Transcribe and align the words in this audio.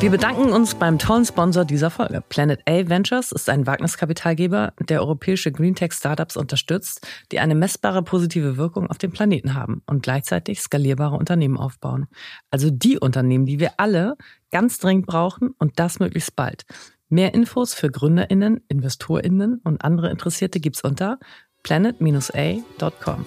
Wir 0.00 0.12
bedanken 0.12 0.52
uns 0.52 0.76
beim 0.76 1.00
tollen 1.00 1.24
Sponsor 1.24 1.64
dieser 1.64 1.90
Folge. 1.90 2.22
Planet 2.28 2.60
A 2.68 2.88
Ventures 2.88 3.32
ist 3.32 3.50
ein 3.50 3.66
Wagniskapitalgeber, 3.66 4.72
der 4.78 5.00
europäische 5.00 5.50
Greentech-Startups 5.50 6.36
unterstützt, 6.36 7.04
die 7.32 7.40
eine 7.40 7.56
messbare 7.56 8.04
positive 8.04 8.56
Wirkung 8.56 8.88
auf 8.88 8.98
den 8.98 9.10
Planeten 9.10 9.54
haben 9.54 9.82
und 9.86 10.04
gleichzeitig 10.04 10.60
skalierbare 10.60 11.16
Unternehmen 11.16 11.56
aufbauen. 11.56 12.06
Also 12.52 12.70
die 12.70 13.00
Unternehmen, 13.00 13.44
die 13.44 13.58
wir 13.58 13.72
alle 13.78 14.16
ganz 14.52 14.78
dringend 14.78 15.06
brauchen 15.06 15.56
und 15.58 15.80
das 15.80 15.98
möglichst 15.98 16.36
bald. 16.36 16.64
Mehr 17.08 17.34
Infos 17.34 17.74
für 17.74 17.90
GründerInnen, 17.90 18.60
InvestorInnen 18.68 19.60
und 19.64 19.82
andere 19.82 20.10
Interessierte 20.10 20.60
gibt's 20.60 20.82
unter 20.82 21.18
planet-a.com. 21.68 23.26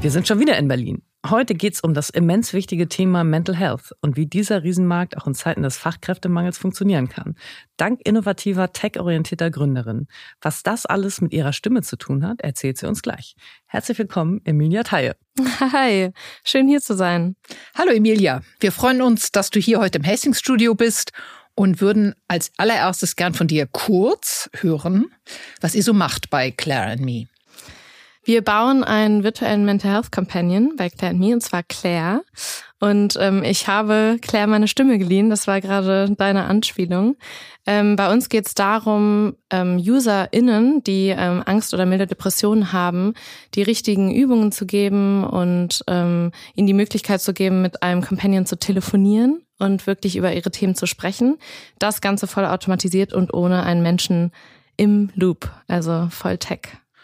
Wir 0.00 0.10
sind 0.12 0.28
schon 0.28 0.38
wieder 0.38 0.56
in 0.56 0.68
Berlin. 0.68 1.02
Heute 1.28 1.56
geht's 1.56 1.80
um 1.80 1.92
das 1.92 2.08
immens 2.08 2.52
wichtige 2.52 2.86
Thema 2.86 3.24
Mental 3.24 3.56
Health 3.56 3.90
und 4.00 4.16
wie 4.16 4.26
dieser 4.26 4.62
Riesenmarkt 4.62 5.16
auch 5.16 5.26
in 5.26 5.34
Zeiten 5.34 5.64
des 5.64 5.76
Fachkräftemangels 5.76 6.56
funktionieren 6.56 7.08
kann. 7.08 7.34
Dank 7.76 8.00
innovativer, 8.04 8.72
tech-orientierter 8.72 9.50
Gründerin. 9.50 10.06
Was 10.40 10.62
das 10.62 10.86
alles 10.86 11.20
mit 11.20 11.32
ihrer 11.32 11.52
Stimme 11.52 11.82
zu 11.82 11.96
tun 11.96 12.24
hat, 12.24 12.40
erzählt 12.42 12.78
sie 12.78 12.86
uns 12.86 13.02
gleich. 13.02 13.34
Herzlich 13.66 13.98
willkommen, 13.98 14.40
Emilia 14.44 14.84
Theie. 14.84 15.16
Hi, 15.60 16.12
schön 16.44 16.68
hier 16.68 16.80
zu 16.80 16.94
sein. 16.94 17.34
Hallo 17.76 17.90
Emilia, 17.90 18.42
wir 18.60 18.70
freuen 18.70 19.02
uns, 19.02 19.32
dass 19.32 19.50
du 19.50 19.58
hier 19.58 19.80
heute 19.80 19.98
im 19.98 20.06
Hastings 20.06 20.38
Studio 20.38 20.76
bist 20.76 21.10
und 21.58 21.80
würden 21.80 22.14
als 22.28 22.52
allererstes 22.56 23.16
gern 23.16 23.34
von 23.34 23.48
dir 23.48 23.66
kurz 23.66 24.48
hören, 24.60 25.06
was 25.60 25.74
ihr 25.74 25.82
so 25.82 25.92
macht 25.92 26.30
bei 26.30 26.52
Claire 26.52 26.92
and 26.92 27.00
Me. 27.00 27.26
Wir 28.22 28.44
bauen 28.44 28.84
einen 28.84 29.24
virtuellen 29.24 29.64
Mental 29.64 29.90
Health 29.90 30.12
Companion 30.12 30.76
bei 30.76 30.88
Claire 30.88 31.14
and 31.14 31.20
Me, 31.20 31.32
und 31.32 31.40
zwar 31.40 31.64
Claire. 31.64 32.22
Und 32.80 33.16
ähm, 33.20 33.42
ich 33.42 33.66
habe 33.66 34.18
Claire 34.22 34.46
meine 34.46 34.68
Stimme 34.68 34.98
geliehen, 34.98 35.30
das 35.30 35.46
war 35.46 35.60
gerade 35.60 36.14
deine 36.16 36.44
Anspielung. 36.44 37.16
Ähm, 37.66 37.96
bei 37.96 38.12
uns 38.12 38.28
geht 38.28 38.46
es 38.46 38.54
darum, 38.54 39.36
ähm, 39.50 39.78
UserInnen, 39.78 40.84
die 40.84 41.08
ähm, 41.08 41.42
Angst 41.44 41.74
oder 41.74 41.86
milde 41.86 42.06
Depressionen 42.06 42.72
haben, 42.72 43.14
die 43.54 43.62
richtigen 43.62 44.14
Übungen 44.14 44.52
zu 44.52 44.64
geben 44.64 45.24
und 45.24 45.82
ähm, 45.88 46.30
ihnen 46.54 46.66
die 46.68 46.72
Möglichkeit 46.72 47.20
zu 47.20 47.34
geben, 47.34 47.62
mit 47.62 47.82
einem 47.82 48.02
Companion 48.02 48.46
zu 48.46 48.56
telefonieren 48.56 49.42
und 49.58 49.86
wirklich 49.88 50.16
über 50.16 50.32
ihre 50.32 50.52
Themen 50.52 50.76
zu 50.76 50.86
sprechen. 50.86 51.36
Das 51.80 52.00
Ganze 52.00 52.28
voll 52.28 52.46
automatisiert 52.46 53.12
und 53.12 53.34
ohne 53.34 53.64
einen 53.64 53.82
Menschen 53.82 54.30
im 54.76 55.10
Loop, 55.14 55.50
also 55.66 56.08
voll 56.10 56.38
Tech. 56.38 56.60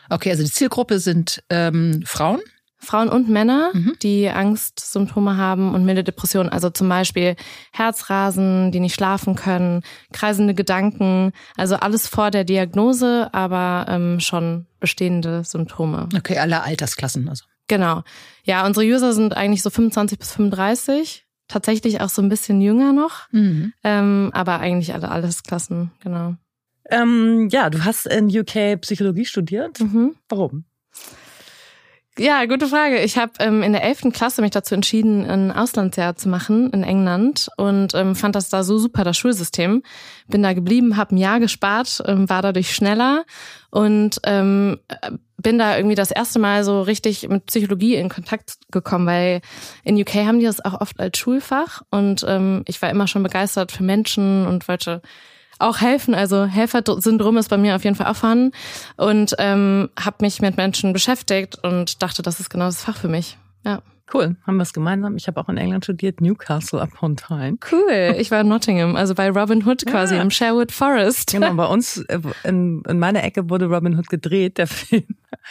Okay, 0.08 0.30
also 0.30 0.44
die 0.44 0.50
Zielgruppe 0.50 1.00
sind 1.00 1.42
ähm, 1.50 2.02
Frauen? 2.06 2.40
Frauen 2.84 3.08
und 3.08 3.28
Männer, 3.28 3.70
mhm. 3.72 3.94
die 4.02 4.28
Angstsymptome 4.28 5.36
haben 5.36 5.74
und 5.74 5.84
milde 5.84 6.04
Depressionen, 6.04 6.48
also 6.48 6.70
zum 6.70 6.88
Beispiel 6.88 7.36
Herzrasen, 7.72 8.70
die 8.72 8.80
nicht 8.80 8.94
schlafen 8.94 9.34
können, 9.34 9.82
kreisende 10.12 10.54
Gedanken, 10.54 11.32
also 11.56 11.76
alles 11.76 12.06
vor 12.06 12.30
der 12.30 12.44
Diagnose, 12.44 13.28
aber 13.32 13.86
ähm, 13.88 14.20
schon 14.20 14.66
bestehende 14.80 15.44
Symptome. 15.44 16.08
Okay, 16.16 16.38
alle 16.38 16.62
Altersklassen 16.62 17.28
also. 17.28 17.44
Genau. 17.66 18.02
Ja, 18.44 18.66
unsere 18.66 18.86
User 18.86 19.12
sind 19.12 19.36
eigentlich 19.36 19.62
so 19.62 19.70
25 19.70 20.18
bis 20.18 20.32
35, 20.32 21.24
tatsächlich 21.48 22.00
auch 22.00 22.10
so 22.10 22.20
ein 22.20 22.28
bisschen 22.28 22.60
jünger 22.60 22.92
noch, 22.92 23.30
mhm. 23.32 23.72
ähm, 23.82 24.30
aber 24.34 24.60
eigentlich 24.60 24.94
alle 24.94 25.10
Altersklassen, 25.10 25.90
genau. 26.02 26.34
Ähm, 26.90 27.48
ja, 27.50 27.70
du 27.70 27.84
hast 27.84 28.06
in 28.06 28.26
UK 28.26 28.80
Psychologie 28.82 29.24
studiert. 29.24 29.80
Mhm. 29.80 30.16
Warum? 30.28 30.64
Ja, 32.16 32.44
gute 32.44 32.68
Frage. 32.68 33.00
Ich 33.00 33.18
habe 33.18 33.32
ähm, 33.40 33.64
in 33.64 33.72
der 33.72 33.82
elften 33.82 34.12
Klasse 34.12 34.40
mich 34.40 34.52
dazu 34.52 34.76
entschieden, 34.76 35.28
ein 35.28 35.50
Auslandsjahr 35.50 36.14
zu 36.14 36.28
machen 36.28 36.70
in 36.70 36.84
England 36.84 37.48
und 37.56 37.92
ähm, 37.94 38.14
fand 38.14 38.36
das 38.36 38.48
da 38.48 38.62
so 38.62 38.78
super, 38.78 39.02
das 39.02 39.16
Schulsystem. 39.16 39.82
Bin 40.28 40.44
da 40.44 40.52
geblieben, 40.52 40.96
habe 40.96 41.16
ein 41.16 41.18
Jahr 41.18 41.40
gespart, 41.40 42.00
ähm, 42.06 42.28
war 42.28 42.40
dadurch 42.40 42.72
schneller 42.72 43.24
und 43.70 44.20
ähm, 44.22 44.78
bin 45.38 45.58
da 45.58 45.76
irgendwie 45.76 45.96
das 45.96 46.12
erste 46.12 46.38
Mal 46.38 46.62
so 46.62 46.82
richtig 46.82 47.28
mit 47.28 47.46
Psychologie 47.46 47.96
in 47.96 48.08
Kontakt 48.08 48.58
gekommen, 48.70 49.06
weil 49.06 49.40
in 49.82 50.00
UK 50.00 50.14
haben 50.14 50.38
die 50.38 50.46
das 50.46 50.64
auch 50.64 50.80
oft 50.80 51.00
als 51.00 51.18
Schulfach 51.18 51.82
und 51.90 52.24
ähm, 52.28 52.62
ich 52.68 52.80
war 52.80 52.90
immer 52.90 53.08
schon 53.08 53.24
begeistert 53.24 53.72
für 53.72 53.82
Menschen 53.82 54.46
und 54.46 54.68
wollte 54.68 55.02
auch 55.58 55.80
helfen. 55.80 56.14
Also 56.14 56.44
Helfersyndrom 56.44 57.36
ist 57.36 57.48
bei 57.48 57.56
mir 57.56 57.76
auf 57.76 57.84
jeden 57.84 57.96
Fall 57.96 58.06
auch 58.06 58.16
und 58.96 59.34
ähm, 59.38 59.90
habe 59.98 60.16
mich 60.20 60.40
mit 60.40 60.56
Menschen 60.56 60.92
beschäftigt 60.92 61.58
und 61.62 62.02
dachte, 62.02 62.22
das 62.22 62.40
ist 62.40 62.50
genau 62.50 62.66
das 62.66 62.82
Fach 62.82 62.96
für 62.96 63.08
mich. 63.08 63.38
Ja. 63.64 63.80
Cool, 64.12 64.36
haben 64.46 64.56
wir 64.56 64.62
es 64.62 64.74
gemeinsam. 64.74 65.16
Ich 65.16 65.26
habe 65.28 65.40
auch 65.40 65.48
in 65.48 65.56
England 65.56 65.84
studiert, 65.84 66.20
Newcastle 66.20 66.80
upon 66.80 67.16
Tyne. 67.16 67.56
Cool, 67.72 68.16
ich 68.18 68.30
war 68.30 68.42
in 68.42 68.48
Nottingham, 68.48 68.96
also 68.96 69.14
bei 69.14 69.30
Robin 69.30 69.66
Hood 69.66 69.86
quasi 69.86 70.16
ja. 70.16 70.22
im 70.22 70.30
Sherwood 70.30 70.72
Forest. 70.72 71.32
Genau, 71.32 71.54
bei 71.54 71.66
uns 71.66 71.98
äh, 72.08 72.20
in, 72.44 72.82
in 72.86 72.98
meiner 72.98 73.24
Ecke 73.24 73.48
wurde 73.48 73.66
Robin 73.66 73.96
Hood 73.96 74.08
gedreht, 74.10 74.58
der 74.58 74.66
Film 74.68 75.04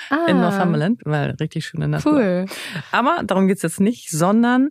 ah. 0.10 0.26
in 0.28 0.40
Northumberland, 0.40 1.02
weil 1.04 1.32
richtig 1.40 1.66
schöne 1.66 1.88
Natur. 1.88 2.14
Cool. 2.14 2.46
Aber 2.92 3.24
darum 3.26 3.48
geht's 3.48 3.64
jetzt 3.64 3.80
nicht, 3.80 4.12
sondern 4.12 4.70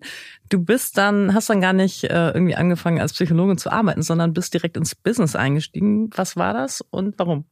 du 0.48 0.64
bist 0.64 0.96
dann, 0.96 1.34
hast 1.34 1.50
dann 1.50 1.60
gar 1.60 1.72
nicht 1.72 2.04
äh, 2.04 2.30
irgendwie 2.30 2.54
angefangen 2.54 3.00
als 3.00 3.12
Psychologin 3.12 3.58
zu 3.58 3.70
arbeiten, 3.70 4.02
sondern 4.02 4.32
bist 4.32 4.54
direkt 4.54 4.76
ins 4.76 4.94
Business 4.94 5.34
eingestiegen. 5.34 6.08
Was 6.14 6.36
war 6.36 6.52
das 6.54 6.82
und 6.90 7.18
warum? 7.18 7.44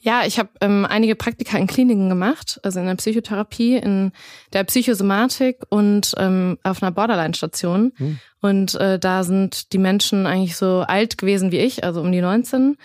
Ja, 0.00 0.24
ich 0.24 0.38
habe 0.38 0.50
ähm, 0.60 0.86
einige 0.88 1.16
Praktika 1.16 1.58
in 1.58 1.66
Kliniken 1.66 2.08
gemacht, 2.08 2.60
also 2.62 2.78
in 2.78 2.86
der 2.86 2.94
Psychotherapie, 2.94 3.76
in 3.76 4.12
der 4.52 4.62
Psychosomatik 4.64 5.58
und 5.70 6.14
ähm, 6.18 6.56
auf 6.62 6.82
einer 6.82 6.92
Borderline-Station. 6.92 7.92
Mhm. 7.98 8.18
Und 8.40 8.74
äh, 8.76 9.00
da 9.00 9.24
sind 9.24 9.72
die 9.72 9.78
Menschen 9.78 10.26
eigentlich 10.26 10.56
so 10.56 10.84
alt 10.86 11.18
gewesen 11.18 11.50
wie 11.50 11.58
ich, 11.58 11.82
also 11.82 12.00
um 12.00 12.12
die 12.12 12.20
19. 12.20 12.76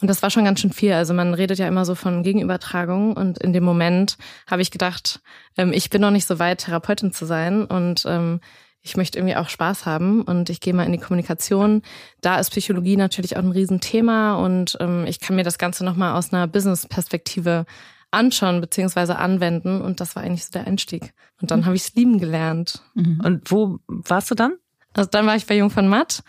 Und 0.00 0.08
das 0.08 0.22
war 0.22 0.30
schon 0.30 0.44
ganz 0.44 0.60
schön 0.60 0.72
viel. 0.72 0.92
Also 0.92 1.12
man 1.12 1.34
redet 1.34 1.58
ja 1.58 1.66
immer 1.66 1.84
so 1.84 1.94
von 1.94 2.22
Gegenübertragung. 2.22 3.14
Und 3.14 3.38
in 3.38 3.52
dem 3.52 3.64
Moment 3.64 4.16
habe 4.46 4.62
ich 4.62 4.70
gedacht, 4.70 5.20
ähm, 5.56 5.72
ich 5.72 5.90
bin 5.90 6.00
noch 6.00 6.12
nicht 6.12 6.26
so 6.26 6.38
weit, 6.38 6.60
Therapeutin 6.60 7.12
zu 7.12 7.26
sein. 7.26 7.64
Und 7.64 8.04
ähm, 8.06 8.40
ich 8.82 8.96
möchte 8.96 9.18
irgendwie 9.18 9.36
auch 9.36 9.48
Spaß 9.48 9.84
haben 9.86 10.22
und 10.22 10.48
ich 10.48 10.60
gehe 10.60 10.72
mal 10.72 10.84
in 10.84 10.92
die 10.92 10.98
Kommunikation. 10.98 11.82
Da 12.20 12.38
ist 12.38 12.50
Psychologie 12.50 12.96
natürlich 12.96 13.36
auch 13.36 13.42
ein 13.42 13.52
Riesenthema 13.52 14.36
und 14.36 14.76
ähm, 14.80 15.04
ich 15.06 15.20
kann 15.20 15.36
mir 15.36 15.44
das 15.44 15.58
Ganze 15.58 15.84
nochmal 15.84 16.16
aus 16.16 16.32
einer 16.32 16.46
Business-Perspektive 16.46 17.66
anschauen 18.10 18.60
beziehungsweise 18.60 19.16
anwenden 19.16 19.80
und 19.80 20.00
das 20.00 20.16
war 20.16 20.22
eigentlich 20.22 20.44
so 20.44 20.50
der 20.52 20.66
Einstieg. 20.66 21.12
Und 21.40 21.50
dann 21.50 21.60
mhm. 21.60 21.66
habe 21.66 21.76
ich 21.76 21.82
es 21.82 21.94
lieben 21.94 22.18
gelernt. 22.18 22.82
Mhm. 22.94 23.20
Und 23.24 23.50
wo 23.50 23.78
warst 23.86 24.30
du 24.30 24.34
dann? 24.34 24.54
Also 24.94 25.08
dann 25.10 25.26
war 25.26 25.36
ich 25.36 25.46
bei 25.46 25.56
Jung 25.56 25.70
von 25.70 25.86
Matt 25.86 26.22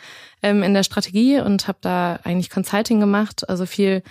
ähm, 0.43 0.61
in 0.61 0.73
der 0.73 0.83
Strategie 0.83 1.39
und 1.39 1.67
habe 1.67 1.79
da 1.81 2.19
eigentlich 2.23 2.49
Consulting 2.49 2.99
gemacht, 2.99 3.49
also 3.49 3.65
viel 3.65 4.03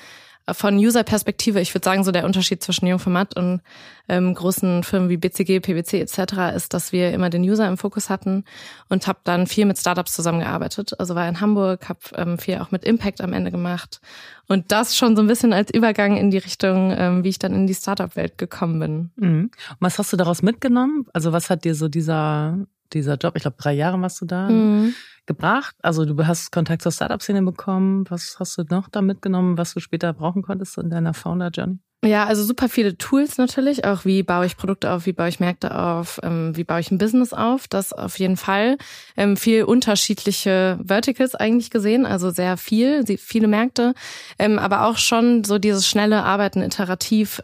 von 0.55 0.77
User-Perspektive, 0.77 1.61
ich 1.61 1.75
würde 1.75 1.85
sagen, 1.85 2.05
so 2.05 2.13
der 2.13 2.25
Unterschied 2.25 2.63
zwischen 2.63 2.87
Jungformat 2.87 3.37
und 3.37 3.61
ähm, 4.09 4.35
großen 4.35 4.83
Firmen 4.83 5.09
wie 5.09 5.17
BCG, 5.17 5.61
PwC 5.61 6.01
etc. 6.01 6.55
ist, 6.57 6.75
dass 6.75 6.93
wir 6.93 7.13
immer 7.13 7.31
den 7.31 7.43
User 7.43 7.69
im 7.69 7.79
Fokus 7.79 8.11
hatten 8.11 8.45
und 8.89 9.07
habe 9.07 9.21
dann 9.25 9.47
viel 9.47 9.67
mit 9.67 9.79
Startups 9.79 10.13
zusammengearbeitet. 10.13 10.99
Also 10.99 11.15
war 11.15 11.29
in 11.29 11.41
Hamburg, 11.41 11.89
habe 11.89 12.01
ähm, 12.17 12.39
viel 12.39 12.59
auch 12.59 12.71
mit 12.71 12.85
Impact 12.85 13.21
am 13.21 13.33
Ende 13.33 13.51
gemacht 13.51 14.01
und 14.49 14.73
das 14.73 14.97
schon 14.97 15.15
so 15.15 15.23
ein 15.23 15.29
bisschen 15.29 15.53
als 15.53 15.73
Übergang 15.73 16.17
in 16.17 16.31
die 16.31 16.39
Richtung, 16.39 16.93
ähm, 16.97 17.23
wie 17.23 17.29
ich 17.29 17.39
dann 17.39 17.55
in 17.55 17.67
die 17.69 17.75
Startup-Welt 17.75 18.37
gekommen 18.37 18.81
bin. 18.81 19.11
Mhm. 19.17 19.51
Was 19.79 19.99
hast 19.99 20.13
du 20.13 20.17
daraus 20.17 20.43
mitgenommen? 20.43 21.07
Also 21.13 21.33
was 21.33 21.51
hat 21.51 21.65
dir 21.65 21.75
so 21.77 21.89
dieser 21.89 22.59
dieser 22.93 23.17
Job, 23.17 23.35
ich 23.37 23.43
glaube 23.43 23.57
drei 23.59 23.73
Jahre 23.73 24.01
warst 24.01 24.21
du 24.21 24.27
da, 24.27 24.49
mhm. 24.49 24.95
gebracht? 25.27 25.77
Also 25.83 26.05
du 26.05 26.27
hast 26.27 26.53
Kontakt 26.53 26.83
zur 26.83 26.93
Startup-Szene 26.93 27.43
bekommen. 27.43 28.05
Was 28.09 28.37
hast 28.39 28.59
du 28.59 28.65
noch 28.69 28.89
da 28.89 29.03
mitgenommen, 29.03 29.59
was 29.59 29.75
du 29.75 29.81
später 29.81 30.13
brauchen 30.13 30.43
konntest 30.43 30.79
in 30.79 30.91
deiner 30.91 31.15
Founder-Journey? 31.15 31.79
Ja, 32.03 32.25
also 32.25 32.43
super 32.45 32.71
viele 32.71 32.97
Tools 32.97 33.37
natürlich, 33.37 33.85
auch 33.85 34.07
wie 34.07 34.23
baue 34.23 34.47
ich 34.47 34.57
Produkte 34.57 34.91
auf, 34.91 35.05
wie 35.05 35.13
baue 35.13 35.29
ich 35.29 35.39
Märkte 35.39 35.79
auf, 35.79 36.19
ähm, 36.23 36.57
wie 36.57 36.65
baue 36.65 36.81
ich 36.81 36.91
ein 36.91 36.97
Business 36.97 37.35
auf, 37.35 37.69
das 37.69 37.93
auf 37.93 38.19
jeden 38.19 38.39
Fall. 38.39 38.79
Ähm, 39.19 39.37
viel 39.37 39.65
unterschiedliche 39.65 40.79
Verticals 40.83 41.35
eigentlich 41.35 41.71
gesehen, 41.71 42.07
also 42.07 42.31
sehr 42.31 42.57
viel, 42.57 43.05
viele 43.19 43.49
Märkte, 43.49 43.93
ähm, 44.39 44.59
aber 44.59 44.87
auch 44.87 44.97
schon 44.97 45.45
so 45.45 45.59
dieses 45.59 45.87
schnelle 45.87 46.25
Arbeiten 46.25 46.63
iterativ. 46.63 47.43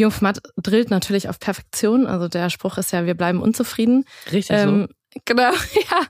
Ähm, 0.00 0.04
Jungfmatt 0.04 0.40
drillt 0.56 0.90
natürlich 0.90 1.28
auf 1.28 1.38
Perfektion, 1.38 2.06
also 2.06 2.28
der 2.28 2.50
Spruch 2.50 2.78
ist 2.78 2.92
ja, 2.92 3.06
wir 3.06 3.14
bleiben 3.14 3.40
unzufrieden. 3.40 4.04
Richtig 4.32 4.56
ähm, 4.56 4.86
so. 4.88 4.94
Genau, 5.24 5.42
ja. 5.90 6.02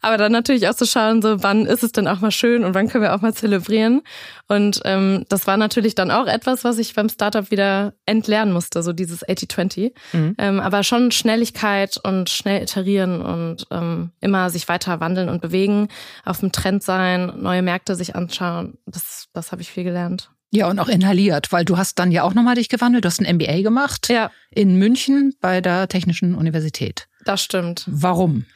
Aber 0.00 0.16
dann 0.16 0.32
natürlich 0.32 0.68
auch 0.68 0.74
zu 0.74 0.84
schauen, 0.84 1.22
so 1.22 1.42
wann 1.42 1.64
ist 1.66 1.84
es 1.84 1.92
denn 1.92 2.08
auch 2.08 2.20
mal 2.20 2.32
schön 2.32 2.64
und 2.64 2.74
wann 2.74 2.88
können 2.88 3.04
wir 3.04 3.14
auch 3.14 3.20
mal 3.20 3.32
zelebrieren. 3.32 4.02
Und 4.48 4.80
ähm, 4.84 5.24
das 5.28 5.46
war 5.46 5.56
natürlich 5.56 5.94
dann 5.94 6.10
auch 6.10 6.26
etwas, 6.26 6.64
was 6.64 6.78
ich 6.78 6.94
beim 6.94 7.08
Startup 7.08 7.50
wieder 7.50 7.94
entlernen 8.04 8.52
musste, 8.52 8.82
so 8.82 8.92
dieses 8.92 9.24
80-20. 9.26 9.92
Mhm. 10.12 10.34
Ähm, 10.38 10.60
aber 10.60 10.82
schon 10.82 11.12
Schnelligkeit 11.12 11.98
und 12.02 12.30
schnell 12.30 12.62
iterieren 12.62 13.22
und 13.22 13.66
ähm, 13.70 14.10
immer 14.20 14.50
sich 14.50 14.68
weiter 14.68 14.98
wandeln 14.98 15.28
und 15.28 15.40
bewegen, 15.40 15.88
auf 16.24 16.40
dem 16.40 16.50
Trend 16.50 16.82
sein, 16.82 17.32
neue 17.36 17.62
Märkte 17.62 17.94
sich 17.94 18.16
anschauen. 18.16 18.76
Das, 18.86 19.28
das 19.32 19.52
habe 19.52 19.62
ich 19.62 19.70
viel 19.70 19.84
gelernt. 19.84 20.30
Ja, 20.50 20.68
und 20.68 20.78
auch 20.78 20.88
inhaliert, 20.88 21.52
weil 21.52 21.64
du 21.64 21.76
hast 21.76 21.98
dann 21.98 22.10
ja 22.10 22.22
auch 22.22 22.32
nochmal 22.32 22.54
dich 22.54 22.68
gewandelt. 22.68 23.04
Du 23.04 23.08
hast 23.08 23.20
ein 23.20 23.36
MBA 23.36 23.62
gemacht 23.62 24.08
ja. 24.08 24.30
in 24.50 24.76
München 24.76 25.34
bei 25.40 25.60
der 25.60 25.88
Technischen 25.88 26.34
Universität. 26.34 27.06
Das 27.24 27.42
stimmt. 27.42 27.84
Warum? 27.86 28.46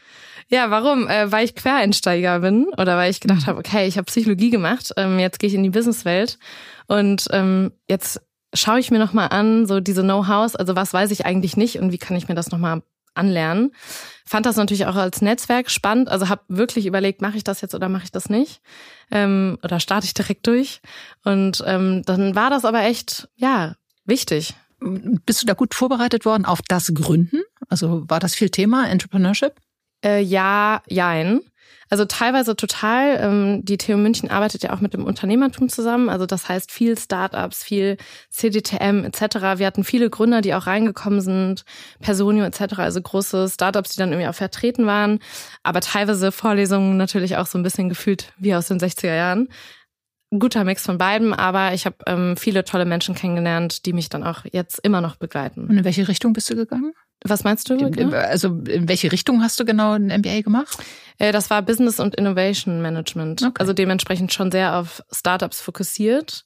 Ja, 0.48 0.70
warum? 0.70 1.06
Äh, 1.08 1.30
weil 1.30 1.44
ich 1.44 1.54
Quereinsteiger 1.54 2.40
bin 2.40 2.66
oder 2.76 2.96
weil 2.96 3.10
ich 3.10 3.20
gedacht 3.20 3.42
mhm. 3.42 3.46
habe, 3.46 3.58
okay, 3.58 3.86
ich 3.86 3.96
habe 3.96 4.06
Psychologie 4.06 4.50
gemacht, 4.50 4.92
ähm, 4.96 5.18
jetzt 5.18 5.38
gehe 5.38 5.48
ich 5.48 5.54
in 5.54 5.62
die 5.62 5.70
Businesswelt 5.70 6.38
und 6.88 7.26
ähm, 7.30 7.72
jetzt 7.88 8.20
schaue 8.54 8.78
ich 8.78 8.90
mir 8.90 8.98
nochmal 8.98 9.28
an, 9.28 9.66
so 9.66 9.80
diese 9.80 10.02
Know-hows, 10.02 10.56
also 10.56 10.76
was 10.76 10.92
weiß 10.92 11.10
ich 11.10 11.24
eigentlich 11.24 11.56
nicht 11.56 11.78
und 11.78 11.92
wie 11.92 11.98
kann 11.98 12.16
ich 12.16 12.28
mir 12.28 12.34
das 12.34 12.50
nochmal 12.50 12.82
anlernen. 13.14 13.72
Fand 14.24 14.46
das 14.46 14.56
natürlich 14.56 14.86
auch 14.86 14.96
als 14.96 15.20
Netzwerk 15.20 15.70
spannend, 15.70 16.08
also 16.08 16.28
habe 16.28 16.42
wirklich 16.48 16.86
überlegt, 16.86 17.20
mache 17.20 17.36
ich 17.36 17.44
das 17.44 17.60
jetzt 17.60 17.74
oder 17.74 17.88
mache 17.88 18.04
ich 18.04 18.12
das 18.12 18.28
nicht? 18.28 18.60
Ähm, 19.10 19.58
oder 19.62 19.80
starte 19.80 20.06
ich 20.06 20.14
direkt 20.14 20.46
durch? 20.46 20.80
Und 21.24 21.62
ähm, 21.66 22.02
dann 22.04 22.34
war 22.34 22.50
das 22.50 22.64
aber 22.64 22.82
echt, 22.82 23.28
ja, 23.36 23.76
wichtig. 24.04 24.54
Bist 24.80 25.42
du 25.42 25.46
da 25.46 25.54
gut 25.54 25.74
vorbereitet 25.74 26.24
worden 26.24 26.44
auf 26.44 26.60
das 26.66 26.92
Gründen? 26.94 27.42
Also 27.68 28.04
war 28.08 28.20
das 28.20 28.34
viel 28.34 28.50
Thema, 28.50 28.88
Entrepreneurship? 28.88 29.54
Äh, 30.04 30.22
ja, 30.22 30.82
jein. 30.88 31.40
Also 31.92 32.06
teilweise 32.06 32.56
total. 32.56 33.18
Ähm, 33.20 33.66
die 33.66 33.76
TU 33.76 33.98
München 33.98 34.30
arbeitet 34.30 34.62
ja 34.62 34.72
auch 34.72 34.80
mit 34.80 34.94
dem 34.94 35.04
Unternehmertum 35.04 35.68
zusammen. 35.68 36.08
Also 36.08 36.24
das 36.24 36.48
heißt 36.48 36.72
viel 36.72 36.98
Startups, 36.98 37.62
viel 37.62 37.98
CDTM 38.30 39.04
etc. 39.04 39.58
Wir 39.58 39.66
hatten 39.66 39.84
viele 39.84 40.08
Gründer, 40.08 40.40
die 40.40 40.54
auch 40.54 40.66
reingekommen 40.66 41.20
sind, 41.20 41.66
Personio 42.00 42.44
etc. 42.46 42.78
Also 42.78 43.02
große 43.02 43.46
Startups, 43.50 43.90
die 43.90 43.98
dann 43.98 44.10
irgendwie 44.10 44.28
auch 44.28 44.34
vertreten 44.34 44.86
waren. 44.86 45.18
Aber 45.64 45.82
teilweise 45.82 46.32
Vorlesungen 46.32 46.96
natürlich 46.96 47.36
auch 47.36 47.44
so 47.44 47.58
ein 47.58 47.62
bisschen 47.62 47.90
gefühlt 47.90 48.32
wie 48.38 48.54
aus 48.54 48.68
den 48.68 48.78
60er 48.78 49.14
Jahren 49.14 49.48
guter 50.38 50.64
Mix 50.64 50.86
von 50.86 50.96
beiden, 50.96 51.34
aber 51.34 51.74
ich 51.74 51.84
habe 51.84 51.96
ähm, 52.06 52.38
viele 52.38 52.64
tolle 52.64 52.86
Menschen 52.86 53.14
kennengelernt, 53.14 53.84
die 53.84 53.92
mich 53.92 54.08
dann 54.08 54.24
auch 54.24 54.46
jetzt 54.50 54.78
immer 54.78 55.02
noch 55.02 55.16
begleiten. 55.16 55.66
Und 55.66 55.76
in 55.76 55.84
welche 55.84 56.08
Richtung 56.08 56.32
bist 56.32 56.48
du 56.48 56.56
gegangen? 56.56 56.94
Was 57.24 57.44
meinst 57.44 57.70
du? 57.70 57.76
Also 58.12 58.48
in 58.48 58.88
welche 58.88 59.12
Richtung 59.12 59.42
hast 59.42 59.58
du 59.60 59.64
genau 59.64 59.92
ein 59.92 60.06
MBA 60.06 60.40
gemacht? 60.42 60.78
Äh, 61.18 61.32
das 61.32 61.50
war 61.50 61.62
Business 61.62 62.00
und 62.00 62.14
Innovation 62.16 62.82
Management. 62.82 63.42
Okay. 63.42 63.52
Also 63.58 63.72
dementsprechend 63.72 64.32
schon 64.32 64.50
sehr 64.50 64.76
auf 64.76 65.02
Startups 65.12 65.60
fokussiert. 65.60 66.44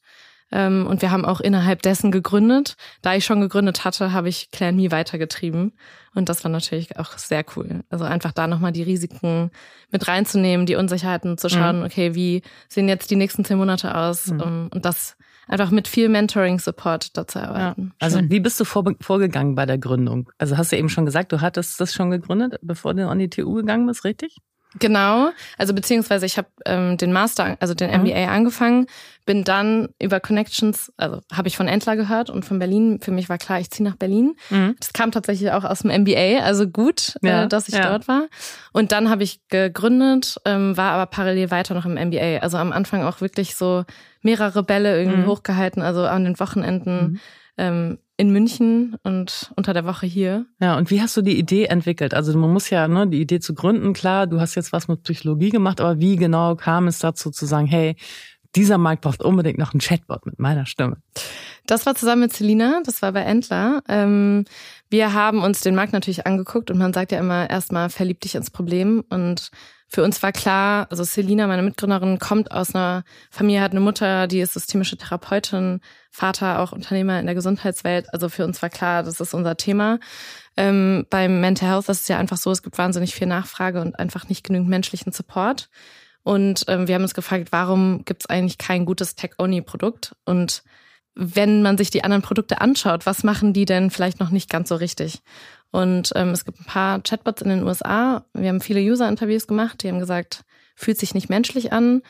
Ähm, 0.53 0.87
und 0.87 1.03
wir 1.03 1.11
haben 1.11 1.25
auch 1.25 1.41
innerhalb 1.41 1.83
dessen 1.83 2.11
gegründet. 2.11 2.77
Da 3.03 3.15
ich 3.15 3.25
schon 3.25 3.41
gegründet 3.41 3.85
hatte, 3.85 4.13
habe 4.13 4.29
ich 4.29 4.51
Claire 4.51 4.73
Me 4.73 4.91
weitergetrieben. 4.91 5.73
Und 6.15 6.29
das 6.29 6.45
war 6.45 6.51
natürlich 6.51 6.99
auch 6.99 7.19
sehr 7.19 7.45
cool. 7.57 7.83
Also 7.91 8.05
einfach 8.05 8.33
da 8.33 8.47
nochmal 8.47 8.73
die 8.73 8.83
Risiken 8.83 9.51
mit 9.91 10.09
reinzunehmen, 10.09 10.67
die 10.67 10.77
Unsicherheiten 10.77 11.37
zu 11.37 11.49
schauen, 11.49 11.81
mhm. 11.81 11.85
okay, 11.85 12.15
wie 12.15 12.43
sehen 12.69 12.89
jetzt 12.89 13.11
die 13.11 13.17
nächsten 13.17 13.45
zehn 13.45 13.59
Monate 13.59 13.95
aus? 13.95 14.29
Mhm. 14.29 14.71
Und 14.73 14.85
das 14.85 15.17
einfach 15.47 15.71
mit 15.71 15.89
viel 15.89 16.09
Mentoring-Support 16.09 17.17
dazu 17.17 17.39
arbeiten. 17.39 17.87
Ja. 17.87 17.97
Also 18.01 18.21
wie 18.23 18.41
bist 18.41 18.59
du 18.59 18.65
vor, 18.65 18.85
vorgegangen 19.01 19.55
bei 19.55 19.67
der 19.67 19.79
Gründung? 19.79 20.31
Also 20.39 20.57
hast 20.57 20.73
du 20.73 20.77
eben 20.77 20.89
schon 20.89 21.05
gesagt, 21.05 21.33
du 21.33 21.41
hattest 21.41 21.81
das 21.81 21.95
schon 21.95 22.11
gegründet, 22.11 22.59
bevor 22.63 22.95
du 22.95 23.09
an 23.09 23.19
die 23.19 23.31
TU 23.31 23.55
gegangen 23.55 23.87
bist, 23.87 24.05
richtig? 24.05 24.39
Genau, 24.79 25.31
also 25.59 25.75
beziehungsweise 25.75 26.27
ich 26.27 26.39
habe 26.39 26.49
ähm, 26.65 26.97
den 26.97 27.13
Master, 27.13 27.57
also 27.61 27.75
den 27.75 27.91
MBA 27.91 28.27
mhm. 28.27 28.33
angefangen, 28.33 28.87
bin 29.25 29.43
dann 29.43 29.89
über 30.01 30.21
Connections, 30.21 30.93
also 30.97 31.21
habe 31.33 31.49
ich 31.49 31.57
von 31.57 31.67
Entler 31.67 31.97
gehört 31.97 32.31
und 32.31 32.45
von 32.45 32.59
Berlin. 32.59 33.01
Für 33.03 33.11
mich 33.11 33.29
war 33.29 33.39
klar, 33.39 33.59
ich 33.59 33.71
ziehe 33.71 33.89
nach 33.89 33.97
Berlin. 33.97 34.37
Mhm. 34.51 34.77
Das 34.79 34.93
kam 34.93 35.11
tatsächlich 35.11 35.51
auch 35.51 35.65
aus 35.65 35.81
dem 35.81 35.91
MBA, 35.91 36.43
also 36.45 36.69
gut, 36.69 37.17
äh, 37.23 37.29
ja, 37.29 37.45
äh, 37.45 37.49
dass 37.49 37.69
ich 37.69 37.75
ja. 37.75 37.91
dort 37.91 38.07
war. 38.07 38.27
Und 38.73 38.93
dann 38.93 39.11
habe 39.11 39.25
ich 39.25 39.41
gegründet, 39.49 40.37
ähm, 40.45 40.77
war 40.77 40.93
aber 40.93 41.07
parallel 41.07 41.51
weiter 41.51 41.75
noch 41.75 41.87
im 41.87 41.95
MBA. 41.95 42.39
Also 42.39 42.57
am 42.59 42.73
Anfang 42.73 43.03
auch 43.03 43.21
wirklich 43.21 43.57
so 43.57 43.85
mehrere 44.23 44.63
Bälle 44.63 44.99
irgendwie 44.99 45.23
mhm. 45.23 45.27
hochgehalten, 45.27 45.83
also 45.83 46.07
an 46.07 46.25
den 46.25 46.39
Wochenenden. 46.39 47.13
Mhm. 47.13 47.21
Ähm, 47.59 47.99
in 48.17 48.31
München 48.31 48.97
und 49.03 49.53
unter 49.57 49.75
der 49.75 49.85
Woche 49.85 50.07
hier. 50.07 50.47
Ja, 50.61 50.79
und 50.79 50.91
wie 50.91 51.03
hast 51.03 51.17
du 51.17 51.23
die 51.23 51.39
Idee 51.39 51.67
entwickelt? 51.67 52.15
Also 52.15 52.37
man 52.39 52.53
muss 52.53 52.71
ja, 52.71 52.89
ne, 52.89 53.07
die 53.07 53.21
Idee 53.21 53.41
zu 53.41 53.55
gründen, 53.55 53.93
klar, 53.93 54.27
du 54.27 54.41
hast 54.41 54.55
jetzt 54.55 54.73
was 54.73 54.89
mit 54.89 55.03
Psychologie 55.03 55.51
gemacht, 55.51 55.81
aber 55.81 56.01
wie 56.01 56.17
genau 56.17 56.57
kam 56.57 56.89
es 56.89 56.99
dazu 56.99 57.31
zu 57.31 57.45
sagen, 57.45 57.67
hey, 57.67 57.97
dieser 58.55 58.79
Markt 58.79 59.03
braucht 59.03 59.23
unbedingt 59.23 59.59
noch 59.59 59.75
ein 59.75 59.81
Chatbot 59.81 60.25
mit 60.25 60.39
meiner 60.39 60.65
Stimme? 60.65 60.97
Das 61.67 61.85
war 61.85 61.95
zusammen 61.95 62.23
mit 62.23 62.33
Selina, 62.33 62.81
das 62.85 63.03
war 63.03 63.13
bei 63.13 63.21
Entler. 63.21 63.83
Ähm, 63.89 64.45
wir 64.89 65.13
haben 65.13 65.43
uns 65.43 65.61
den 65.61 65.75
Markt 65.75 65.93
natürlich 65.93 66.27
angeguckt 66.27 66.71
und 66.71 66.79
man 66.79 66.95
sagt 66.95 67.13
ja 67.13 67.19
immer 67.19 67.51
erstmal 67.51 67.91
verlieb 67.91 68.21
dich 68.21 68.35
ins 68.35 68.51
Problem 68.51 69.05
und 69.11 69.51
für 69.89 70.03
uns 70.03 70.23
war 70.23 70.33
klar, 70.33 70.89
also 70.91 71.05
Selina, 71.05 71.47
meine 71.47 71.63
Mitgründerin, 71.63 72.19
kommt 72.19 72.51
aus 72.51 72.75
einer 72.75 73.05
Familie, 73.31 73.61
hat 73.61 73.71
eine 73.71 73.81
Mutter, 73.81 74.27
die 74.27 74.41
ist 74.41 74.55
systemische 74.55 74.97
Therapeutin, 74.97 75.81
Vater 76.11 76.61
auch 76.61 76.73
Unternehmer 76.73 77.21
in 77.21 77.27
der 77.27 77.35
Gesundheitswelt. 77.35 78.13
Also 78.13 78.29
für 78.29 78.45
uns 78.45 78.61
war 78.63 78.71
klar, 78.71 79.05
das 79.05 79.21
ist 79.21 79.33
unser 79.33 79.57
Thema. 79.57 80.01
Ähm, 80.57 81.07
beim 81.09 81.41
Mental 81.41 81.69
Health 81.69 81.89
ist 81.89 82.03
es 82.03 82.09
ja 82.09 82.19
einfach 82.19 82.37
so, 82.37 82.51
es 82.51 82.63
gibt 82.63 82.79
wahnsinnig 82.79 83.15
viel 83.15 83.29
Nachfrage 83.29 83.81
und 83.81 83.99
einfach 83.99 84.29
nicht 84.29 84.45
genügend 84.45 84.69
menschlichen 84.69 85.13
Support. 85.13 85.69
Und 86.25 86.65
ähm, 86.67 86.89
wir 86.89 86.97
haben 86.97 87.03
uns 87.03 87.15
gefragt, 87.15 87.49
warum 87.53 88.05
gibt 88.05 88.23
es 88.23 88.29
eigentlich 88.29 88.59
kein 88.59 88.87
gutes 88.87 89.15
Tech-Only-Produkt? 89.15 90.17
Und 90.25 90.65
wenn 91.15 91.63
man 91.63 91.79
sich 91.79 91.91
die 91.91 92.03
anderen 92.03 92.23
Produkte 92.23 92.61
anschaut, 92.61 93.07
was 93.07 93.23
machen 93.23 93.53
die 93.53 93.65
denn 93.65 93.91
vielleicht 93.91 94.19
noch 94.19 94.31
nicht 94.31 94.51
ganz 94.51 94.69
so 94.69 94.75
richtig? 94.75 95.23
Und 95.71 96.13
ähm, 96.15 96.31
es 96.31 96.45
gibt 96.45 96.61
ein 96.61 96.65
paar 96.65 97.01
Chatbots 97.03 97.43
in 97.43 97.49
den 97.49 97.65
USA. 97.65 98.25
Wir 98.33 98.49
haben 98.49 98.61
viele 98.61 98.81
User-Interviews 98.81 99.47
gemacht, 99.47 99.83
die 99.83 99.89
haben 99.89 99.99
gesagt, 99.99 100.45
fühlt 100.77 100.99
sich 100.99 101.15
nicht 101.15 101.29
menschlich 101.29 101.73
an. 101.73 102.03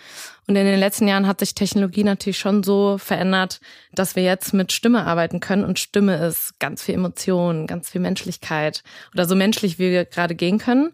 Und 0.47 0.57
in 0.57 0.67
den 0.67 0.79
letzten 0.79 1.09
Jahren 1.09 1.27
hat 1.27 1.41
sich 1.41 1.55
Technologie 1.55 2.05
natürlich 2.05 2.39
schon 2.39 2.63
so 2.63 2.99
verändert, 2.99 3.61
dass 3.93 4.17
wir 4.17 4.25
jetzt 4.25 4.53
mit 4.53 4.73
Stimme 4.73 5.07
arbeiten 5.07 5.41
können. 5.41 5.65
Und 5.65 5.79
Stimme 5.79 6.17
ist 6.17 6.59
ganz 6.59 6.83
viel 6.83 6.97
Emotion, 6.97 7.67
ganz 7.67 7.89
viel 7.89 8.01
Menschlichkeit 8.01 8.83
oder 9.15 9.25
so 9.25 9.37
menschlich, 9.37 9.79
wie 9.79 9.91
wir 9.91 10.05
gerade 10.05 10.35
gehen 10.35 10.59
können. 10.59 10.93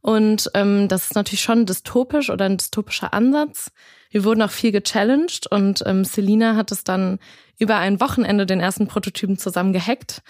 Und 0.00 0.50
ähm, 0.54 0.88
das 0.88 1.04
ist 1.04 1.14
natürlich 1.14 1.42
schon 1.42 1.66
dystopisch 1.66 2.30
oder 2.30 2.46
ein 2.46 2.56
dystopischer 2.56 3.12
Ansatz. 3.12 3.70
Wir 4.10 4.24
wurden 4.24 4.42
auch 4.42 4.50
viel 4.50 4.72
gechallenged 4.72 5.46
und 5.50 5.82
ähm, 5.86 6.04
Selina 6.04 6.56
hat 6.56 6.72
es 6.72 6.84
dann 6.84 7.18
über 7.58 7.76
ein 7.76 8.00
Wochenende 8.00 8.46
den 8.46 8.60
ersten 8.60 8.88
Prototypen 8.88 9.38
zusammen 9.38 9.72
gehackt. 9.72 10.22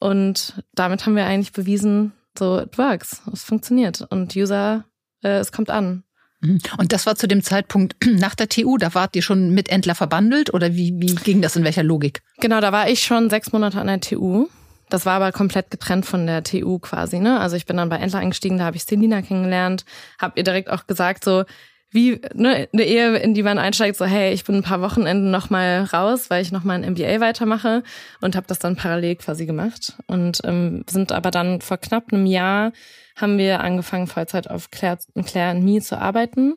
Und 0.00 0.62
damit 0.74 1.06
haben 1.06 1.16
wir 1.16 1.26
eigentlich 1.26 1.52
bewiesen, 1.52 2.12
so, 2.36 2.60
it 2.60 2.76
works, 2.78 3.22
es 3.32 3.44
funktioniert. 3.44 4.06
Und 4.10 4.34
User, 4.34 4.84
äh, 5.22 5.38
es 5.38 5.52
kommt 5.52 5.70
an. 5.70 6.02
Mhm. 6.40 6.60
Und 6.78 6.92
das 6.92 7.06
war 7.06 7.16
zu 7.16 7.28
dem 7.28 7.42
Zeitpunkt 7.42 7.96
nach 8.06 8.34
der 8.34 8.48
TU, 8.48 8.76
da 8.78 8.94
wart 8.94 9.14
ihr 9.16 9.22
schon 9.22 9.50
mit 9.50 9.68
Entler 9.68 9.94
verbandelt 9.94 10.52
oder 10.52 10.74
wie, 10.74 10.94
wie 10.96 11.14
ging 11.14 11.42
das 11.42 11.56
in 11.56 11.64
welcher 11.64 11.82
Logik? 11.82 12.22
Genau, 12.40 12.60
da 12.60 12.72
war 12.72 12.88
ich 12.88 13.02
schon 13.02 13.30
sechs 13.30 13.52
Monate 13.52 13.80
an 13.80 13.86
der 13.86 14.00
TU. 14.00 14.48
Das 14.88 15.04
war 15.04 15.14
aber 15.14 15.32
komplett 15.32 15.70
getrennt 15.70 16.06
von 16.06 16.26
der 16.26 16.42
TU 16.42 16.78
quasi, 16.78 17.18
ne? 17.18 17.38
Also 17.38 17.56
ich 17.56 17.66
bin 17.66 17.76
dann 17.76 17.90
bei 17.90 17.96
Entler 17.96 18.20
eingestiegen, 18.20 18.56
da 18.56 18.64
habe 18.64 18.76
ich 18.78 18.84
Selina 18.84 19.20
kennengelernt, 19.20 19.84
habe 20.18 20.38
ihr 20.38 20.44
direkt 20.44 20.70
auch 20.70 20.86
gesagt 20.86 21.24
so, 21.24 21.44
wie 21.90 22.20
ne, 22.34 22.68
eine 22.72 22.84
Ehe, 22.84 23.16
in 23.16 23.34
die 23.34 23.42
man 23.42 23.58
einsteigt, 23.58 23.96
so 23.96 24.04
hey, 24.04 24.32
ich 24.32 24.44
bin 24.44 24.56
ein 24.56 24.62
paar 24.62 24.82
Wochenenden 24.82 25.30
noch 25.30 25.48
mal 25.50 25.84
raus, 25.84 26.28
weil 26.28 26.42
ich 26.42 26.52
noch 26.52 26.64
mal 26.64 26.74
ein 26.74 26.92
MBA 26.92 27.20
weitermache 27.20 27.82
und 28.20 28.36
habe 28.36 28.46
das 28.46 28.58
dann 28.58 28.76
parallel 28.76 29.16
quasi 29.16 29.46
gemacht 29.46 29.94
und 30.06 30.40
ähm, 30.44 30.84
sind 30.88 31.12
aber 31.12 31.30
dann 31.30 31.60
vor 31.60 31.78
knapp 31.78 32.12
einem 32.12 32.26
Jahr 32.26 32.72
haben 33.16 33.38
wir 33.38 33.60
angefangen 33.60 34.06
Vollzeit 34.06 34.50
auf 34.50 34.70
Claire, 34.70 34.98
Claire 35.24 35.50
and 35.50 35.64
Me 35.64 35.80
zu 35.80 35.98
arbeiten 35.98 36.54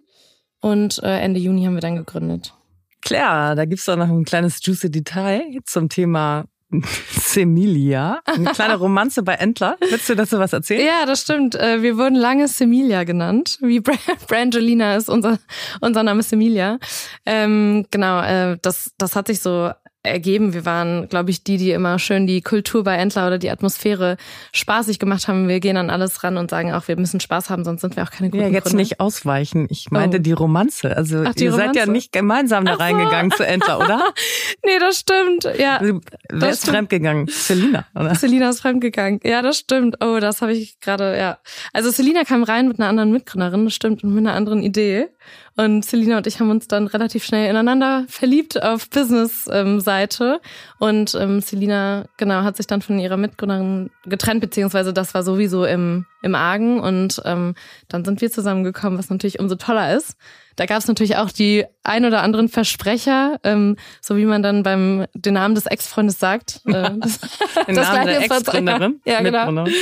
und 0.60 1.02
äh, 1.02 1.20
Ende 1.20 1.40
Juni 1.40 1.66
haben 1.66 1.76
wir 1.76 1.82
dann 1.82 1.96
gegründet. 1.96 2.54
Claire, 3.02 3.56
da 3.56 3.66
gibt's 3.66 3.86
doch 3.86 3.96
noch 3.96 4.10
ein 4.10 4.26
kleines 4.26 4.60
juicy 4.62 4.92
Detail 4.92 5.42
zum 5.66 5.90
Thema 5.90 6.46
Semilia, 7.12 8.22
eine 8.26 8.46
kleine 8.54 8.76
Romanze 8.76 9.24
bei 9.24 9.34
Entler. 9.34 9.78
Willst 9.80 10.10
du 10.10 10.16
dazu 10.16 10.40
was 10.40 10.54
erzählen? 10.54 10.86
Ja, 10.86 11.06
das 11.06 11.22
stimmt. 11.22 11.56
Äh, 11.56 11.82
wir 11.82 11.98
wurden 11.98 12.16
lange 12.16 12.48
Semilia 12.48 13.04
genannt. 13.04 13.58
Wie 13.62 13.80
Brangelina 14.28 14.96
ist 14.96 15.10
unser, 15.10 15.40
unser 15.82 16.04
Name 16.04 16.24
Semilia. 16.24 16.80
Ähm, 17.26 17.86
genau, 17.92 18.22
äh, 18.22 18.58
das, 18.62 18.92
das 18.98 19.16
hat 19.16 19.28
sich 19.28 19.42
so 19.42 19.72
ergeben. 20.04 20.54
Wir 20.54 20.66
waren, 20.66 21.08
glaube 21.10 21.30
ich, 21.30 21.44
die, 21.44 21.58
die 21.58 21.72
immer 21.72 22.00
schön 22.00 22.26
die 22.26 22.42
Kultur 22.42 22.84
bei 22.84 22.96
Entler 22.96 23.28
oder 23.28 23.38
die 23.38 23.50
Atmosphäre 23.50 24.18
spaßig 24.52 25.00
gemacht 25.00 25.28
haben. 25.28 25.48
Wir 25.48 25.60
gehen 25.60 25.78
an 25.78 25.90
alles 25.90 26.24
ran 26.24 26.38
und 26.38 26.50
sagen 26.50 26.74
auch, 26.74 26.88
wir 26.88 26.98
müssen 26.98 27.20
Spaß 27.20 27.50
haben, 27.50 27.64
sonst 27.64 27.82
sind 27.82 27.96
wir 27.96 28.04
auch 28.04 28.12
keine 28.12 28.30
guten 28.30 28.44
Ja, 28.44 28.50
jetzt 28.50 28.66
Gründer. 28.66 28.78
nicht 28.78 29.00
ausweichen. 29.00 29.68
Ich 29.70 29.92
meinte 29.92 30.18
oh. 30.18 30.22
die 30.22 30.32
Romanze. 30.32 30.96
Also 30.96 31.24
Ach, 31.26 31.36
die 31.36 31.46
ihr 31.46 31.52
Romanze. 31.52 31.74
seid 31.74 31.88
ja 31.88 31.92
nicht 31.92 32.12
gemeinsam 32.12 32.66
da 32.66 32.74
so. 32.74 32.80
reingegangen 32.80 33.32
zu 33.32 33.46
Entler, 33.46 33.80
oder? 33.80 34.12
nee, 34.66 34.80
das 34.80 35.00
stimmt. 35.00 35.44
Ja. 35.60 35.78
Also, 35.78 36.02
wer 36.30 36.50
ist 36.50 36.62
stimmt. 36.62 36.76
fremdgegangen? 36.76 37.28
Selina, 37.28 37.86
oder? 37.94 38.16
Selina 38.16 38.50
ist 38.50 38.62
fremdgegangen. 38.62 39.20
Ja, 39.24 39.42
das 39.42 39.58
stimmt. 39.60 39.98
Oh, 40.04 40.20
das 40.20 40.42
habe 40.42 40.54
ich 40.54 40.80
gerade, 40.80 41.18
ja. 41.18 41.38
Also 41.74 41.92
Selina 41.92 42.24
kam 42.24 42.44
rein 42.44 42.68
mit 42.68 42.80
einer 42.80 42.90
anderen 42.90 43.12
Mitgründerin, 43.12 43.66
das 43.66 43.74
stimmt, 43.74 44.04
und 44.04 44.14
mit 44.14 44.26
einer 44.26 44.36
anderen 44.36 44.64
Idee. 44.64 45.10
Und 45.58 45.84
Selina 45.86 46.18
und 46.18 46.28
ich 46.28 46.40
haben 46.40 46.50
uns 46.50 46.68
dann 46.68 46.88
relativ 46.88 47.24
schnell 47.24 47.50
ineinander 47.50 48.06
verliebt 48.08 48.62
auf 48.62 48.90
Business-Seite. 48.90 50.40
und 50.80 51.16
ähm, 51.20 51.42
Selina, 51.42 52.06
genau, 52.18 52.44
hat 52.44 52.58
sich 52.58 52.68
dann 52.68 52.82
von 52.82 53.00
ihrer 53.00 53.18
Mitgründerin 53.18 53.90
getrennt, 54.06 54.42
beziehungsweise 54.42 54.94
das 54.94 55.14
war 55.14 55.24
sowieso 55.24 55.66
im, 55.66 56.06
im 56.22 56.36
Argen. 56.36 56.80
Und 56.80 57.22
ähm, 57.26 57.56
dann 57.88 58.06
sind 58.06 58.22
wir 58.22 58.32
zusammengekommen, 58.32 58.98
was 58.98 59.10
natürlich 59.10 59.40
umso 59.40 59.56
toller 59.56 59.96
ist. 59.96 60.16
Da 60.56 60.66
gab 60.66 60.80
es 60.80 60.88
natürlich 60.88 61.16
auch 61.16 61.32
die 61.32 61.66
ein 61.84 62.06
oder 62.06 62.22
anderen 62.22 62.50
Versprecher, 62.50 63.40
ähm, 63.44 63.78
so 64.02 64.18
wie 64.18 64.26
man 64.26 64.44
dann 64.44 64.64
beim 64.64 65.06
den 65.14 65.34
Namen 65.34 65.56
des 65.56 65.66
Ex-Freundes 65.66 66.20
sagt. 66.20 66.62
Äh, 66.66 66.92
das, 67.00 67.20
Den 67.68 67.76
das 67.76 67.88
Namen 67.88 68.08
der 68.08 68.22
Ex-Gründerin? 68.22 69.02
Ja, 69.06 69.22
genau. 69.22 69.52
Mitgründerin. 69.52 69.74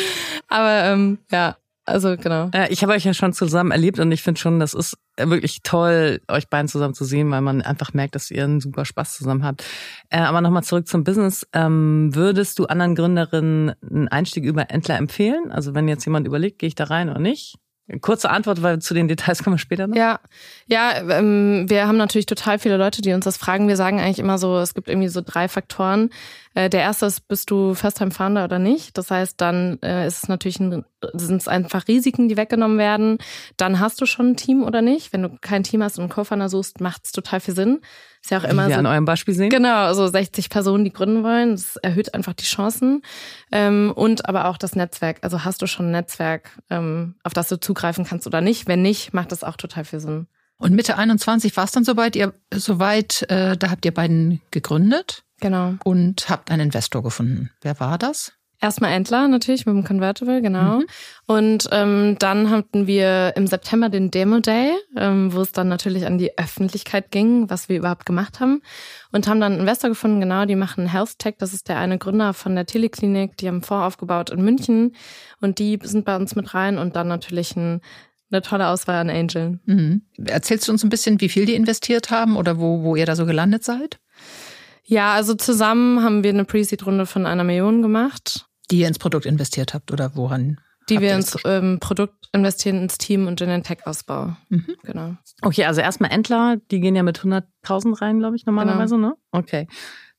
Aber 0.48 0.84
ähm, 0.86 1.20
ja, 1.32 1.58
also 1.90 2.16
genau. 2.18 2.50
Äh, 2.54 2.72
Ich 2.72 2.82
habe 2.84 2.94
euch 2.94 3.04
ja 3.04 3.14
schon 3.14 3.34
zusammen 3.34 3.72
erlebt 3.72 4.00
und 4.00 4.12
ich 4.12 4.22
finde 4.22 4.40
schon, 4.40 4.60
das 4.60 4.74
ist 4.74 4.98
wirklich 5.18 5.62
toll, 5.64 6.22
euch 6.28 6.48
beiden 6.50 6.68
zusammen 6.68 6.94
zu 6.94 7.04
sehen, 7.06 7.30
weil 7.32 7.42
man 7.42 7.62
einfach 7.62 7.94
merkt, 7.94 8.16
dass 8.16 8.32
ihr 8.32 8.44
einen 8.44 8.62
super 8.62 8.86
Spaß 8.86 9.18
zusammen 9.18 9.44
habt. 9.44 9.64
Äh, 10.10 10.20
Aber 10.20 10.42
nochmal 10.42 10.64
zurück 10.64 10.88
zum 10.88 11.04
Business. 11.04 11.46
Ähm, 11.54 12.16
Würdest 12.16 12.60
du 12.60 12.66
anderen 12.66 12.96
Gründerinnen 12.96 13.74
einen 13.82 14.08
Einstieg 14.08 14.44
über 14.46 14.70
Entler 14.70 14.98
empfehlen? 14.98 15.52
Also 15.52 15.76
wenn 15.76 15.88
jetzt 15.88 16.06
jemand 16.06 16.26
überlegt, 16.28 16.60
gehe 16.60 16.68
ich 16.68 16.76
da 16.76 16.86
rein 16.86 17.10
oder 17.10 17.20
nicht? 17.20 17.56
Kurze 18.02 18.30
Antwort, 18.30 18.62
weil 18.62 18.80
zu 18.80 18.94
den 18.94 19.08
Details 19.08 19.44
kommen 19.44 19.56
wir 19.56 19.60
später 19.60 19.88
noch. 19.88 19.96
Ja, 19.96 20.20
ja, 20.68 20.92
ähm, 21.10 21.66
wir 21.68 21.88
haben 21.88 21.98
natürlich 21.98 22.28
total 22.28 22.60
viele 22.60 22.78
Leute, 22.78 23.02
die 23.02 23.14
uns 23.14 23.26
das 23.26 23.38
fragen. 23.38 23.68
Wir 23.68 23.78
sagen 23.78 24.00
eigentlich 24.00 24.20
immer 24.20 24.38
so, 24.38 24.60
es 24.60 24.74
gibt 24.74 24.90
irgendwie 24.90 25.08
so 25.08 25.22
drei 25.26 25.48
Faktoren. 25.48 26.12
Äh, 26.56 26.70
der 26.70 26.82
erste 26.82 27.06
ist, 27.06 27.28
bist 27.28 27.52
du 27.52 27.76
First-Time-Founder 27.76 28.44
oder 28.44 28.60
nicht? 28.60 28.98
Das 28.98 29.12
heißt, 29.12 29.40
dann 29.40 29.80
äh, 29.84 30.08
ist 30.08 30.24
es 30.24 30.30
natürlich 30.30 30.60
ein, 30.60 30.84
sind 31.14 31.42
es 31.42 31.48
einfach 31.48 31.88
Risiken, 31.88 32.28
die 32.28 32.38
weggenommen 32.38 32.78
werden. 32.78 33.20
Dann 33.58 33.80
hast 33.80 34.02
du 34.02 34.06
schon 34.06 34.32
ein 34.32 34.36
Team 34.36 34.64
oder 34.64 34.82
nicht? 34.82 35.14
Wenn 35.14 35.22
du 35.22 35.38
kein 35.42 35.64
Team 35.64 35.84
hast 35.84 35.98
und 35.98 36.06
einen 36.06 36.12
Co-Founder 36.12 36.50
suchst, 36.50 36.82
macht 36.82 37.06
es 37.06 37.12
total 37.12 37.40
viel 37.40 37.54
Sinn. 37.54 37.82
Ist 38.22 38.32
ja 38.32 38.40
auch 38.40 38.44
Wie 38.44 38.48
immer 38.48 38.68
wir 38.68 38.74
so. 38.74 38.80
an 38.80 38.88
eurem 38.88 39.06
Beispiel 39.06 39.34
sehen. 39.34 39.50
Genau, 39.50 39.94
so 39.94 40.08
60 40.08 40.50
Personen, 40.50 40.84
die 40.84 40.92
gründen 40.92 41.24
wollen. 41.24 41.52
Das 41.52 41.76
erhöht 41.78 42.14
einfach 42.16 42.34
die 42.34 42.46
Chancen. 42.46 43.04
Ähm, 43.52 43.94
und 43.96 44.28
aber 44.28 44.46
auch 44.46 44.58
das 44.58 44.76
Netzwerk. 44.76 45.20
Also 45.22 45.46
hast 45.46 45.62
du 45.62 45.68
schon 45.68 45.88
ein 45.88 45.92
Netzwerk, 45.92 46.50
ähm, 46.70 47.16
auf 47.24 47.34
das 47.34 47.48
du 47.50 47.60
zugreifen 47.60 48.06
kannst 48.06 48.26
oder 48.26 48.42
nicht? 48.42 48.68
Wenn 48.68 48.82
nicht, 48.82 49.14
macht 49.14 49.32
das 49.32 49.44
auch 49.44 49.56
total 49.56 49.86
viel 49.86 50.00
Sinn. 50.00 50.28
Und 50.58 50.74
Mitte 50.74 50.98
21 50.98 51.56
war 51.56 51.64
es 51.64 51.72
dann 51.72 51.86
soweit, 51.86 52.18
ihr 52.18 52.34
soweit, 52.54 53.22
äh, 53.30 53.56
da 53.56 53.70
habt 53.70 53.86
ihr 53.86 53.94
beiden 53.94 54.42
gegründet 54.52 55.24
Genau. 55.40 55.76
und 55.84 56.30
habt 56.30 56.52
einen 56.52 56.68
Investor 56.68 57.04
gefunden. 57.04 57.52
Wer 57.62 57.80
war 57.80 57.98
das? 57.98 58.34
Erstmal 58.62 58.92
Entler 58.92 59.30
natürlich 59.30 59.66
mit 59.66 59.74
dem 59.74 59.86
Convertible, 59.86 60.42
genau. 60.42 60.80
Mhm. 60.80 60.86
Und 61.28 61.70
ähm, 61.72 62.18
dann 62.20 62.50
hatten 62.50 62.88
wir 62.88 63.34
im 63.38 63.48
September 63.48 63.88
den 63.88 64.12
Demo 64.12 64.40
Day, 64.40 64.72
ähm, 64.98 65.34
wo 65.34 65.40
es 65.40 65.54
dann 65.54 65.70
natürlich 65.70 66.06
an 66.06 66.18
die 66.18 66.38
Öffentlichkeit 66.38 67.10
ging, 67.10 67.50
was 67.50 67.70
wir 67.70 67.78
überhaupt 67.78 68.06
gemacht 68.06 68.42
haben. 68.42 68.62
Und 69.14 69.30
haben 69.30 69.40
dann 69.40 69.54
einen 69.54 69.62
Investor 69.62 69.90
gefunden, 69.90 70.20
genau, 70.20 70.44
die 70.44 70.58
machen 70.58 70.88
Health 70.88 71.20
Tech. 71.20 71.36
Das 71.40 71.54
ist 71.54 71.70
der 71.70 71.78
eine 71.78 71.98
Gründer 71.98 72.34
von 72.34 72.54
der 72.54 72.66
Teleklinik. 72.66 73.38
Die 73.38 73.48
haben 73.48 73.56
einen 73.56 73.64
Fonds 73.64 73.86
aufgebaut 73.86 74.30
in 74.30 74.44
München. 74.44 74.94
Und 75.40 75.60
die 75.60 75.80
sind 75.82 76.04
bei 76.04 76.18
uns 76.18 76.36
mit 76.36 76.54
rein. 76.54 76.78
Und 76.78 76.98
dann 76.98 77.08
natürlich 77.08 77.56
ein, 77.56 77.80
eine 78.30 78.42
tolle 78.42 78.68
Auswahl 78.68 78.98
an 78.98 79.10
Angeln. 79.10 79.62
Mhm. 79.68 80.02
Erzählst 80.26 80.68
du 80.68 80.74
uns 80.74 80.84
ein 80.84 80.90
bisschen, 80.90 81.22
wie 81.22 81.30
viel 81.30 81.46
die 81.46 81.56
investiert 81.56 82.12
haben 82.12 82.36
oder 82.36 82.60
wo, 82.60 82.84
wo 82.84 82.98
ihr 82.98 83.06
da 83.06 83.16
so 83.16 83.26
gelandet 83.26 83.64
seid? 83.64 84.00
Ja, 84.90 85.14
also 85.14 85.36
zusammen 85.36 86.04
haben 86.04 86.24
wir 86.24 86.32
eine 86.32 86.46
Pre-Seed-Runde 86.46 87.06
von 87.06 87.28
einer 87.28 87.44
Million 87.44 87.84
gemacht. 87.84 88.48
Die 88.72 88.80
ihr 88.80 88.88
ins 88.88 88.98
Produkt 88.98 89.28
investiert 89.28 89.74
habt 89.76 89.92
oder 89.92 90.16
woran? 90.16 90.60
die 90.90 91.00
wir 91.02 91.14
ins 91.14 91.38
ähm, 91.46 91.78
Produkt 91.80 92.30
investieren, 92.34 92.82
ins 92.82 92.98
Team 92.98 93.28
und 93.28 93.40
in 93.42 93.50
den 93.50 93.62
Tech-Ausbau. 93.62 94.36
Mhm. 94.50 94.76
Genau. 94.82 95.16
Okay, 95.44 95.66
also 95.66 95.82
erstmal 95.82 96.10
Entler, 96.12 96.58
die 96.72 96.80
gehen 96.80 96.96
ja 96.96 97.04
mit 97.04 97.20
100.000 97.20 98.02
rein, 98.02 98.18
glaube 98.18 98.36
ich, 98.36 98.48
normalerweise, 98.48 98.96
Genau. 98.96 99.10
ne? 99.10 99.16
Okay. 99.32 99.68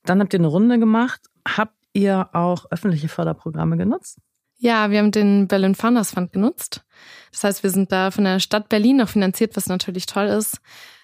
Dann 0.04 0.20
habt 0.20 0.32
ihr 0.32 0.38
eine 0.38 0.46
Runde 0.46 0.78
gemacht. 0.78 1.22
Habt 1.44 1.74
ihr 1.92 2.28
auch 2.34 2.66
öffentliche 2.70 3.08
Förderprogramme 3.08 3.76
genutzt? 3.78 4.18
Ja, 4.58 4.92
wir 4.92 5.00
haben 5.00 5.10
den 5.10 5.48
Berlin 5.48 5.74
Founders 5.74 6.12
Fund 6.12 6.32
genutzt. 6.32 6.84
Das 7.32 7.42
heißt, 7.42 7.62
wir 7.64 7.70
sind 7.70 7.90
da 7.90 8.12
von 8.12 8.22
der 8.22 8.38
Stadt 8.38 8.68
Berlin 8.68 8.98
noch 8.98 9.08
finanziert, 9.08 9.56
was 9.56 9.66
natürlich 9.66 10.06
toll 10.06 10.26
ist. 10.26 10.60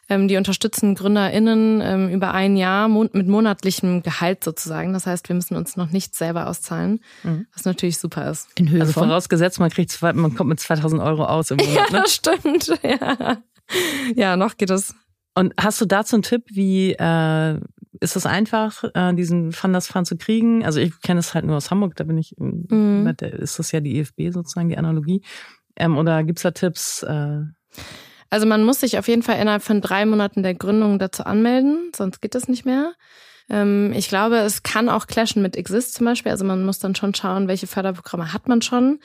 Ähm, 0.08 0.28
die 0.28 0.36
unterstützen 0.36 0.94
GründerInnen 0.94 1.80
ähm, 1.82 2.08
über 2.10 2.32
ein 2.32 2.56
Jahr 2.56 2.86
mon 2.88 3.10
mit 3.12 3.26
monatlichem 3.26 4.02
Gehalt 4.02 4.44
sozusagen. 4.44 4.92
Das 4.92 5.06
heißt, 5.06 5.28
wir 5.28 5.34
müssen 5.34 5.56
uns 5.56 5.76
noch 5.76 5.90
nichts 5.90 6.16
selber 6.18 6.46
auszahlen, 6.46 7.00
Mhm. 7.24 7.46
was 7.52 7.64
natürlich 7.64 7.98
super 7.98 8.30
ist. 8.30 8.48
In 8.56 8.70
Höhe 8.70 8.80
Also 8.80 8.92
von? 8.92 9.08
vorausgesetzt, 9.08 9.58
man 9.58 9.70
kriegt 9.70 9.90
zwei, 9.90 10.12
man 10.12 10.34
kommt 10.34 10.48
mit 10.50 10.60
2000 10.60 11.02
Euro 11.02 11.24
aus 11.24 11.50
im 11.50 11.56
Monat, 11.66 11.90
ne? 11.92 11.98
Ja, 11.98 12.06
stimmt. 12.06 12.72
Ja. 12.84 13.38
ja, 14.14 14.36
noch 14.36 14.56
geht 14.56 14.70
es. 14.70 14.94
Und 15.34 15.52
hast 15.58 15.80
du 15.80 15.86
dazu 15.86 16.14
einen 16.16 16.22
Tipp, 16.22 16.44
wie 16.50 16.92
äh, 16.92 17.58
ist 17.98 18.14
es 18.14 18.26
einfach, 18.26 18.84
äh, 18.94 19.12
diesen 19.12 19.50
Funders 19.50 19.88
Fund 19.88 20.06
zu 20.06 20.16
kriegen? 20.16 20.64
Also 20.64 20.78
ich 20.78 21.00
kenne 21.02 21.18
es 21.18 21.34
halt 21.34 21.44
nur 21.46 21.56
aus 21.56 21.70
Hamburg, 21.72 21.96
da 21.96 22.04
bin 22.04 22.16
ich, 22.16 22.34
Mhm. 22.38 23.02
mit 23.02 23.20
der- 23.22 23.32
ist 23.32 23.58
das 23.58 23.72
ja 23.72 23.80
die 23.80 23.98
EFB 23.98 24.30
sozusagen, 24.30 24.68
die 24.68 24.78
Analogie. 24.78 25.22
Ähm, 25.74 25.96
oder 25.98 26.22
gibt's 26.22 26.42
da 26.42 26.52
Tipps? 26.52 27.02
Äh, 27.02 27.40
Also 28.30 28.46
man 28.46 28.64
muss 28.64 28.80
sich 28.80 28.98
auf 28.98 29.08
jeden 29.08 29.22
Fall 29.22 29.38
innerhalb 29.38 29.62
von 29.62 29.80
drei 29.80 30.04
Monaten 30.06 30.42
der 30.42 30.54
Gründung 30.54 30.98
dazu 30.98 31.24
anmelden, 31.24 31.90
sonst 31.94 32.20
geht 32.20 32.34
das 32.34 32.48
nicht 32.48 32.64
mehr. 32.64 32.92
Ähm, 33.48 33.92
ich 33.94 34.08
glaube, 34.08 34.36
es 34.38 34.62
kann 34.62 34.88
auch 34.88 35.06
clashen 35.06 35.42
mit 35.42 35.56
Exist 35.56 35.94
zum 35.94 36.06
Beispiel. 36.06 36.32
Also 36.32 36.44
man 36.44 36.64
muss 36.64 36.78
dann 36.78 36.94
schon 36.94 37.14
schauen, 37.14 37.48
welche 37.48 37.66
Förderprogramme 37.66 38.32
hat 38.32 38.48
man 38.48 38.62
schon. 38.62 38.98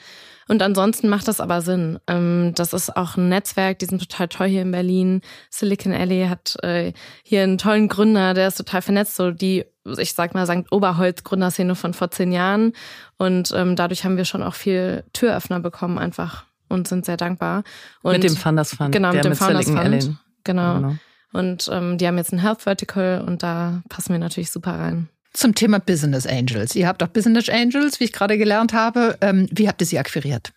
Und 0.48 0.62
ansonsten 0.62 1.08
macht 1.08 1.28
das 1.28 1.40
aber 1.40 1.62
Sinn. 1.62 1.98
Ähm, 2.08 2.52
das 2.56 2.72
ist 2.72 2.96
auch 2.96 3.16
ein 3.16 3.28
Netzwerk, 3.28 3.78
die 3.78 3.86
sind 3.86 4.00
total 4.00 4.28
toll 4.28 4.48
hier 4.48 4.62
in 4.62 4.72
Berlin. 4.72 5.20
Silicon 5.50 5.92
Alley 5.92 6.26
hat 6.28 6.56
äh, 6.62 6.92
hier 7.22 7.44
einen 7.44 7.58
tollen 7.58 7.88
Gründer, 7.88 8.34
der 8.34 8.48
ist 8.48 8.56
total 8.56 8.82
vernetzt, 8.82 9.14
so 9.14 9.30
die, 9.30 9.64
ich 9.98 10.14
sag 10.14 10.34
mal, 10.34 10.46
St. 10.46 10.70
Oberholz 10.72 11.22
Gründerszene 11.22 11.76
von 11.76 11.94
vor 11.94 12.10
zehn 12.10 12.32
Jahren. 12.32 12.72
Und 13.18 13.52
ähm, 13.54 13.76
dadurch 13.76 14.04
haben 14.04 14.16
wir 14.16 14.24
schon 14.24 14.42
auch 14.42 14.54
viel 14.54 15.04
Türöffner 15.12 15.60
bekommen 15.60 15.98
einfach 15.98 16.44
und 16.72 16.88
sind 16.88 17.04
sehr 17.04 17.16
dankbar. 17.16 17.62
Und 18.02 18.12
mit 18.12 18.24
dem 18.24 18.36
Funders 18.36 18.74
Fund. 18.74 18.92
Genau, 18.92 19.12
der 19.12 19.24
mit 19.24 19.32
dem 19.32 19.36
Founders 19.36 19.66
Silicon 19.66 19.84
Fund. 19.84 19.94
Alley. 19.94 20.16
Genau. 20.44 20.94
Und 21.32 21.70
ähm, 21.72 21.98
die 21.98 22.06
haben 22.06 22.18
jetzt 22.18 22.32
ein 22.32 22.38
Health 22.38 22.62
Vertical 22.62 23.22
und 23.26 23.42
da 23.42 23.82
passen 23.88 24.12
wir 24.12 24.18
natürlich 24.18 24.50
super 24.50 24.72
rein. 24.72 25.08
Zum 25.32 25.54
Thema 25.54 25.78
Business 25.78 26.26
Angels. 26.26 26.74
Ihr 26.74 26.86
habt 26.86 27.02
auch 27.02 27.08
Business 27.08 27.48
Angels, 27.48 28.00
wie 28.00 28.04
ich 28.04 28.12
gerade 28.12 28.36
gelernt 28.36 28.74
habe. 28.74 29.16
Ähm, 29.22 29.48
wie 29.50 29.66
habt 29.66 29.80
ihr 29.80 29.86
sie 29.86 29.98
akquiriert? 29.98 30.52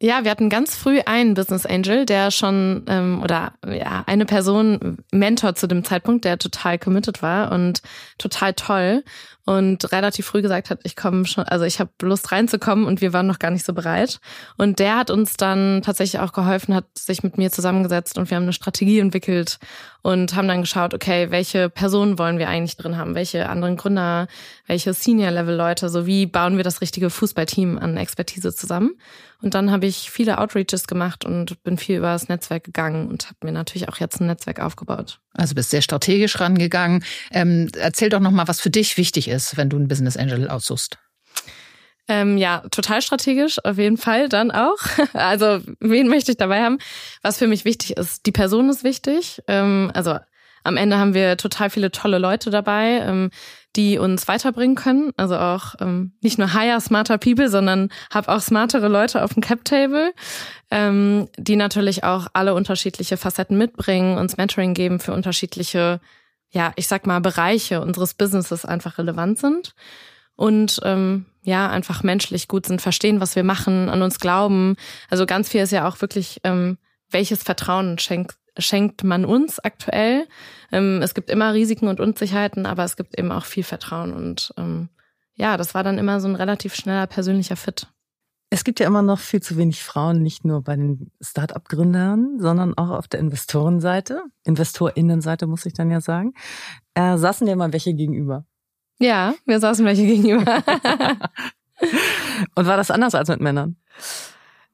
Ja, 0.00 0.22
wir 0.22 0.30
hatten 0.30 0.48
ganz 0.48 0.76
früh 0.76 1.00
einen 1.00 1.34
Business 1.34 1.66
Angel, 1.66 2.06
der 2.06 2.30
schon 2.30 2.84
ähm, 2.88 3.20
oder 3.22 3.54
ja 3.66 4.04
eine 4.06 4.26
Person 4.26 4.98
Mentor 5.12 5.56
zu 5.56 5.66
dem 5.66 5.84
Zeitpunkt, 5.84 6.24
der 6.24 6.38
total 6.38 6.78
committed 6.78 7.20
war 7.20 7.50
und 7.50 7.82
total 8.16 8.54
toll 8.54 9.02
und 9.48 9.92
relativ 9.92 10.26
früh 10.26 10.42
gesagt 10.42 10.68
hat, 10.68 10.80
ich 10.82 10.94
komme 10.94 11.24
schon, 11.24 11.44
also 11.44 11.64
ich 11.64 11.80
habe 11.80 11.90
Lust 12.02 12.32
reinzukommen 12.32 12.84
und 12.84 13.00
wir 13.00 13.14
waren 13.14 13.26
noch 13.26 13.38
gar 13.38 13.50
nicht 13.50 13.64
so 13.64 13.72
bereit. 13.72 14.20
Und 14.58 14.78
der 14.78 14.98
hat 14.98 15.10
uns 15.10 15.38
dann 15.38 15.80
tatsächlich 15.80 16.20
auch 16.20 16.34
geholfen, 16.34 16.74
hat 16.74 16.84
sich 16.94 17.22
mit 17.22 17.38
mir 17.38 17.50
zusammengesetzt 17.50 18.18
und 18.18 18.28
wir 18.28 18.36
haben 18.36 18.42
eine 18.42 18.52
Strategie 18.52 18.98
entwickelt 18.98 19.58
und 20.02 20.34
haben 20.34 20.48
dann 20.48 20.60
geschaut, 20.60 20.92
okay, 20.92 21.30
welche 21.30 21.70
Personen 21.70 22.18
wollen 22.18 22.38
wir 22.38 22.50
eigentlich 22.50 22.76
drin 22.76 22.98
haben, 22.98 23.14
welche 23.14 23.48
anderen 23.48 23.78
Gründer, 23.78 24.28
welche 24.66 24.92
Senior-Level-Leute, 24.92 25.88
so 25.88 26.04
wie 26.04 26.26
bauen 26.26 26.58
wir 26.58 26.64
das 26.64 26.82
richtige 26.82 27.08
Fußballteam 27.08 27.78
an 27.78 27.96
Expertise 27.96 28.54
zusammen. 28.54 28.96
Und 29.40 29.54
dann 29.54 29.70
habe 29.70 29.86
ich 29.86 30.10
viele 30.10 30.38
Outreaches 30.38 30.88
gemacht 30.88 31.24
und 31.24 31.62
bin 31.62 31.78
viel 31.78 31.98
über 31.98 32.08
das 32.08 32.28
Netzwerk 32.28 32.64
gegangen 32.64 33.08
und 33.08 33.26
habe 33.26 33.36
mir 33.44 33.52
natürlich 33.52 33.88
auch 33.88 33.98
jetzt 33.98 34.20
ein 34.20 34.26
Netzwerk 34.26 34.58
aufgebaut. 34.58 35.20
Also 35.32 35.54
bist 35.54 35.70
sehr 35.70 35.82
strategisch 35.82 36.40
rangegangen. 36.40 37.04
Ähm, 37.30 37.70
erzähl 37.78 38.08
doch 38.08 38.18
noch 38.18 38.32
mal, 38.32 38.48
was 38.48 38.60
für 38.60 38.70
dich 38.70 38.96
wichtig 38.96 39.28
ist, 39.28 39.37
wenn 39.56 39.68
du 39.68 39.76
einen 39.76 39.88
Business 39.88 40.16
Angel 40.16 40.48
aussuchst. 40.48 40.98
Ähm, 42.10 42.38
ja, 42.38 42.62
total 42.70 43.02
strategisch, 43.02 43.62
auf 43.64 43.76
jeden 43.76 43.98
Fall 43.98 44.28
dann 44.28 44.50
auch. 44.50 44.78
Also, 45.12 45.60
wen 45.80 46.08
möchte 46.08 46.30
ich 46.30 46.38
dabei 46.38 46.62
haben? 46.62 46.78
Was 47.22 47.38
für 47.38 47.46
mich 47.46 47.64
wichtig 47.64 47.96
ist, 47.96 48.24
die 48.24 48.32
Person 48.32 48.68
ist 48.70 48.82
wichtig. 48.82 49.42
Ähm, 49.46 49.90
also 49.94 50.18
am 50.64 50.76
Ende 50.76 50.98
haben 50.98 51.14
wir 51.14 51.36
total 51.36 51.70
viele 51.70 51.90
tolle 51.90 52.18
Leute 52.18 52.50
dabei, 52.50 53.00
ähm, 53.02 53.30
die 53.76 53.98
uns 53.98 54.26
weiterbringen 54.28 54.76
können. 54.76 55.12
Also 55.16 55.36
auch 55.36 55.74
ähm, 55.80 56.12
nicht 56.20 56.38
nur 56.38 56.52
hire 56.52 56.80
smarter 56.80 57.18
people, 57.18 57.48
sondern 57.48 57.90
hab 58.12 58.28
auch 58.28 58.40
smartere 58.40 58.88
Leute 58.88 59.22
auf 59.22 59.34
dem 59.34 59.42
Cap-Table, 59.42 60.12
ähm, 60.70 61.28
die 61.36 61.56
natürlich 61.56 62.04
auch 62.04 62.26
alle 62.32 62.54
unterschiedliche 62.54 63.16
Facetten 63.16 63.56
mitbringen, 63.56 64.18
uns 64.18 64.36
Mentoring 64.36 64.74
geben 64.74 64.98
für 65.00 65.12
unterschiedliche 65.12 66.00
ja, 66.50 66.72
ich 66.76 66.88
sag 66.88 67.06
mal, 67.06 67.20
Bereiche 67.20 67.80
unseres 67.80 68.14
Businesses 68.14 68.64
einfach 68.64 68.98
relevant 68.98 69.38
sind 69.38 69.74
und 70.36 70.80
ähm, 70.84 71.26
ja, 71.42 71.68
einfach 71.68 72.02
menschlich 72.02 72.48
gut 72.48 72.66
sind, 72.66 72.80
verstehen, 72.80 73.20
was 73.20 73.36
wir 73.36 73.44
machen, 73.44 73.88
an 73.88 74.02
uns 74.02 74.20
glauben. 74.20 74.76
Also 75.10 75.26
ganz 75.26 75.48
viel 75.48 75.62
ist 75.62 75.72
ja 75.72 75.88
auch 75.88 76.00
wirklich, 76.00 76.40
ähm, 76.44 76.78
welches 77.10 77.42
Vertrauen 77.42 77.98
schenkt, 77.98 78.36
schenkt 78.56 79.02
man 79.04 79.24
uns 79.24 79.58
aktuell. 79.58 80.26
Ähm, 80.70 81.00
es 81.02 81.14
gibt 81.14 81.30
immer 81.30 81.54
Risiken 81.54 81.88
und 81.88 82.00
Unsicherheiten, 82.00 82.66
aber 82.66 82.84
es 82.84 82.96
gibt 82.96 83.18
eben 83.18 83.32
auch 83.32 83.44
viel 83.44 83.64
Vertrauen. 83.64 84.12
Und 84.12 84.52
ähm, 84.56 84.90
ja, 85.34 85.56
das 85.56 85.74
war 85.74 85.84
dann 85.84 85.98
immer 85.98 86.20
so 86.20 86.28
ein 86.28 86.34
relativ 86.34 86.74
schneller 86.74 87.06
persönlicher 87.06 87.56
Fit. 87.56 87.86
Es 88.50 88.64
gibt 88.64 88.80
ja 88.80 88.86
immer 88.86 89.02
noch 89.02 89.18
viel 89.18 89.42
zu 89.42 89.56
wenig 89.58 89.82
Frauen, 89.82 90.22
nicht 90.22 90.44
nur 90.44 90.62
bei 90.62 90.74
den 90.74 91.10
Start-up-Gründern, 91.20 92.38
sondern 92.38 92.76
auch 92.78 92.90
auf 92.90 93.06
der 93.06 93.20
Investorenseite, 93.20 94.22
Investorinnenseite 94.44 95.46
muss 95.46 95.66
ich 95.66 95.74
dann 95.74 95.90
ja 95.90 96.00
sagen. 96.00 96.32
Äh, 96.94 97.18
saßen 97.18 97.46
dir 97.46 97.56
mal 97.56 97.72
welche 97.72 97.92
gegenüber? 97.92 98.46
Ja, 98.98 99.34
wir 99.44 99.60
saßen 99.60 99.84
welche 99.84 100.06
gegenüber. 100.06 100.62
Und 102.54 102.66
war 102.66 102.76
das 102.76 102.90
anders 102.90 103.14
als 103.14 103.28
mit 103.28 103.40
Männern? 103.40 103.76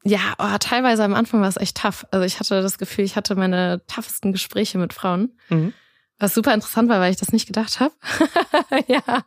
Ja, 0.05 0.35
oh, 0.39 0.57
teilweise 0.61 1.03
am 1.03 1.15
Anfang 1.15 1.41
war 1.41 1.49
es 1.49 1.57
echt 1.57 1.79
tough. 1.79 2.07
Also 2.11 2.25
ich 2.25 2.39
hatte 2.39 2.63
das 2.63 2.79
Gefühl, 2.79 3.05
ich 3.05 3.17
hatte 3.17 3.35
meine 3.35 3.83
toughesten 3.87 4.33
Gespräche 4.33 4.79
mit 4.79 4.93
Frauen. 4.93 5.37
Mhm. 5.49 5.73
Was 6.21 6.33
super 6.33 6.55
interessant 6.55 6.89
war, 6.89 7.01
weil 7.01 7.11
ich 7.11 7.17
das 7.17 7.33
nicht 7.33 7.47
gedacht 7.47 7.81
habe. 7.81 7.93
ja, 8.87 9.25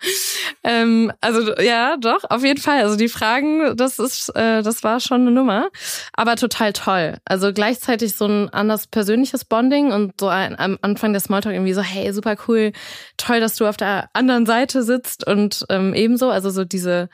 ähm, 0.63 1.11
also 1.19 1.53
ja, 1.57 1.97
doch, 1.97 2.23
auf 2.29 2.43
jeden 2.43 2.61
Fall. 2.61 2.81
Also 2.81 2.95
die 2.95 3.09
Fragen, 3.09 3.75
das 3.75 3.99
ist, 3.99 4.29
äh, 4.35 4.63
das 4.63 4.85
war 4.85 5.01
schon 5.01 5.21
eine 5.21 5.31
Nummer, 5.31 5.69
aber 6.13 6.37
total 6.37 6.71
toll. 6.71 7.17
Also 7.25 7.51
gleichzeitig 7.51 8.15
so 8.15 8.25
ein 8.25 8.49
anders 8.49 8.87
persönliches 8.87 9.43
Bonding 9.43 9.91
und 9.91 10.13
so 10.17 10.29
ein, 10.29 10.57
am 10.57 10.77
Anfang 10.81 11.11
der 11.11 11.19
Smalltalk 11.19 11.55
irgendwie 11.55 11.73
so, 11.73 11.81
hey, 11.81 12.13
super 12.13 12.37
cool, 12.47 12.71
toll, 13.17 13.41
dass 13.41 13.57
du 13.57 13.65
auf 13.65 13.75
der 13.75 14.09
anderen 14.13 14.45
Seite 14.45 14.81
sitzt 14.81 15.27
und 15.27 15.65
ähm, 15.67 15.93
ebenso, 15.93 16.29
also 16.29 16.49
so 16.51 16.63
diese 16.63 17.09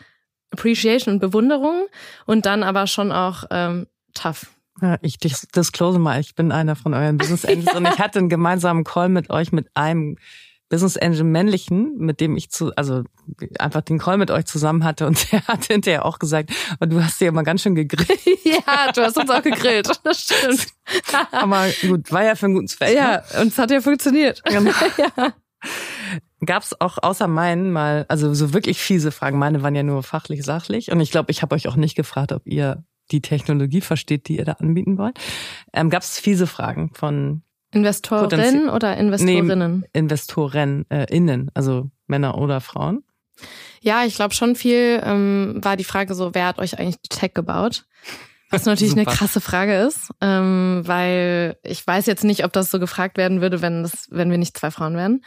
Appreciation 0.51 1.15
und 1.15 1.19
Bewunderung 1.19 1.87
und 2.27 2.45
dann 2.45 2.61
aber 2.61 2.85
schon 2.85 3.11
auch 3.11 3.45
ähm, 3.49 3.87
tough. 4.13 4.53
Ja, 4.81 4.97
ich 5.01 5.17
disclose 5.17 5.99
mal, 5.99 6.19
ich 6.19 6.35
bin 6.35 6.51
einer 6.51 6.75
von 6.75 6.93
euren 6.93 7.17
Business 7.17 7.45
Angels 7.45 7.65
ja. 7.65 7.77
und 7.77 7.85
ich 7.85 7.99
hatte 7.99 8.19
einen 8.19 8.29
gemeinsamen 8.29 8.83
Call 8.83 9.09
mit 9.09 9.29
euch 9.29 9.51
mit 9.51 9.67
einem 9.75 10.17
Business 10.73 10.97
Angel 10.97 11.23
männlichen, 11.23 11.97
mit 11.99 12.19
dem 12.19 12.35
ich 12.35 12.49
zu, 12.49 12.75
also 12.75 13.03
einfach 13.59 13.81
den 13.81 13.99
Call 13.99 14.17
mit 14.17 14.31
euch 14.31 14.45
zusammen 14.45 14.83
hatte 14.83 15.05
und 15.05 15.31
der 15.31 15.45
hat 15.47 15.65
hinterher 15.65 16.05
auch 16.05 16.17
gesagt, 16.17 16.51
du 16.79 17.03
hast 17.03 17.21
ja 17.21 17.27
immer 17.27 17.43
ganz 17.43 17.61
schön 17.61 17.75
gegrillt. 17.75 18.19
ja, 18.43 18.91
du 18.91 19.03
hast 19.03 19.17
uns 19.17 19.29
auch 19.29 19.43
gegrillt, 19.43 19.91
das 20.03 20.21
stimmt. 20.21 20.67
Aber 21.31 21.67
gut, 21.83 22.11
war 22.11 22.23
ja 22.23 22.33
für 22.33 22.47
einen 22.47 22.55
guten 22.55 22.67
Zweck. 22.67 22.95
Ja, 22.95 23.23
ne? 23.33 23.41
und 23.41 23.47
es 23.49 23.57
hat 23.59 23.69
ja 23.69 23.81
funktioniert. 23.81 24.43
Genau. 24.45 24.71
ja. 24.97 25.33
Gab 26.43 26.63
es 26.63 26.81
auch 26.81 26.97
außer 27.01 27.27
meinen 27.27 27.71
mal, 27.71 28.05
also 28.09 28.33
so 28.33 28.53
wirklich 28.53 28.79
fiese 28.79 29.11
Fragen. 29.11 29.37
Meine 29.37 29.61
waren 29.61 29.75
ja 29.75 29.83
nur 29.83 30.01
fachlich, 30.01 30.43
sachlich. 30.43 30.91
Und 30.91 30.99
ich 30.99 31.11
glaube, 31.11 31.31
ich 31.31 31.43
habe 31.43 31.53
euch 31.55 31.67
auch 31.67 31.75
nicht 31.75 31.95
gefragt, 31.95 32.31
ob 32.31 32.45
ihr 32.45 32.83
die 33.11 33.21
Technologie 33.21 33.81
versteht, 33.81 34.27
die 34.27 34.37
ihr 34.37 34.45
da 34.45 34.53
anbieten 34.53 34.97
wollt. 34.97 35.19
Ähm, 35.73 35.89
Gab 35.89 36.03
es 36.03 36.19
fiese 36.19 36.47
Fragen 36.47 36.91
von 36.93 37.43
Investorinnen 37.71 38.69
oder 38.69 38.97
Investorinnen? 38.97 39.79
Nee, 39.79 39.99
Investoren, 39.99 40.85
äh, 40.89 41.05
innen, 41.09 41.49
also 41.53 41.89
Männer 42.07 42.37
oder 42.37 42.61
Frauen? 42.61 43.03
Ja, 43.81 44.05
ich 44.05 44.15
glaube 44.15 44.33
schon 44.33 44.55
viel 44.55 45.01
ähm, 45.03 45.59
war 45.61 45.75
die 45.75 45.83
Frage 45.83 46.13
so, 46.15 46.33
wer 46.33 46.47
hat 46.47 46.59
euch 46.59 46.79
eigentlich 46.79 46.99
Tech 47.09 47.33
gebaut? 47.33 47.85
Was 48.49 48.65
natürlich 48.65 48.93
eine 48.93 49.05
krasse 49.05 49.41
Frage 49.41 49.77
ist, 49.77 50.11
ähm, 50.21 50.83
weil 50.85 51.57
ich 51.63 51.85
weiß 51.85 52.05
jetzt 52.05 52.23
nicht, 52.23 52.45
ob 52.45 52.53
das 52.53 52.69
so 52.69 52.79
gefragt 52.79 53.17
werden 53.17 53.41
würde, 53.41 53.63
wenn 53.63 53.81
das, 53.81 54.07
wenn 54.11 54.29
wir 54.29 54.37
nicht 54.37 54.55
zwei 54.55 54.69
Frauen 54.69 54.95
wären. 54.95 55.21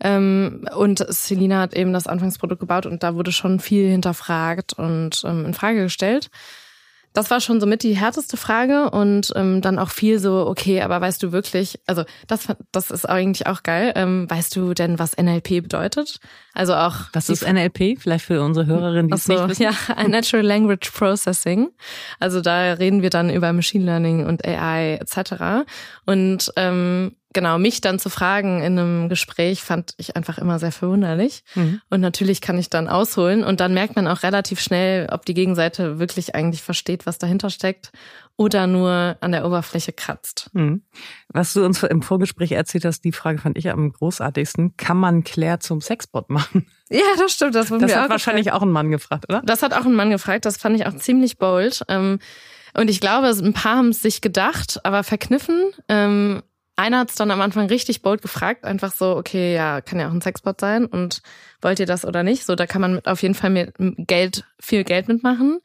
Ähm, 0.00 0.66
und 0.74 1.04
Selina 1.06 1.60
hat 1.60 1.74
eben 1.74 1.92
das 1.92 2.06
Anfangsprodukt 2.06 2.60
gebaut 2.60 2.86
und 2.86 3.02
da 3.02 3.14
wurde 3.14 3.30
schon 3.30 3.60
viel 3.60 3.90
hinterfragt 3.90 4.72
und 4.72 5.22
ähm, 5.24 5.44
in 5.44 5.54
Frage 5.54 5.82
gestellt. 5.82 6.30
Das 7.12 7.30
war 7.30 7.40
schon 7.40 7.60
so 7.60 7.66
mit 7.66 7.82
die 7.82 7.96
härteste 7.96 8.36
Frage 8.36 8.90
und 8.90 9.32
ähm, 9.36 9.60
dann 9.60 9.78
auch 9.78 9.90
viel 9.90 10.18
so, 10.18 10.46
okay, 10.46 10.82
aber 10.82 11.00
weißt 11.00 11.22
du 11.22 11.32
wirklich, 11.32 11.80
also 11.86 12.04
das, 12.26 12.48
das 12.72 12.90
ist 12.90 13.08
eigentlich 13.08 13.46
auch 13.46 13.62
geil. 13.62 13.92
Ähm, 13.96 14.28
weißt 14.28 14.54
du 14.56 14.74
denn, 14.74 14.98
was 14.98 15.16
NLP 15.16 15.62
bedeutet? 15.62 16.20
Also 16.54 16.74
auch. 16.74 16.96
Was 17.12 17.28
ist 17.28 17.46
NLP? 17.46 17.98
Vielleicht 18.00 18.24
für 18.24 18.42
unsere 18.42 18.66
Hörerinnen, 18.66 19.08
die 19.08 19.14
es 19.14 19.24
so, 19.24 19.32
nicht 19.32 19.48
wissen. 19.48 19.62
Ja, 19.62 19.72
Natural 20.08 20.44
Language 20.44 20.90
Processing. 20.92 21.70
Also 22.18 22.40
da 22.40 22.74
reden 22.74 23.02
wir 23.02 23.10
dann 23.10 23.30
über 23.30 23.52
Machine 23.52 23.84
Learning 23.84 24.26
und 24.26 24.46
AI 24.46 24.94
etc. 25.00 25.66
Und 26.06 26.52
ähm, 26.56 27.12
genau, 27.32 27.58
mich 27.58 27.80
dann 27.80 27.98
zu 27.98 28.10
fragen 28.10 28.62
in 28.62 28.78
einem 28.78 29.08
Gespräch 29.08 29.62
fand 29.62 29.94
ich 29.96 30.16
einfach 30.16 30.38
immer 30.38 30.58
sehr 30.58 30.72
verwunderlich. 30.72 31.44
Mhm. 31.54 31.80
Und 31.90 32.00
natürlich 32.00 32.40
kann 32.40 32.58
ich 32.58 32.70
dann 32.70 32.88
ausholen 32.88 33.44
und 33.44 33.60
dann 33.60 33.74
merkt 33.74 33.96
man 33.96 34.06
auch 34.08 34.22
relativ 34.22 34.60
schnell, 34.60 35.08
ob 35.10 35.24
die 35.24 35.34
Gegenseite 35.34 35.98
wirklich 35.98 36.34
eigentlich 36.34 36.62
versteht, 36.62 37.06
was 37.06 37.18
dahinter 37.18 37.50
steckt 37.50 37.92
oder 38.36 38.66
nur 38.66 39.16
an 39.20 39.32
der 39.32 39.46
Oberfläche 39.46 39.92
kratzt. 39.92 40.50
Mhm. 40.52 40.82
Was 41.28 41.52
du 41.52 41.64
uns 41.64 41.82
im 41.82 42.02
Vorgespräch 42.02 42.52
erzählt 42.52 42.84
hast, 42.84 43.02
die 43.04 43.12
Frage 43.12 43.38
fand 43.38 43.58
ich 43.58 43.70
am 43.70 43.92
großartigsten. 43.92 44.76
Kann 44.76 44.96
man 44.96 45.24
Claire 45.24 45.60
zum 45.60 45.80
Sexbot 45.80 46.30
machen? 46.30 46.66
Ja, 46.90 47.00
das 47.18 47.32
stimmt. 47.32 47.54
Das, 47.54 47.68
das 47.68 47.96
hat 47.96 48.10
wahrscheinlich 48.10 48.46
gefragt. 48.46 48.62
auch 48.62 48.66
ein 48.66 48.72
Mann 48.72 48.90
gefragt, 48.90 49.24
oder? 49.28 49.42
Das 49.44 49.62
hat 49.62 49.72
auch 49.72 49.86
ein 49.86 49.94
Mann 49.94 50.10
gefragt. 50.10 50.44
Das 50.44 50.56
fand 50.56 50.76
ich 50.76 50.86
auch 50.86 50.94
ziemlich 50.96 51.38
bold. 51.38 51.82
Ähm, 51.88 52.18
und 52.74 52.88
ich 52.88 53.00
glaube, 53.00 53.28
ein 53.28 53.52
paar 53.52 53.76
haben 53.76 53.90
es 53.90 54.00
sich 54.00 54.20
gedacht, 54.20 54.80
aber 54.84 55.04
verkniffen. 55.04 55.72
Einer 56.74 57.00
hat 57.00 57.10
es 57.10 57.16
dann 57.16 57.30
am 57.30 57.40
Anfang 57.42 57.66
richtig 57.66 58.00
bold 58.00 58.22
gefragt, 58.22 58.64
einfach 58.64 58.92
so, 58.92 59.16
okay, 59.16 59.54
ja, 59.54 59.82
kann 59.82 60.00
ja 60.00 60.08
auch 60.08 60.12
ein 60.12 60.22
Sexbot 60.22 60.58
sein 60.58 60.86
und 60.86 61.20
wollt 61.60 61.78
ihr 61.78 61.86
das 61.86 62.04
oder 62.04 62.22
nicht? 62.22 62.44
So, 62.44 62.54
da 62.54 62.66
kann 62.66 62.80
man 62.80 62.94
mit, 62.94 63.06
auf 63.06 63.22
jeden 63.22 63.34
Fall 63.34 63.50
mit 63.50 63.74
Geld, 63.78 64.44
viel 64.58 64.82
Geld 64.82 65.06
mitmachen. 65.06 65.60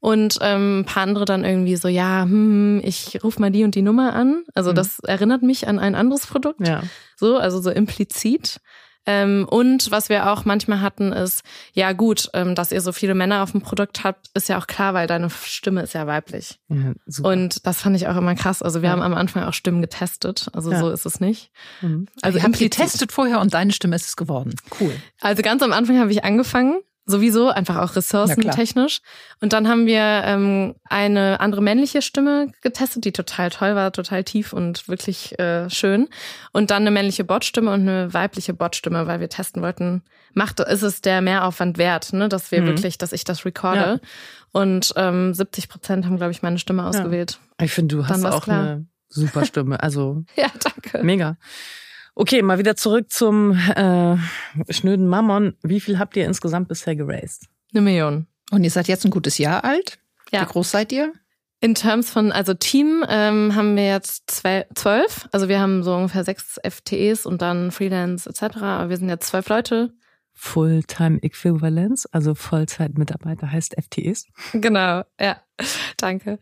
Und 0.00 0.38
ähm, 0.40 0.80
ein 0.80 0.84
paar 0.86 1.02
andere 1.02 1.26
dann 1.26 1.44
irgendwie 1.44 1.76
so, 1.76 1.88
ja, 1.88 2.22
hm, 2.22 2.80
ich 2.82 3.22
rufe 3.22 3.40
mal 3.40 3.50
die 3.50 3.64
und 3.64 3.74
die 3.74 3.82
Nummer 3.82 4.14
an. 4.14 4.44
Also 4.54 4.70
mhm. 4.70 4.76
das 4.76 4.98
erinnert 5.00 5.42
mich 5.42 5.68
an 5.68 5.78
ein 5.78 5.94
anderes 5.94 6.26
Produkt. 6.26 6.66
Ja. 6.66 6.82
So, 7.16 7.36
also 7.36 7.60
so 7.60 7.70
implizit. 7.70 8.60
Ähm, 9.06 9.46
und 9.48 9.90
was 9.90 10.08
wir 10.08 10.30
auch 10.30 10.44
manchmal 10.44 10.80
hatten, 10.80 11.12
ist, 11.12 11.42
ja 11.72 11.92
gut, 11.92 12.28
ähm, 12.34 12.54
dass 12.54 12.72
ihr 12.72 12.80
so 12.80 12.92
viele 12.92 13.14
Männer 13.14 13.42
auf 13.42 13.52
dem 13.52 13.62
Produkt 13.62 14.04
habt, 14.04 14.28
ist 14.34 14.48
ja 14.48 14.58
auch 14.58 14.66
klar, 14.66 14.94
weil 14.94 15.06
deine 15.06 15.30
Stimme 15.30 15.82
ist 15.82 15.94
ja 15.94 16.06
weiblich. 16.06 16.58
Ja, 16.68 16.92
und 17.22 17.66
das 17.66 17.82
fand 17.82 17.96
ich 17.96 18.08
auch 18.08 18.16
immer 18.16 18.34
krass. 18.34 18.62
Also 18.62 18.82
wir 18.82 18.88
ja. 18.88 18.92
haben 18.92 19.02
am 19.02 19.14
Anfang 19.14 19.44
auch 19.44 19.54
Stimmen 19.54 19.80
getestet. 19.80 20.48
Also 20.52 20.72
ja. 20.72 20.80
so 20.80 20.90
ist 20.90 21.06
es 21.06 21.20
nicht. 21.20 21.50
Mhm. 21.80 22.06
Also 22.22 22.38
ihr 22.38 22.44
habt 22.44 22.58
getestet 22.58 23.12
vorher 23.12 23.40
und 23.40 23.54
deine 23.54 23.72
Stimme 23.72 23.96
ist 23.96 24.08
es 24.08 24.16
geworden. 24.16 24.54
Cool. 24.80 24.92
Also 25.20 25.42
ganz 25.42 25.62
am 25.62 25.72
Anfang 25.72 25.98
habe 25.98 26.10
ich 26.10 26.24
angefangen 26.24 26.80
sowieso, 27.06 27.48
einfach 27.48 27.76
auch 27.76 27.94
ressourcentechnisch. 27.94 29.00
Und 29.40 29.52
dann 29.52 29.68
haben 29.68 29.86
wir 29.86 30.00
ähm, 30.00 30.74
eine 30.84 31.40
andere 31.40 31.62
männliche 31.62 32.02
Stimme 32.02 32.52
getestet, 32.62 33.04
die 33.04 33.12
total 33.12 33.50
toll 33.50 33.76
war, 33.76 33.92
total 33.92 34.24
tief 34.24 34.52
und 34.52 34.88
wirklich 34.88 35.38
äh, 35.38 35.70
schön. 35.70 36.08
Und 36.52 36.70
dann 36.72 36.82
eine 36.82 36.90
männliche 36.90 37.24
Botstimme 37.24 37.72
und 37.72 37.82
eine 37.82 38.12
weibliche 38.12 38.52
Botstimme, 38.52 39.06
weil 39.06 39.20
wir 39.20 39.28
testen 39.28 39.62
wollten, 39.62 40.02
macht 40.34 40.58
ist 40.60 40.82
es 40.82 41.00
der 41.00 41.22
Mehraufwand 41.22 41.78
wert, 41.78 42.12
ne, 42.12 42.28
dass 42.28 42.50
wir 42.50 42.60
mhm. 42.60 42.66
wirklich, 42.66 42.98
dass 42.98 43.12
ich 43.12 43.24
das 43.24 43.44
recorde. 43.44 44.00
Ja. 44.02 44.08
Und 44.52 44.92
ähm, 44.96 45.32
70 45.32 45.68
Prozent 45.68 46.04
haben, 46.06 46.16
glaube 46.16 46.32
ich, 46.32 46.42
meine 46.42 46.58
Stimme 46.58 46.86
ausgewählt. 46.86 47.38
Ja. 47.60 47.66
Ich 47.66 47.72
finde, 47.72 47.96
du 47.96 48.06
hast 48.06 48.24
auch 48.24 48.42
klar. 48.42 48.60
eine 48.60 48.86
super 49.08 49.44
Stimme. 49.44 49.80
Also 49.80 50.24
ja, 50.36 50.48
danke. 50.62 51.04
Mega. 51.04 51.36
Okay, 52.18 52.40
mal 52.40 52.58
wieder 52.58 52.76
zurück 52.76 53.12
zum 53.12 53.52
äh, 53.52 54.16
schnöden 54.70 55.06
Mammon. 55.06 55.54
Wie 55.62 55.80
viel 55.80 55.98
habt 55.98 56.16
ihr 56.16 56.24
insgesamt 56.24 56.66
bisher 56.66 56.96
geraced? 56.96 57.44
Eine 57.74 57.82
Million. 57.82 58.26
Und 58.50 58.64
ihr 58.64 58.70
seid 58.70 58.88
jetzt 58.88 59.04
ein 59.04 59.10
gutes 59.10 59.36
Jahr 59.36 59.64
alt? 59.64 59.98
Ja. 60.32 60.40
Wie 60.40 60.46
groß 60.46 60.70
seid 60.70 60.92
ihr? 60.92 61.12
In 61.60 61.74
Terms 61.74 62.08
von, 62.08 62.32
also 62.32 62.54
Team 62.54 63.04
ähm, 63.06 63.54
haben 63.54 63.76
wir 63.76 63.86
jetzt 63.86 64.30
zwölf. 64.30 65.28
Also 65.30 65.50
wir 65.50 65.60
haben 65.60 65.82
so 65.82 65.94
ungefähr 65.94 66.24
sechs 66.24 66.58
FTEs 66.66 67.26
und 67.26 67.42
dann 67.42 67.70
Freelance 67.70 68.30
etc. 68.30 68.62
Aber 68.62 68.88
wir 68.88 68.96
sind 68.96 69.10
jetzt 69.10 69.28
zwölf 69.28 69.50
Leute. 69.50 69.92
Fulltime 70.32 71.22
Equivalence, 71.22 72.06
also 72.12 72.34
Vollzeitmitarbeiter 72.34 73.52
heißt 73.52 73.74
FTEs. 73.78 74.26
Genau, 74.54 75.02
ja. 75.20 75.36
Danke. 75.98 76.38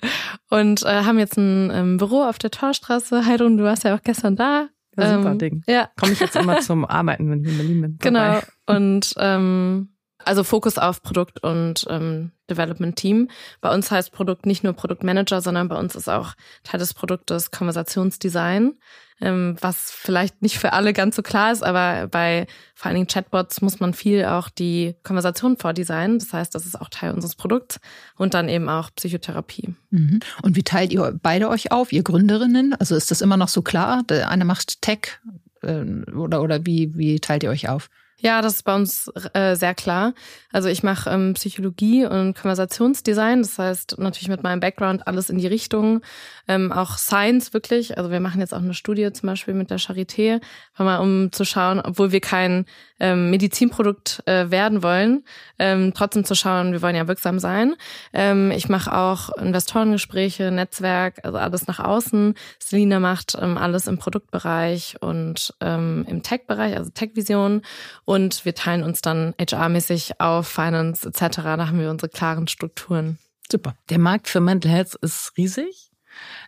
Und 0.51 0.85
äh, 0.85 1.03
haben 1.03 1.19
jetzt 1.19 1.37
ein 1.37 1.71
ähm, 1.73 1.97
Büro 1.97 2.23
auf 2.23 2.39
der 2.39 2.53
Torstraße. 2.53 3.27
Heidrun, 3.27 3.57
du 3.57 3.65
warst 3.65 3.83
ja 3.83 3.97
auch 3.97 4.03
gestern 4.03 4.37
da. 4.37 4.69
Ja, 4.97 5.17
super 5.17 5.33
ähm, 5.33 5.39
Ding. 5.39 5.63
Ja. 5.67 5.89
Komme 5.99 6.13
ich 6.13 6.21
jetzt 6.21 6.37
immer 6.37 6.61
zum 6.61 6.85
Arbeiten, 6.85 7.31
wenn 7.31 7.43
ich 7.43 7.51
in 7.51 7.57
Berlin 7.57 7.81
bin. 7.81 7.99
Genau. 8.01 8.41
Und 8.67 9.15
ähm, 9.19 9.94
also 10.27 10.45
Fokus 10.45 10.79
auf 10.79 11.03
Produkt 11.03 11.43
und 11.43 11.87
ähm, 11.89 12.33
Development 12.51 12.97
Team. 12.97 13.31
Bei 13.61 13.73
uns 13.73 13.91
heißt 13.91 14.13
Produkt 14.13 14.47
nicht 14.47 14.65
nur 14.65 14.73
Produktmanager, 14.73 15.41
sondern 15.41 15.69
bei 15.69 15.77
uns 15.77 15.95
ist 15.95 16.09
auch 16.09 16.35
Teil 16.63 16.81
des 16.81 16.95
Produktes 16.95 17.51
Konversationsdesign 17.51 18.75
ähm, 19.21 19.57
was 19.61 19.91
vielleicht 19.91 20.43
nicht 20.43 20.59
für 20.59 20.73
alle 20.73 20.93
ganz 20.93 21.17
so 21.17 21.23
klar 21.23 21.53
ist, 21.53 21.63
aber 21.63 22.09
bei 22.09 22.47
vor 22.75 22.87
allen 22.87 22.97
Dingen 22.97 23.07
Chatbots 23.07 23.61
muss 23.63 23.81
man 23.81 23.95
viel 23.95 24.25
auch 24.25 24.49
die 24.49 24.97
Konversation 25.03 25.57
vordesignen. 25.57 26.19
Das 26.19 26.33
heißt, 26.33 26.55
das 26.55 26.67
ist 26.67 26.81
auch 26.81 26.89
Teil 26.89 27.13
unseres 27.13 27.37
Produkts 27.37 27.81
und 28.17 28.35
dann 28.35 28.49
eben 28.49 28.69
auch 28.69 28.91
Psychotherapie. 28.95 29.75
Mhm. 29.91 30.21
Und 30.43 30.57
wie 30.57 30.63
teilt 30.63 30.93
ihr 30.93 31.19
beide 31.23 31.49
euch 31.49 31.71
auf, 31.71 31.93
ihr 31.93 32.03
Gründerinnen? 32.03 32.75
Also 32.75 32.97
ist 32.97 33.11
das 33.11 33.21
immer 33.21 33.37
noch 33.37 33.49
so 33.49 33.63
klar? 33.63 34.03
Der 34.09 34.31
eine 34.31 34.45
macht 34.45 34.83
Tech, 34.83 35.21
äh, 35.63 35.85
oder, 36.13 36.43
oder 36.43 36.67
wie, 36.67 36.97
wie 36.97 37.21
teilt 37.21 37.45
ihr 37.45 37.51
euch 37.51 37.69
auf? 37.69 37.89
Ja, 38.25 38.41
das 38.41 38.55
ist 38.55 38.63
bei 38.63 38.75
uns 38.75 39.13
äh, 39.35 39.55
sehr 39.55 39.75
klar. 39.75 40.15
Also 40.51 40.71
ich 40.71 40.83
mache 40.83 41.11
ähm, 41.11 41.35
Psychologie 41.35 42.07
und 42.07 42.33
Konversationsdesign, 42.35 43.43
das 43.43 43.59
heißt 43.59 43.99
natürlich 43.99 44.29
mit 44.31 44.43
meinem 44.43 44.61
Background 44.61 45.07
alles 45.07 45.29
in 45.29 45.37
die 45.37 45.47
Richtung, 45.47 46.01
ähm, 46.49 46.73
auch 46.73 46.97
Science 46.97 47.53
wirklich. 47.53 47.99
Also 47.99 48.11
wir 48.11 48.21
machen 48.21 48.41
jetzt 48.41 48.55
auch 48.55 48.63
eine 48.63 48.73
Studie 48.73 49.13
zum 49.13 49.27
Beispiel 49.27 49.53
mit 49.53 49.69
der 49.71 49.79
Charité, 49.79 50.41
um 50.79 51.33
zu 51.33 51.45
schauen, 51.45 51.81
obwohl 51.81 52.13
wir 52.13 52.23
kein 52.23 52.65
ähm, 53.05 53.29
Medizinprodukt 53.29 54.23
äh, 54.25 54.51
werden 54.51 54.83
wollen, 54.83 55.25
ähm, 55.59 55.93
trotzdem 55.95 56.25
zu 56.25 56.35
schauen, 56.35 56.73
wir 56.73 56.81
wollen 56.81 56.97
ja 56.97 57.07
wirksam 57.07 57.39
sein. 57.39 57.75
Ähm, 58.15 58.51
ich 58.51 58.71
mache 58.71 58.97
auch 58.97 59.29
Investorengespräche, 59.37 60.51
Netzwerk, 60.51 61.21
also 61.23 61.37
alles 61.37 61.67
nach 61.67 61.81
außen. 61.81 62.35
Selina 62.59 63.01
macht 63.01 63.37
ähm, 63.39 63.59
alles 63.59 63.89
im 63.89 63.99
Produktbereich 63.99 64.97
und 65.01 65.53
ähm, 65.61 66.07
im 66.09 66.23
Tech-Bereich, 66.23 66.79
also 66.79 66.91
Tech-Vision. 66.91 67.61
Und 68.07 68.47
wir 68.47 68.55
teilen 68.55 68.83
uns 68.83 69.03
dann 69.03 69.35
HR-mäßig 69.39 70.21
auf, 70.21 70.49
Finance 70.49 71.07
etc. 71.07 71.43
Da 71.43 71.69
haben 71.69 71.81
wir 71.81 71.91
unsere 71.91 72.09
klaren 72.09 72.49
Strukturen. 72.49 73.19
Super. 73.53 73.75
Der 73.91 73.99
Markt 73.99 74.29
für 74.29 74.41
Mental 74.41 74.73
Health 74.73 74.95
ist 75.03 75.33
riesig. 75.37 75.91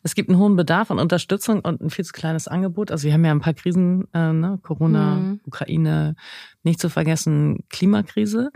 Es 0.03 0.15
gibt 0.15 0.29
einen 0.29 0.39
hohen 0.39 0.57
Bedarf 0.57 0.91
an 0.91 0.99
Unterstützung 0.99 1.61
und 1.61 1.81
ein 1.81 1.91
viel 1.91 2.05
zu 2.05 2.13
kleines 2.13 2.49
Angebot. 2.49 2.91
Also 2.91 3.07
wir 3.07 3.13
haben 3.13 3.25
ja 3.25 3.31
ein 3.31 3.41
paar 3.41 3.55
Krisen, 3.55 4.07
äh, 4.13 4.33
ne? 4.33 4.59
Corona, 4.63 5.17
mhm. 5.17 5.41
Ukraine, 5.45 6.15
nicht 6.63 6.81
zu 6.81 6.91
vergessen, 6.91 7.65
Klimakrise. 7.69 8.51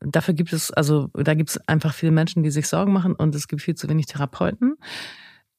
Dafür 0.00 0.34
gibt 0.34 0.52
es, 0.52 0.70
also 0.70 1.08
da 1.12 1.34
gibt 1.34 1.50
es 1.50 1.68
einfach 1.68 1.92
viele 1.92 2.12
Menschen, 2.12 2.42
die 2.42 2.50
sich 2.50 2.68
Sorgen 2.68 2.92
machen 2.92 3.14
und 3.14 3.34
es 3.34 3.48
gibt 3.48 3.62
viel 3.62 3.74
zu 3.74 3.88
wenig 3.88 4.06
Therapeuten. 4.06 4.76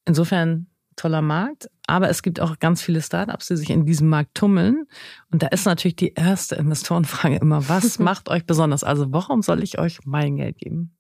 Insofern 0.06 0.68
toller 0.96 1.22
Markt, 1.22 1.70
aber 1.88 2.10
es 2.10 2.22
gibt 2.22 2.40
auch 2.40 2.60
ganz 2.60 2.82
viele 2.82 3.02
Startups, 3.02 3.48
die 3.48 3.58
sich 3.58 3.70
in 3.70 3.86
diesem 3.86 4.10
Markt 4.10 4.36
tummeln. 4.36 4.86
Und 5.32 5.44
da 5.44 5.48
ist 5.48 5.66
natürlich 5.66 5.96
die 5.96 6.14
erste 6.14 6.56
Investorenfrage 6.56 7.38
immer, 7.38 7.68
was 7.70 8.00
macht 8.00 8.30
euch 8.30 8.46
besonders? 8.46 8.84
Also 8.84 9.12
warum 9.12 9.42
soll 9.42 9.64
ich 9.64 9.80
euch 9.80 10.00
mein 10.06 10.36
Geld 10.38 10.58
geben? 10.58 10.96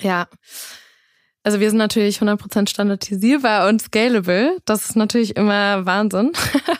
Ja, 0.00 0.28
also 1.46 1.60
wir 1.60 1.70
sind 1.70 1.78
natürlich 1.78 2.18
100% 2.18 2.68
standardisierbar 2.68 3.68
und 3.68 3.80
scalable. 3.80 4.58
Das 4.64 4.86
ist 4.86 4.96
natürlich 4.96 5.36
immer 5.36 5.86
Wahnsinn. 5.86 6.32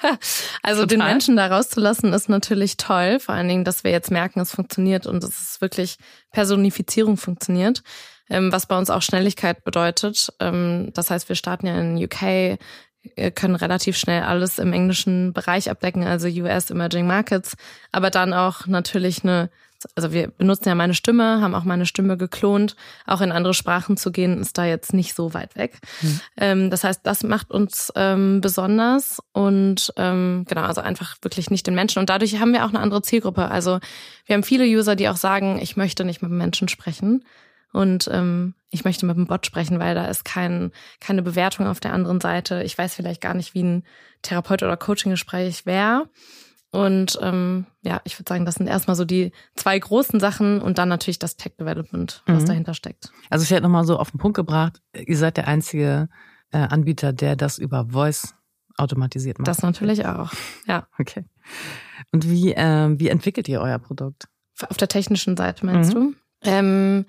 also 0.64 0.82
Total. 0.82 0.86
den 0.88 1.06
Menschen 1.06 1.36
da 1.36 1.46
rauszulassen 1.46 2.12
ist 2.12 2.28
natürlich 2.28 2.76
toll. 2.76 3.20
Vor 3.20 3.36
allen 3.36 3.46
Dingen, 3.46 3.62
dass 3.62 3.84
wir 3.84 3.92
jetzt 3.92 4.10
merken, 4.10 4.40
es 4.40 4.50
funktioniert 4.50 5.06
und 5.06 5.22
dass 5.22 5.40
es 5.40 5.60
wirklich 5.60 5.98
Personifizierung 6.32 7.16
funktioniert. 7.16 7.84
Ähm, 8.28 8.50
was 8.50 8.66
bei 8.66 8.76
uns 8.76 8.90
auch 8.90 9.02
Schnelligkeit 9.02 9.62
bedeutet. 9.62 10.32
Ähm, 10.40 10.90
das 10.94 11.12
heißt, 11.12 11.28
wir 11.28 11.36
starten 11.36 11.68
ja 11.68 11.78
in 11.78 12.02
UK, 12.02 12.58
können 13.36 13.54
relativ 13.54 13.96
schnell 13.96 14.24
alles 14.24 14.58
im 14.58 14.72
englischen 14.72 15.32
Bereich 15.32 15.70
abdecken, 15.70 16.02
also 16.02 16.26
US 16.26 16.70
Emerging 16.70 17.06
Markets, 17.06 17.56
aber 17.92 18.10
dann 18.10 18.34
auch 18.34 18.66
natürlich 18.66 19.22
eine 19.22 19.48
also 19.94 20.12
wir 20.12 20.28
benutzen 20.28 20.68
ja 20.68 20.74
meine 20.74 20.94
Stimme, 20.94 21.40
haben 21.40 21.54
auch 21.54 21.64
meine 21.64 21.86
Stimme 21.86 22.16
geklont. 22.16 22.76
Auch 23.06 23.20
in 23.20 23.32
andere 23.32 23.54
Sprachen 23.54 23.96
zu 23.96 24.12
gehen, 24.12 24.40
ist 24.40 24.58
da 24.58 24.64
jetzt 24.64 24.92
nicht 24.92 25.14
so 25.14 25.34
weit 25.34 25.56
weg. 25.56 25.78
Mhm. 26.02 26.20
Ähm, 26.36 26.70
das 26.70 26.84
heißt, 26.84 27.00
das 27.04 27.22
macht 27.22 27.50
uns 27.50 27.92
ähm, 27.96 28.40
besonders 28.40 29.18
und 29.32 29.92
ähm, 29.96 30.44
genau, 30.48 30.62
also 30.62 30.80
einfach 30.80 31.16
wirklich 31.22 31.50
nicht 31.50 31.66
den 31.66 31.74
Menschen. 31.74 31.98
Und 32.00 32.10
dadurch 32.10 32.40
haben 32.40 32.52
wir 32.52 32.64
auch 32.64 32.70
eine 32.70 32.80
andere 32.80 33.02
Zielgruppe. 33.02 33.48
Also 33.50 33.78
wir 34.24 34.34
haben 34.34 34.42
viele 34.42 34.64
User, 34.64 34.96
die 34.96 35.08
auch 35.08 35.16
sagen, 35.16 35.58
ich 35.60 35.76
möchte 35.76 36.04
nicht 36.04 36.22
mit 36.22 36.30
Menschen 36.30 36.68
sprechen. 36.68 37.24
Und 37.72 38.08
ähm, 38.10 38.54
ich 38.70 38.84
möchte 38.84 39.04
mit 39.04 39.16
dem 39.16 39.26
Bot 39.26 39.44
sprechen, 39.44 39.78
weil 39.78 39.94
da 39.94 40.06
ist 40.06 40.24
kein, 40.24 40.72
keine 40.98 41.22
Bewertung 41.22 41.66
auf 41.66 41.78
der 41.78 41.92
anderen 41.92 42.20
Seite. 42.20 42.62
Ich 42.62 42.78
weiß 42.78 42.94
vielleicht 42.94 43.20
gar 43.20 43.34
nicht, 43.34 43.52
wie 43.52 43.62
ein 43.62 43.84
Therapeut- 44.22 44.62
oder 44.62 44.76
Coaching-Gespräch 44.76 45.66
wäre. 45.66 46.08
Und 46.72 47.18
ähm, 47.22 47.66
ja, 47.82 48.00
ich 48.04 48.18
würde 48.18 48.28
sagen, 48.28 48.44
das 48.44 48.56
sind 48.56 48.66
erstmal 48.66 48.96
so 48.96 49.04
die 49.04 49.32
zwei 49.54 49.78
großen 49.78 50.20
Sachen 50.20 50.60
und 50.60 50.78
dann 50.78 50.88
natürlich 50.88 51.18
das 51.18 51.36
Tech 51.36 51.52
Development, 51.58 52.22
was 52.26 52.42
mhm. 52.42 52.46
dahinter 52.46 52.74
steckt. 52.74 53.12
Also 53.30 53.44
ich 53.44 53.50
hätte 53.50 53.62
nochmal 53.62 53.84
so 53.84 53.98
auf 53.98 54.10
den 54.10 54.18
Punkt 54.18 54.36
gebracht, 54.36 54.82
ihr 54.94 55.16
seid 55.16 55.36
der 55.36 55.48
einzige 55.48 56.08
äh, 56.50 56.58
Anbieter, 56.58 57.12
der 57.12 57.36
das 57.36 57.58
über 57.58 57.86
Voice 57.90 58.34
automatisiert 58.76 59.38
macht. 59.38 59.48
Das 59.48 59.62
natürlich 59.62 60.06
auch, 60.06 60.32
ja. 60.66 60.86
Okay. 60.98 61.24
Und 62.12 62.28
wie, 62.28 62.52
äh, 62.52 62.98
wie 62.98 63.08
entwickelt 63.08 63.48
ihr 63.48 63.60
euer 63.60 63.78
Produkt? 63.78 64.28
Auf 64.68 64.76
der 64.76 64.88
technischen 64.88 65.36
Seite 65.36 65.64
meinst 65.64 65.94
mhm. 65.94 66.14
du? 66.42 66.48
Ähm, 66.48 67.06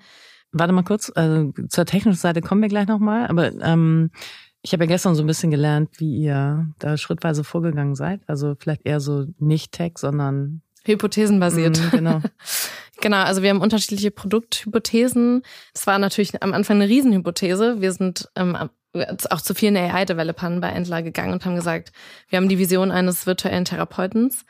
Warte 0.52 0.72
mal 0.72 0.82
kurz, 0.82 1.12
also 1.14 1.52
zur 1.68 1.84
technischen 1.84 2.18
Seite 2.18 2.40
kommen 2.40 2.62
wir 2.62 2.70
gleich 2.70 2.86
nochmal, 2.86 3.26
aber 3.26 3.52
ähm, 3.60 4.10
ich 4.62 4.72
habe 4.72 4.84
ja 4.84 4.88
gestern 4.88 5.14
so 5.14 5.22
ein 5.22 5.26
bisschen 5.26 5.50
gelernt, 5.50 5.90
wie 5.98 6.16
ihr 6.16 6.66
da 6.78 6.96
schrittweise 6.96 7.44
vorgegangen 7.44 7.94
seid. 7.94 8.20
Also 8.26 8.56
vielleicht 8.58 8.84
eher 8.84 9.00
so 9.00 9.26
nicht 9.38 9.72
Tech, 9.72 9.92
sondern 9.98 10.62
Hypothesenbasiert. 10.84 11.78
Mhm, 11.78 11.90
genau. 11.90 12.20
genau, 13.00 13.18
also 13.18 13.42
wir 13.42 13.50
haben 13.50 13.60
unterschiedliche 13.60 14.10
Produkthypothesen. 14.10 15.42
Das 15.74 15.86
war 15.86 15.98
natürlich 15.98 16.42
am 16.42 16.54
Anfang 16.54 16.76
eine 16.76 16.88
Riesenhypothese. 16.88 17.80
Wir 17.80 17.92
sind 17.92 18.28
ähm, 18.34 18.56
auch 19.30 19.40
zu 19.40 19.54
vielen 19.54 19.76
AI-Developern 19.76 20.60
bei 20.60 20.70
Endler 20.70 21.02
gegangen 21.02 21.34
und 21.34 21.44
haben 21.44 21.56
gesagt, 21.56 21.92
wir 22.28 22.38
haben 22.38 22.48
die 22.48 22.58
Vision 22.58 22.90
eines 22.90 23.26
virtuellen 23.26 23.64
Therapeutens. 23.64 24.44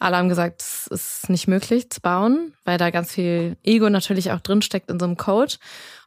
Alle 0.00 0.16
haben 0.16 0.28
gesagt, 0.28 0.60
es 0.60 0.86
ist 0.88 1.30
nicht 1.30 1.46
möglich 1.46 1.88
zu 1.90 2.00
bauen, 2.00 2.54
weil 2.64 2.78
da 2.78 2.90
ganz 2.90 3.12
viel 3.12 3.56
Ego 3.62 3.88
natürlich 3.88 4.32
auch 4.32 4.40
drinsteckt 4.40 4.90
in 4.90 4.98
so 4.98 5.06
einem 5.06 5.16
Code. 5.16 5.54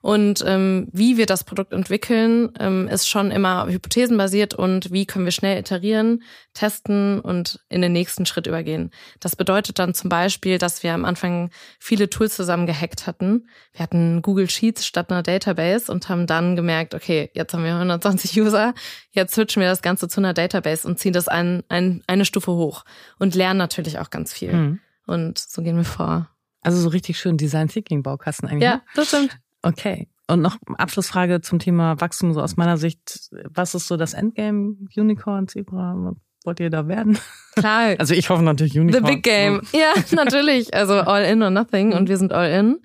Und 0.02 0.44
ähm, 0.46 0.88
wie 0.92 1.18
wir 1.18 1.26
das 1.26 1.44
Produkt 1.44 1.74
entwickeln, 1.74 2.52
ähm, 2.60 2.88
ist 2.88 3.08
schon 3.08 3.32
immer 3.32 3.68
hypothesenbasiert 3.68 4.54
und 4.54 4.92
wie 4.92 5.06
können 5.06 5.26
wir 5.26 5.32
schnell 5.32 5.60
iterieren, 5.60 6.24
testen 6.54 7.20
und 7.20 7.60
in 7.70 7.82
den 7.82 7.94
nächsten 7.94 8.26
Schritt 8.26 8.48
übergehen. 8.48 8.92
Das 9.20 9.36
bedeutet 9.36 9.80
dann 9.80 9.94
zum 9.94 10.10
Beispiel, 10.10 10.58
dass 10.58 10.84
wir 10.84 10.94
am 10.94 11.06
Anfang 11.06 11.50
viele 11.80 12.10
Tools 12.10 12.36
zusammen 12.36 12.68
gehackt 12.68 13.08
hatten. 13.08 13.48
Wir 13.74 13.82
hatten 13.82 14.22
Google 14.22 14.50
Sheets 14.50 14.86
statt 14.86 15.12
einer 15.12 15.24
Database 15.24 15.92
und 15.92 16.10
haben 16.10 16.28
dann 16.28 16.56
gemerkt, 16.56 16.94
okay, 16.94 17.30
jetzt 17.34 17.54
haben 17.54 17.64
wir 17.64 17.74
120 17.74 18.40
User, 18.40 18.74
jetzt 19.12 19.36
switchen 19.36 19.62
wir 19.62 19.70
das 19.70 19.82
Ganze 19.82 20.08
zu 20.08 20.22
einer 20.22 20.34
Database 20.34 20.88
und 20.88 21.00
ziehen 21.00 21.14
das 21.14 21.28
ein, 21.28 21.64
ein, 21.70 22.04
eine 22.08 22.26
Stufe 22.26 22.52
hoch 22.52 22.84
und 23.20 23.36
lernen 23.36 23.58
natürlich 23.58 24.00
auch 24.00 24.10
ganz 24.10 24.34
viel. 24.34 24.54
Mhm. 24.54 24.80
Und 25.08 25.40
so 25.40 25.62
gehen 25.62 25.78
wir 25.78 25.86
vor. 25.86 26.30
Also 26.62 26.82
so 26.82 26.90
richtig 26.90 27.18
schön 27.18 27.38
Design 27.38 27.70
Thinking 27.70 28.04
Baukasten 28.04 28.50
eigentlich. 28.50 28.64
Ja, 28.64 28.76
ne? 28.76 28.82
das 28.96 29.08
stimmt. 29.08 29.40
Okay. 29.68 30.08
Und 30.28 30.42
noch 30.42 30.58
Abschlussfrage 30.78 31.42
zum 31.42 31.60
Thema 31.60 32.00
Wachstum, 32.02 32.34
so 32.34 32.42
aus 32.42 32.58
meiner 32.58 32.78
Sicht. 32.78 33.30
Was 33.50 33.76
ist 33.76 33.88
so 33.88 33.96
das 33.96 34.14
Endgame? 34.14 34.76
Unicorn, 34.96 35.48
Zebra? 35.48 36.16
Wollt 36.44 36.60
ihr 36.60 36.70
da 36.70 36.88
werden? 36.88 37.18
Klar. 37.56 37.96
Also 38.00 38.14
ich 38.14 38.30
hoffe 38.30 38.44
natürlich 38.44 38.78
Unicorn. 38.78 39.06
The 39.06 39.12
Big 39.12 39.24
Game. 39.24 39.62
Ja, 39.72 39.94
natürlich. 40.12 40.74
Also 40.74 40.96
all 40.96 41.24
in 41.24 41.42
or 41.42 41.50
nothing. 41.50 41.94
Und 41.94 42.10
wir 42.10 42.18
sind 42.18 42.34
all 42.34 42.50
in. 42.50 42.80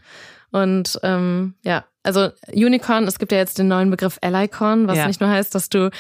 Und 0.51 1.01
ähm, 1.03 1.55
ja, 1.63 1.85
also 2.03 2.31
Unicorn, 2.53 3.05
es 3.05 3.19
gibt 3.19 3.33
ja 3.33 3.39
jetzt 3.39 3.59
den 3.59 3.69
neuen 3.69 3.91
Begriff 3.91 4.19
Allycorn, 4.21 4.87
was 4.89 4.99
ja. 4.99 5.07
nicht 5.07 5.21
nur 5.21 5.31
heißt, 5.31 5.55
dass 5.55 5.69
du 5.69 5.91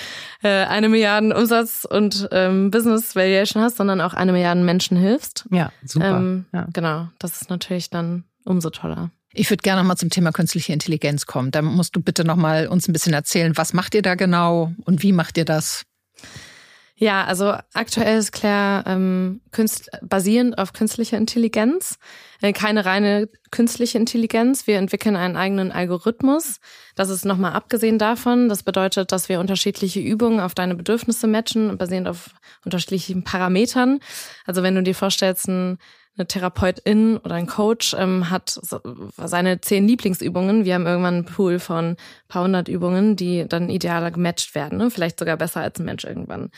äh, 0.42 0.64
eine 0.64 0.88
Milliarde 0.88 1.34
Umsatz 1.34 1.86
und 1.88 2.28
ähm, 2.32 2.70
Business 2.70 3.14
Valuation 3.16 3.62
hast, 3.62 3.76
sondern 3.76 4.00
auch 4.00 4.14
eine 4.14 4.32
Milliarde 4.32 4.60
Menschen 4.62 4.96
hilfst. 4.96 5.46
Ja, 5.50 5.72
super. 5.84 6.18
Ähm, 6.18 6.46
ja. 6.52 6.66
Genau, 6.72 7.08
das 7.18 7.40
ist 7.40 7.50
natürlich 7.50 7.90
dann 7.90 8.24
umso 8.44 8.70
toller. 8.70 9.10
Ich 9.34 9.50
würde 9.50 9.62
gerne 9.62 9.80
noch 9.80 9.88
mal 9.88 9.96
zum 9.96 10.10
Thema 10.10 10.32
künstliche 10.32 10.72
Intelligenz 10.72 11.26
kommen. 11.26 11.50
Da 11.50 11.62
musst 11.62 11.96
du 11.96 12.02
bitte 12.02 12.24
noch 12.24 12.36
mal 12.36 12.68
uns 12.68 12.88
ein 12.88 12.92
bisschen 12.92 13.14
erzählen, 13.14 13.56
was 13.56 13.72
macht 13.72 13.94
ihr 13.94 14.02
da 14.02 14.14
genau 14.14 14.72
und 14.84 15.02
wie 15.02 15.12
macht 15.12 15.38
ihr 15.38 15.44
das? 15.44 15.84
Ja, 17.02 17.24
also 17.24 17.56
aktuell 17.72 18.18
ist 18.18 18.30
Claire 18.30 18.84
ähm, 18.86 19.40
künst 19.50 19.90
basierend 20.02 20.56
auf 20.56 20.72
künstlicher 20.72 21.16
Intelligenz. 21.16 21.98
Äh, 22.40 22.52
keine 22.52 22.84
reine 22.84 23.28
künstliche 23.50 23.98
Intelligenz. 23.98 24.68
Wir 24.68 24.78
entwickeln 24.78 25.16
einen 25.16 25.34
eigenen 25.34 25.72
Algorithmus. 25.72 26.60
Das 26.94 27.08
ist 27.08 27.24
nochmal 27.24 27.54
abgesehen 27.54 27.98
davon. 27.98 28.48
Das 28.48 28.62
bedeutet, 28.62 29.10
dass 29.10 29.28
wir 29.28 29.40
unterschiedliche 29.40 29.98
Übungen 29.98 30.38
auf 30.38 30.54
deine 30.54 30.76
Bedürfnisse 30.76 31.26
matchen, 31.26 31.76
basierend 31.76 32.06
auf 32.06 32.30
unterschiedlichen 32.64 33.24
Parametern. 33.24 33.98
Also 34.46 34.62
wenn 34.62 34.76
du 34.76 34.84
dir 34.84 34.94
vorstellst, 34.94 35.48
ein 35.48 35.78
eine 36.16 36.26
Therapeutin 36.26 37.16
oder 37.16 37.36
ein 37.36 37.46
Coach 37.46 37.94
ähm, 37.98 38.28
hat 38.28 38.60
seine 39.16 39.60
zehn 39.60 39.88
Lieblingsübungen. 39.88 40.64
Wir 40.64 40.74
haben 40.74 40.86
irgendwann 40.86 41.14
einen 41.14 41.24
Pool 41.24 41.58
von 41.58 41.96
paar 42.28 42.44
hundert 42.44 42.68
Übungen, 42.68 43.16
die 43.16 43.46
dann 43.48 43.70
idealer 43.70 44.10
gematcht 44.10 44.54
werden. 44.54 44.78
Ne? 44.78 44.90
Vielleicht 44.90 45.18
sogar 45.18 45.38
besser 45.38 45.62
als 45.62 45.80
ein 45.80 45.86
Mensch 45.86 46.04
irgendwann. 46.04 46.50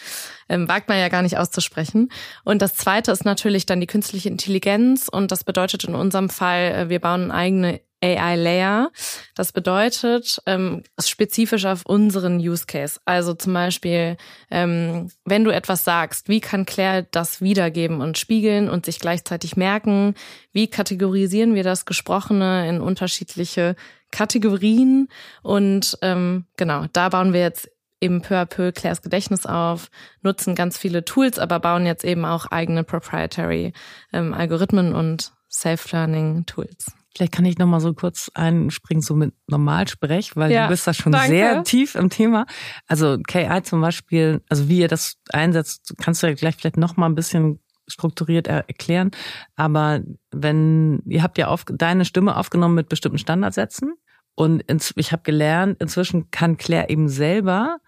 Ähm, 0.48 0.66
wagt 0.66 0.88
man 0.88 0.98
ja 0.98 1.08
gar 1.08 1.22
nicht 1.22 1.38
auszusprechen. 1.38 2.10
Und 2.44 2.62
das 2.62 2.74
zweite 2.74 3.12
ist 3.12 3.24
natürlich 3.24 3.64
dann 3.64 3.80
die 3.80 3.86
künstliche 3.86 4.28
Intelligenz. 4.28 5.08
Und 5.08 5.30
das 5.30 5.44
bedeutet 5.44 5.84
in 5.84 5.94
unserem 5.94 6.30
Fall, 6.30 6.72
äh, 6.72 6.88
wir 6.88 6.98
bauen 6.98 7.30
eine 7.30 7.80
eigene 8.04 8.20
AI-Layer. 8.20 8.90
Das 9.34 9.52
bedeutet 9.52 10.40
ähm, 10.46 10.82
spezifisch 11.02 11.64
auf 11.64 11.86
unseren 11.86 12.38
Use 12.38 12.66
Case. 12.66 13.00
Also 13.04 13.34
zum 13.34 13.54
Beispiel, 13.54 14.16
ähm, 14.50 15.10
wenn 15.24 15.44
du 15.44 15.50
etwas 15.50 15.84
sagst, 15.84 16.28
wie 16.28 16.40
kann 16.40 16.66
Claire 16.66 17.06
das 17.10 17.40
wiedergeben 17.40 18.00
und 18.00 18.18
spiegeln 18.18 18.68
und 18.68 18.84
sich 18.84 19.00
gleichzeitig 19.00 19.56
merken? 19.56 20.14
Wie 20.52 20.68
kategorisieren 20.68 21.54
wir 21.54 21.64
das 21.64 21.84
Gesprochene 21.84 22.68
in 22.68 22.80
unterschiedliche 22.80 23.76
Kategorien? 24.10 25.08
Und 25.42 25.98
ähm, 26.02 26.46
genau, 26.56 26.86
da 26.92 27.08
bauen 27.08 27.32
wir 27.32 27.40
jetzt 27.40 27.70
eben 28.00 28.20
peu 28.20 28.36
à 28.36 28.44
peu 28.44 28.70
Claires 28.70 29.00
Gedächtnis 29.00 29.46
auf, 29.46 29.88
nutzen 30.20 30.54
ganz 30.54 30.76
viele 30.76 31.04
Tools, 31.04 31.38
aber 31.38 31.58
bauen 31.58 31.86
jetzt 31.86 32.04
eben 32.04 32.26
auch 32.26 32.46
eigene 32.46 32.84
proprietary 32.84 33.72
ähm, 34.12 34.34
Algorithmen 34.34 34.94
und 34.94 35.32
Self-Learning-Tools. 35.50 37.03
Vielleicht 37.14 37.32
kann 37.32 37.44
ich 37.44 37.58
noch 37.58 37.66
mal 37.66 37.80
so 37.80 37.94
kurz 37.94 38.30
einspringen, 38.34 39.00
so 39.00 39.14
mit 39.14 39.34
Normalsprech, 39.46 40.34
weil 40.36 40.50
ja, 40.50 40.64
du 40.64 40.70
bist 40.70 40.86
da 40.86 40.92
schon 40.92 41.12
danke. 41.12 41.28
sehr 41.28 41.62
tief 41.62 41.94
im 41.94 42.10
Thema. 42.10 42.46
Also 42.88 43.18
KI 43.26 43.62
zum 43.62 43.80
Beispiel, 43.80 44.42
also 44.48 44.68
wie 44.68 44.80
ihr 44.80 44.88
das 44.88 45.18
einsetzt, 45.30 45.94
kannst 46.02 46.22
du 46.22 46.26
ja 46.26 46.34
gleich 46.34 46.56
vielleicht 46.56 46.76
noch 46.76 46.96
mal 46.96 47.06
ein 47.06 47.14
bisschen 47.14 47.60
strukturiert 47.86 48.48
erklären. 48.48 49.12
Aber 49.54 50.00
wenn, 50.32 51.02
ihr 51.06 51.22
habt 51.22 51.38
ja 51.38 51.48
auf, 51.48 51.64
deine 51.66 52.04
Stimme 52.04 52.36
aufgenommen 52.36 52.74
mit 52.74 52.88
bestimmten 52.88 53.18
Standardsätzen 53.18 53.94
und 54.34 54.62
ins, 54.62 54.92
ich 54.96 55.12
habe 55.12 55.22
gelernt, 55.22 55.80
inzwischen 55.80 56.30
kann 56.30 56.56
Claire 56.56 56.90
eben 56.90 57.08
selber 57.08 57.78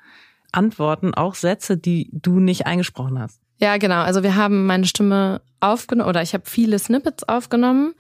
antworten, 0.53 1.15
auch 1.15 1.35
Sätze, 1.35 1.77
die 1.77 2.11
du 2.13 2.39
nicht 2.39 2.67
eingesprochen 2.67 3.19
hast. 3.19 3.41
Ja, 3.59 3.79
genau. 3.79 4.03
Also 4.03 4.23
wir 4.23 4.37
haben 4.37 4.67
meine 4.67 4.87
Stimme 4.87 5.41
aufgenommen 5.61 6.09
oder 6.09 6.23
ich 6.23 6.35
habe 6.35 6.45
viele 6.47 6.79
Snippets 6.79 7.25
aufgenommen 7.25 7.95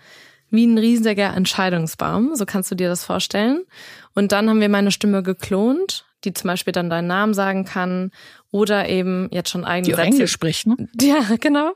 wie 0.51 0.67
ein 0.67 0.79
riesiger 0.79 1.35
Entscheidungsbaum, 1.35 2.35
so 2.35 2.47
kannst 2.47 2.71
du 2.71 2.75
dir 2.75 2.89
das 2.89 3.05
vorstellen. 3.05 3.65
Und 4.15 4.33
dann 4.33 4.49
haben 4.49 4.61
wir 4.61 4.69
meine 4.69 4.91
Stimme 4.91 5.23
geklont, 5.23 6.05
die 6.25 6.33
zum 6.33 6.49
Beispiel 6.49 6.73
dann 6.73 6.91
deinen 6.91 7.07
Namen 7.07 7.35
sagen 7.35 7.65
kann 7.65 8.11
oder 8.51 8.89
eben 8.89 9.29
jetzt 9.31 9.51
schon 9.51 9.65
eigene 9.65 9.91
die 9.93 9.97
Sätze. 9.97 10.07
Englisch 10.09 10.33
spricht, 10.33 10.67
ne? 10.67 10.77
Ja, 11.01 11.37
genau. 11.39 11.73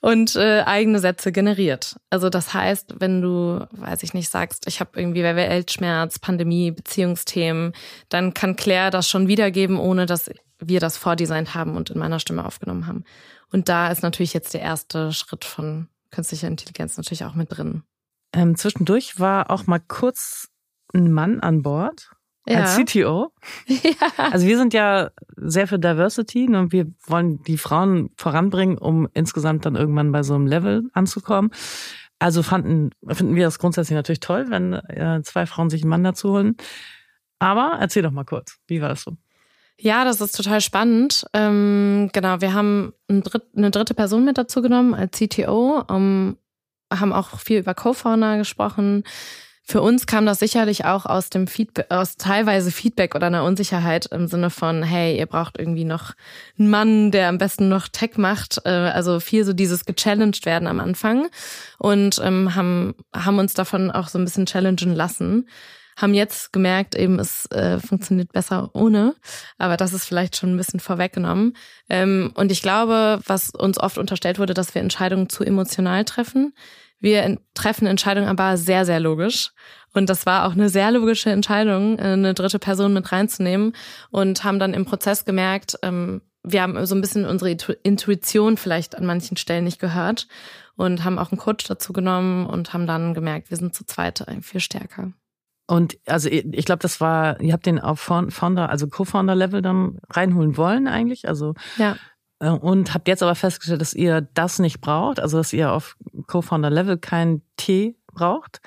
Und 0.00 0.36
äh, 0.36 0.62
eigene 0.62 1.00
Sätze 1.00 1.32
generiert. 1.32 1.96
Also 2.10 2.28
das 2.28 2.54
heißt, 2.54 2.96
wenn 2.98 3.22
du, 3.22 3.66
weiß 3.72 4.02
ich 4.02 4.14
nicht, 4.14 4.30
sagst, 4.30 4.66
ich 4.68 4.80
habe 4.80 4.98
irgendwie 5.00 5.22
Weltschmerz, 5.22 6.18
Pandemie, 6.18 6.70
Beziehungsthemen, 6.70 7.72
dann 8.08 8.34
kann 8.34 8.56
Claire 8.56 8.90
das 8.90 9.08
schon 9.08 9.26
wiedergeben, 9.26 9.78
ohne 9.78 10.06
dass 10.06 10.30
wir 10.60 10.80
das 10.80 10.96
vordesignt 10.96 11.54
haben 11.54 11.76
und 11.76 11.90
in 11.90 11.98
meiner 11.98 12.20
Stimme 12.20 12.44
aufgenommen 12.44 12.86
haben. 12.86 13.04
Und 13.50 13.68
da 13.68 13.90
ist 13.90 14.02
natürlich 14.02 14.34
jetzt 14.34 14.54
der 14.54 14.60
erste 14.60 15.12
Schritt 15.12 15.44
von 15.44 15.88
künstlicher 16.10 16.48
Intelligenz 16.48 16.96
natürlich 16.96 17.24
auch 17.24 17.34
mit 17.34 17.56
drin. 17.56 17.82
Ähm, 18.32 18.56
zwischendurch 18.56 19.18
war 19.18 19.50
auch 19.50 19.66
mal 19.66 19.80
kurz 19.80 20.48
ein 20.94 21.12
Mann 21.12 21.40
an 21.40 21.62
Bord 21.62 22.10
ja. 22.46 22.60
als 22.60 22.76
CTO. 22.76 23.32
Ja. 23.68 24.30
Also 24.30 24.46
wir 24.46 24.56
sind 24.58 24.74
ja 24.74 25.10
sehr 25.36 25.66
für 25.66 25.78
Diversity 25.78 26.46
und 26.48 26.72
wir 26.72 26.86
wollen 27.06 27.42
die 27.42 27.58
Frauen 27.58 28.10
voranbringen, 28.16 28.78
um 28.78 29.08
insgesamt 29.14 29.66
dann 29.66 29.76
irgendwann 29.76 30.12
bei 30.12 30.22
so 30.22 30.34
einem 30.34 30.46
Level 30.46 30.88
anzukommen. 30.92 31.50
Also 32.18 32.42
fanden, 32.42 32.90
finden 33.06 33.36
wir 33.36 33.44
das 33.44 33.58
grundsätzlich 33.58 33.94
natürlich 33.94 34.20
toll, 34.20 34.46
wenn 34.48 34.72
äh, 34.72 35.22
zwei 35.22 35.46
Frauen 35.46 35.70
sich 35.70 35.82
einen 35.82 35.90
Mann 35.90 36.04
dazu 36.04 36.30
holen. 36.30 36.56
Aber 37.38 37.76
erzähl 37.80 38.02
doch 38.02 38.10
mal 38.10 38.24
kurz, 38.24 38.58
wie 38.66 38.80
war 38.80 38.88
das 38.88 39.02
so? 39.02 39.16
Ja, 39.80 40.04
das 40.04 40.20
ist 40.20 40.36
total 40.36 40.60
spannend. 40.60 41.24
Ähm, 41.32 42.10
genau, 42.12 42.40
wir 42.40 42.52
haben 42.52 42.92
ein 43.08 43.22
Dritt, 43.22 43.44
eine 43.56 43.70
dritte 43.70 43.94
Person 43.94 44.24
mit 44.24 44.36
dazu 44.36 44.60
genommen 44.60 44.94
als 44.94 45.16
CTO, 45.16 45.84
um 45.88 46.36
haben 46.92 47.12
auch 47.12 47.38
viel 47.38 47.58
über 47.58 47.74
Co-Founder 47.74 48.38
gesprochen. 48.38 49.04
Für 49.70 49.82
uns 49.82 50.06
kam 50.06 50.24
das 50.24 50.38
sicherlich 50.38 50.86
auch 50.86 51.04
aus 51.04 51.28
dem 51.28 51.46
Feedback, 51.46 51.90
aus 51.90 52.16
teilweise 52.16 52.70
Feedback 52.70 53.14
oder 53.14 53.26
einer 53.26 53.44
Unsicherheit 53.44 54.06
im 54.06 54.26
Sinne 54.26 54.48
von, 54.48 54.82
hey, 54.82 55.18
ihr 55.18 55.26
braucht 55.26 55.58
irgendwie 55.58 55.84
noch 55.84 56.14
einen 56.58 56.70
Mann, 56.70 57.10
der 57.10 57.28
am 57.28 57.36
besten 57.36 57.68
noch 57.68 57.86
Tech 57.88 58.16
macht. 58.16 58.62
Äh, 58.64 58.70
also 58.70 59.20
viel 59.20 59.44
so 59.44 59.52
dieses 59.52 59.84
gechallenged 59.84 60.46
werden 60.46 60.66
am 60.68 60.80
Anfang 60.80 61.28
und 61.76 62.18
ähm, 62.24 62.54
haben, 62.54 62.94
haben 63.14 63.38
uns 63.38 63.52
davon 63.52 63.90
auch 63.90 64.08
so 64.08 64.18
ein 64.18 64.24
bisschen 64.24 64.46
challengen 64.46 64.94
lassen. 64.94 65.46
Haben 66.00 66.14
jetzt 66.14 66.52
gemerkt, 66.52 66.94
eben 66.94 67.18
es 67.18 67.46
äh, 67.50 67.80
funktioniert 67.80 68.32
besser 68.32 68.70
ohne, 68.72 69.16
aber 69.58 69.76
das 69.76 69.92
ist 69.92 70.04
vielleicht 70.04 70.36
schon 70.36 70.54
ein 70.54 70.56
bisschen 70.56 70.78
vorweggenommen. 70.78 71.56
Ähm, 71.88 72.30
und 72.36 72.52
ich 72.52 72.62
glaube, 72.62 73.20
was 73.26 73.50
uns 73.50 73.80
oft 73.80 73.98
unterstellt 73.98 74.38
wurde, 74.38 74.54
dass 74.54 74.76
wir 74.76 74.80
Entscheidungen 74.80 75.28
zu 75.28 75.42
emotional 75.42 76.04
treffen. 76.04 76.54
Wir 77.00 77.38
treffen 77.54 77.86
Entscheidungen 77.86 78.28
aber 78.28 78.56
sehr, 78.56 78.84
sehr 78.84 79.00
logisch. 79.00 79.50
Und 79.92 80.08
das 80.08 80.24
war 80.24 80.46
auch 80.46 80.52
eine 80.52 80.68
sehr 80.68 80.92
logische 80.92 81.30
Entscheidung, 81.30 81.98
äh, 81.98 82.02
eine 82.02 82.32
dritte 82.32 82.60
Person 82.60 82.92
mit 82.92 83.10
reinzunehmen 83.10 83.74
und 84.10 84.44
haben 84.44 84.60
dann 84.60 84.74
im 84.74 84.84
Prozess 84.84 85.24
gemerkt, 85.24 85.78
ähm, 85.82 86.22
wir 86.44 86.62
haben 86.62 86.86
so 86.86 86.94
ein 86.94 87.00
bisschen 87.00 87.26
unsere 87.26 87.50
Intuition 87.82 88.56
vielleicht 88.56 88.94
an 88.94 89.04
manchen 89.04 89.36
Stellen 89.36 89.64
nicht 89.64 89.80
gehört 89.80 90.28
und 90.76 91.02
haben 91.02 91.18
auch 91.18 91.32
einen 91.32 91.40
Coach 91.40 91.64
dazu 91.64 91.92
genommen 91.92 92.46
und 92.46 92.72
haben 92.72 92.86
dann 92.86 93.12
gemerkt, 93.12 93.50
wir 93.50 93.56
sind 93.56 93.74
zu 93.74 93.84
zweit 93.84 94.24
viel 94.42 94.60
stärker. 94.60 95.12
Und 95.68 95.98
also 96.06 96.30
ich 96.30 96.64
glaube, 96.64 96.80
das 96.80 96.98
war, 96.98 97.40
ihr 97.40 97.52
habt 97.52 97.66
den 97.66 97.78
auf 97.78 98.00
Founder, 98.00 98.70
also 98.70 98.88
Co-Founder-Level 98.88 99.60
dann 99.60 99.98
reinholen 100.08 100.56
wollen 100.56 100.88
eigentlich. 100.88 101.28
Also 101.28 101.54
ja. 101.76 101.96
Äh, 102.40 102.48
und 102.48 102.94
habt 102.94 103.06
jetzt 103.06 103.22
aber 103.22 103.34
festgestellt, 103.34 103.82
dass 103.82 103.92
ihr 103.92 104.22
das 104.22 104.58
nicht 104.58 104.80
braucht, 104.80 105.20
also 105.20 105.36
dass 105.36 105.52
ihr 105.52 105.70
auf 105.72 105.96
Co-Founder-Level 106.26 106.96
kein 106.96 107.42
T 107.56 107.96
braucht. 108.06 108.62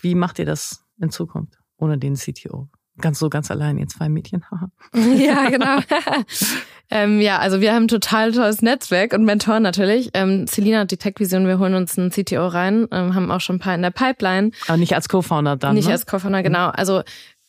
Wie 0.00 0.14
macht 0.14 0.38
ihr 0.38 0.46
das 0.46 0.84
in 0.98 1.10
Zukunft 1.10 1.58
ohne 1.76 1.98
den 1.98 2.14
CTO? 2.14 2.70
Ganz 3.00 3.18
so 3.18 3.28
ganz 3.28 3.50
allein, 3.50 3.78
ihr 3.78 3.88
zwei 3.88 4.08
Mädchen. 4.08 4.44
ja, 4.94 5.50
genau. 5.50 5.78
ähm, 6.90 7.20
ja, 7.20 7.38
also 7.38 7.60
wir 7.60 7.74
haben 7.74 7.84
ein 7.84 7.88
total 7.88 8.32
tolles 8.32 8.62
Netzwerk 8.62 9.12
und 9.12 9.24
Mentoren 9.24 9.62
natürlich. 9.62 10.10
Ähm, 10.14 10.46
Selina 10.46 10.80
hat 10.80 10.90
die 10.90 10.96
Tech-Vision, 10.96 11.46
wir 11.46 11.58
holen 11.58 11.74
uns 11.74 11.98
einen 11.98 12.10
CTO 12.10 12.46
rein, 12.46 12.88
ähm, 12.92 13.14
haben 13.14 13.30
auch 13.30 13.40
schon 13.40 13.56
ein 13.56 13.60
paar 13.60 13.74
in 13.74 13.82
der 13.82 13.90
Pipeline. 13.90 14.50
Aber 14.66 14.78
nicht 14.78 14.94
als 14.94 15.08
Co-Founder 15.08 15.56
dann. 15.56 15.74
Nicht 15.74 15.88
ne? 15.88 15.92
als 15.92 16.06
Co-Founder, 16.06 16.42
genau. 16.42 16.68
Also 16.68 17.02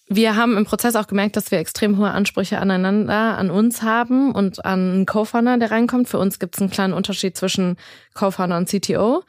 wir 0.10 0.36
haben 0.36 0.56
im 0.56 0.66
Prozess 0.66 0.96
auch 0.96 1.08
gemerkt, 1.08 1.36
dass 1.36 1.52
wir 1.52 1.60
extrem 1.60 1.98
hohe 1.98 2.12
Ansprüche 2.12 2.60
aneinander, 2.60 3.38
an 3.38 3.50
uns 3.50 3.82
haben 3.82 4.34
und 4.34 4.64
an 4.66 4.92
einen 4.92 5.06
Co-Founder, 5.06 5.58
der 5.58 5.72
reinkommt. 5.72 6.08
Für 6.08 6.20
uns 6.20 6.40
gibt 6.40 6.56
es 6.56 6.62
einen 6.62 6.72
kleinen 6.72 6.94
Unterschied 6.94 7.36
zwischen 7.36 7.76
Co-Founder 8.14 8.58
und 8.58 8.70
CTO. 8.70 9.24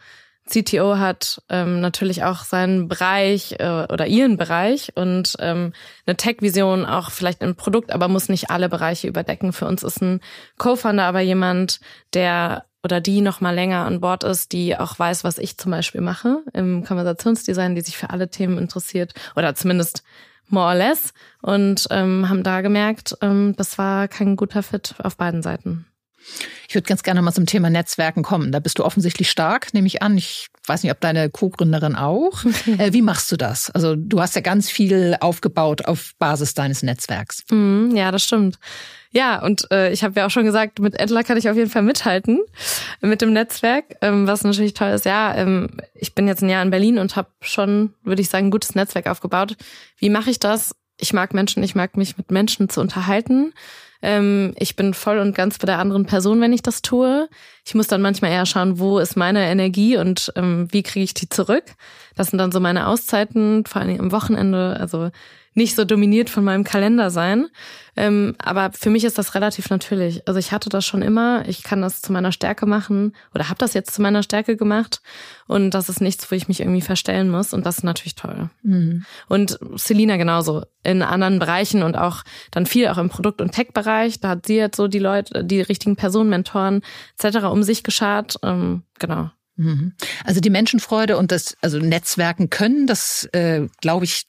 CTO 0.48 0.98
hat 0.98 1.42
ähm, 1.48 1.80
natürlich 1.80 2.24
auch 2.24 2.44
seinen 2.44 2.88
Bereich 2.88 3.56
äh, 3.58 3.86
oder 3.90 4.06
ihren 4.06 4.36
Bereich 4.36 4.92
und 4.94 5.36
ähm, 5.40 5.72
eine 6.06 6.16
Tech-Vision 6.16 6.86
auch 6.86 7.10
vielleicht 7.10 7.42
ein 7.42 7.54
Produkt, 7.54 7.92
aber 7.92 8.08
muss 8.08 8.28
nicht 8.28 8.50
alle 8.50 8.68
Bereiche 8.68 9.08
überdecken. 9.08 9.52
Für 9.52 9.66
uns 9.66 9.82
ist 9.82 10.00
ein 10.00 10.20
Co-Founder 10.56 11.04
aber 11.04 11.20
jemand, 11.20 11.80
der 12.14 12.64
oder 12.82 13.00
die 13.00 13.20
noch 13.20 13.40
mal 13.40 13.54
länger 13.54 13.84
an 13.84 14.00
Bord 14.00 14.24
ist, 14.24 14.52
die 14.52 14.76
auch 14.76 14.98
weiß, 14.98 15.24
was 15.24 15.38
ich 15.38 15.58
zum 15.58 15.72
Beispiel 15.72 16.00
mache 16.00 16.42
im 16.54 16.84
Konversationsdesign, 16.84 17.74
die 17.74 17.80
sich 17.80 17.96
für 17.96 18.10
alle 18.10 18.30
Themen 18.30 18.56
interessiert 18.56 19.14
oder 19.36 19.54
zumindest 19.54 20.04
more 20.48 20.68
or 20.68 20.74
less 20.74 21.12
und 21.42 21.86
ähm, 21.90 22.28
haben 22.28 22.42
da 22.42 22.60
gemerkt, 22.60 23.16
ähm, 23.20 23.54
das 23.56 23.76
war 23.78 24.08
kein 24.08 24.36
guter 24.36 24.62
Fit 24.62 24.94
auf 25.02 25.16
beiden 25.16 25.42
Seiten. 25.42 25.86
Ich 26.68 26.74
würde 26.74 26.86
ganz 26.86 27.02
gerne 27.02 27.22
mal 27.22 27.32
zum 27.32 27.46
Thema 27.46 27.70
Netzwerken 27.70 28.22
kommen. 28.22 28.52
Da 28.52 28.60
bist 28.60 28.78
du 28.78 28.84
offensichtlich 28.84 29.30
stark, 29.30 29.72
nehme 29.72 29.86
ich 29.86 30.02
an. 30.02 30.18
Ich 30.18 30.48
weiß 30.66 30.82
nicht, 30.82 30.92
ob 30.92 31.00
deine 31.00 31.30
Co-Gründerin 31.30 31.94
auch. 31.94 32.44
äh, 32.78 32.92
wie 32.92 33.02
machst 33.02 33.32
du 33.32 33.36
das? 33.36 33.70
Also 33.70 33.96
du 33.96 34.20
hast 34.20 34.34
ja 34.34 34.42
ganz 34.42 34.70
viel 34.70 35.16
aufgebaut 35.20 35.86
auf 35.86 36.12
Basis 36.18 36.54
deines 36.54 36.82
Netzwerks. 36.82 37.44
Mm, 37.50 37.96
ja, 37.96 38.10
das 38.10 38.24
stimmt. 38.24 38.58
Ja, 39.10 39.42
und 39.42 39.70
äh, 39.70 39.90
ich 39.92 40.04
habe 40.04 40.20
ja 40.20 40.26
auch 40.26 40.30
schon 40.30 40.44
gesagt, 40.44 40.80
mit 40.80 41.00
Edler 41.00 41.24
kann 41.24 41.38
ich 41.38 41.48
auf 41.48 41.56
jeden 41.56 41.70
Fall 41.70 41.82
mithalten 41.82 42.40
mit 43.00 43.22
dem 43.22 43.32
Netzwerk, 43.32 43.96
ähm, 44.02 44.26
was 44.26 44.44
natürlich 44.44 44.74
toll 44.74 44.90
ist. 44.90 45.06
Ja, 45.06 45.34
ähm, 45.34 45.68
ich 45.94 46.14
bin 46.14 46.28
jetzt 46.28 46.42
ein 46.42 46.50
Jahr 46.50 46.62
in 46.62 46.70
Berlin 46.70 46.98
und 46.98 47.16
habe 47.16 47.30
schon, 47.40 47.94
würde 48.02 48.20
ich 48.20 48.28
sagen, 48.28 48.48
ein 48.48 48.50
gutes 48.50 48.74
Netzwerk 48.74 49.06
aufgebaut. 49.06 49.56
Wie 49.96 50.10
mache 50.10 50.30
ich 50.30 50.38
das? 50.38 50.74
Ich 51.00 51.12
mag 51.12 51.32
Menschen, 51.32 51.62
ich 51.62 51.74
mag 51.74 51.96
mich 51.96 52.18
mit 52.18 52.30
Menschen 52.30 52.68
zu 52.68 52.80
unterhalten. 52.80 53.54
Ähm, 54.00 54.54
ich 54.56 54.76
bin 54.76 54.94
voll 54.94 55.18
und 55.18 55.34
ganz 55.34 55.58
bei 55.58 55.66
der 55.66 55.78
anderen 55.78 56.06
Person, 56.06 56.40
wenn 56.40 56.52
ich 56.52 56.62
das 56.62 56.82
tue. 56.82 57.28
Ich 57.64 57.74
muss 57.74 57.88
dann 57.88 58.02
manchmal 58.02 58.30
eher 58.30 58.46
schauen, 58.46 58.78
wo 58.78 58.98
ist 58.98 59.16
meine 59.16 59.44
Energie 59.50 59.96
und 59.96 60.32
ähm, 60.36 60.68
wie 60.70 60.82
kriege 60.82 61.04
ich 61.04 61.14
die 61.14 61.28
zurück. 61.28 61.64
Das 62.14 62.28
sind 62.28 62.38
dann 62.38 62.52
so 62.52 62.60
meine 62.60 62.86
Auszeiten, 62.86 63.64
vor 63.66 63.82
allem 63.82 64.00
am 64.00 64.12
Wochenende. 64.12 64.76
Also 64.78 65.10
nicht 65.58 65.74
so 65.74 65.84
dominiert 65.84 66.30
von 66.30 66.44
meinem 66.44 66.64
Kalender 66.64 67.10
sein. 67.10 67.48
Ähm, 67.96 68.36
aber 68.38 68.70
für 68.72 68.90
mich 68.90 69.04
ist 69.04 69.18
das 69.18 69.34
relativ 69.34 69.70
natürlich. 69.70 70.26
Also 70.26 70.38
ich 70.38 70.52
hatte 70.52 70.68
das 70.68 70.86
schon 70.86 71.02
immer. 71.02 71.46
Ich 71.48 71.64
kann 71.64 71.82
das 71.82 72.00
zu 72.00 72.12
meiner 72.12 72.32
Stärke 72.32 72.64
machen 72.64 73.12
oder 73.34 73.48
habe 73.48 73.58
das 73.58 73.74
jetzt 73.74 73.92
zu 73.92 74.00
meiner 74.00 74.22
Stärke 74.22 74.56
gemacht. 74.56 75.02
Und 75.48 75.72
das 75.72 75.88
ist 75.88 76.00
nichts, 76.00 76.30
wo 76.30 76.36
ich 76.36 76.48
mich 76.48 76.60
irgendwie 76.60 76.80
verstellen 76.80 77.28
muss. 77.28 77.52
Und 77.52 77.66
das 77.66 77.78
ist 77.78 77.84
natürlich 77.84 78.14
toll. 78.14 78.50
Mhm. 78.62 79.04
Und 79.28 79.58
Selina 79.74 80.16
genauso 80.16 80.62
in 80.84 81.02
anderen 81.02 81.40
Bereichen 81.40 81.82
und 81.82 81.96
auch 81.96 82.22
dann 82.52 82.64
viel 82.64 82.86
auch 82.88 82.98
im 82.98 83.08
Produkt- 83.08 83.40
und 83.40 83.52
Tech-Bereich. 83.52 84.20
Da 84.20 84.28
hat 84.28 84.46
sie 84.46 84.56
jetzt 84.56 84.76
so 84.76 84.86
die 84.86 85.00
Leute, 85.00 85.44
die 85.44 85.60
richtigen 85.60 85.96
Personen, 85.96 86.30
Mentoren 86.30 86.82
etc. 87.18 87.46
um 87.46 87.64
sich 87.64 87.82
geschart. 87.82 88.38
Ähm, 88.44 88.84
genau. 89.00 89.30
Mhm. 89.58 89.92
Also 90.24 90.40
die 90.40 90.50
Menschenfreude 90.50 91.16
und 91.16 91.32
das, 91.32 91.56
also 91.60 91.78
Netzwerken 91.78 92.48
können, 92.48 92.86
das 92.86 93.28
äh, 93.32 93.66
glaube 93.80 94.04
ich, 94.04 94.26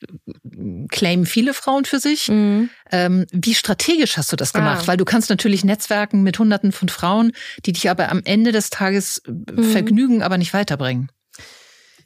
claimen 0.89 1.27
viele 1.27 1.53
Frauen 1.53 1.85
für 1.85 1.99
sich. 1.99 2.29
Mhm. 2.29 2.69
Ähm, 2.91 3.25
wie 3.31 3.53
strategisch 3.53 4.17
hast 4.17 4.31
du 4.31 4.35
das 4.35 4.53
gemacht? 4.53 4.81
Ah. 4.83 4.87
Weil 4.87 4.97
du 4.97 5.05
kannst 5.05 5.29
natürlich 5.29 5.63
Netzwerken 5.63 6.23
mit 6.23 6.39
Hunderten 6.39 6.71
von 6.71 6.89
Frauen, 6.89 7.31
die 7.65 7.73
dich 7.73 7.89
aber 7.91 8.09
am 8.09 8.21
Ende 8.25 8.51
des 8.51 8.71
Tages 8.71 9.21
mhm. 9.27 9.63
vergnügen, 9.63 10.23
aber 10.23 10.39
nicht 10.39 10.53
weiterbringen. 10.53 11.09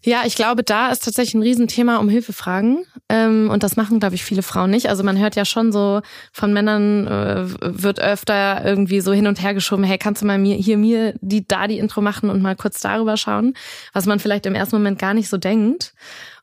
Ja, 0.05 0.23
ich 0.25 0.35
glaube, 0.35 0.63
da 0.63 0.91
ist 0.91 1.05
tatsächlich 1.05 1.33
ein 1.33 1.41
Riesenthema 1.41 1.97
um 1.97 2.09
Hilfe 2.09 2.33
fragen. 2.33 2.85
Ähm, 3.07 3.49
und 3.49 3.63
das 3.63 3.75
machen, 3.77 3.99
glaube 3.99 4.15
ich, 4.15 4.23
viele 4.23 4.43
Frauen 4.43 4.69
nicht. 4.69 4.89
Also 4.89 5.03
man 5.03 5.17
hört 5.17 5.35
ja 5.35 5.45
schon 5.45 5.71
so, 5.71 6.01
von 6.31 6.51
Männern 6.51 7.07
äh, 7.07 7.45
wird 7.61 7.99
öfter 7.99 8.65
irgendwie 8.65 8.99
so 9.01 9.13
hin 9.13 9.27
und 9.27 9.41
her 9.41 9.53
geschoben, 9.53 9.83
hey, 9.83 9.97
kannst 9.97 10.21
du 10.21 10.25
mal 10.25 10.37
mir 10.37 10.55
hier 10.55 10.77
mir 10.77 11.13
die 11.21 11.47
da 11.47 11.67
die 11.67 11.79
Intro 11.79 12.01
machen 12.01 12.29
und 12.29 12.41
mal 12.41 12.55
kurz 12.55 12.81
darüber 12.81 13.15
schauen, 13.15 13.53
was 13.93 14.05
man 14.05 14.19
vielleicht 14.19 14.45
im 14.45 14.55
ersten 14.55 14.75
Moment 14.75 14.99
gar 14.99 15.13
nicht 15.13 15.29
so 15.29 15.37
denkt. 15.37 15.93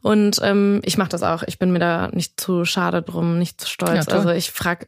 Und 0.00 0.38
ähm, 0.42 0.80
ich 0.84 0.96
mache 0.96 1.10
das 1.10 1.22
auch. 1.22 1.42
Ich 1.46 1.58
bin 1.58 1.72
mir 1.72 1.78
da 1.78 2.08
nicht 2.12 2.40
zu 2.40 2.64
schade 2.64 3.02
drum, 3.02 3.38
nicht 3.38 3.60
zu 3.60 3.68
stolz. 3.68 4.06
Ja, 4.06 4.14
also 4.14 4.30
ich 4.30 4.50
frage 4.50 4.86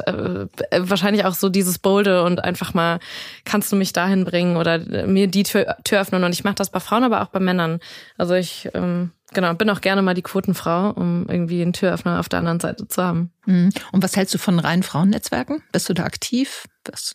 äh, 0.00 0.46
wahrscheinlich 0.78 1.24
auch 1.24 1.34
so 1.34 1.48
dieses 1.48 1.78
Bolde 1.78 2.22
und 2.24 2.42
einfach 2.42 2.74
mal, 2.74 2.98
kannst 3.44 3.72
du 3.72 3.76
mich 3.76 3.92
dahin 3.92 4.24
bringen 4.24 4.56
oder 4.56 4.78
mir 5.06 5.26
die 5.26 5.42
Tür, 5.42 5.76
Tür 5.84 6.00
öffnen. 6.00 6.24
Und 6.24 6.32
ich 6.32 6.44
mache 6.44 6.56
das 6.56 6.70
bei 6.70 6.80
Frauen, 6.80 7.04
aber 7.04 7.22
auch 7.22 7.28
bei 7.28 7.40
Männern. 7.40 7.80
Also 8.16 8.34
ich 8.34 8.68
ähm, 8.74 9.12
genau 9.32 9.54
bin 9.54 9.68
auch 9.70 9.80
gerne 9.80 10.02
mal 10.02 10.14
die 10.14 10.22
Quotenfrau, 10.22 10.90
um 10.90 11.26
irgendwie 11.28 11.60
einen 11.60 11.72
Türöffner 11.72 12.20
auf 12.20 12.28
der 12.28 12.38
anderen 12.38 12.60
Seite 12.60 12.88
zu 12.88 13.02
haben. 13.02 13.32
Mhm. 13.46 13.70
Und 13.92 14.02
was 14.02 14.16
hältst 14.16 14.34
du 14.34 14.38
von 14.38 14.58
reinen 14.58 14.82
Frauennetzwerken? 14.82 15.62
Bist 15.72 15.88
du 15.88 15.94
da 15.94 16.04
aktiv? 16.04 16.64
Was? 16.84 17.14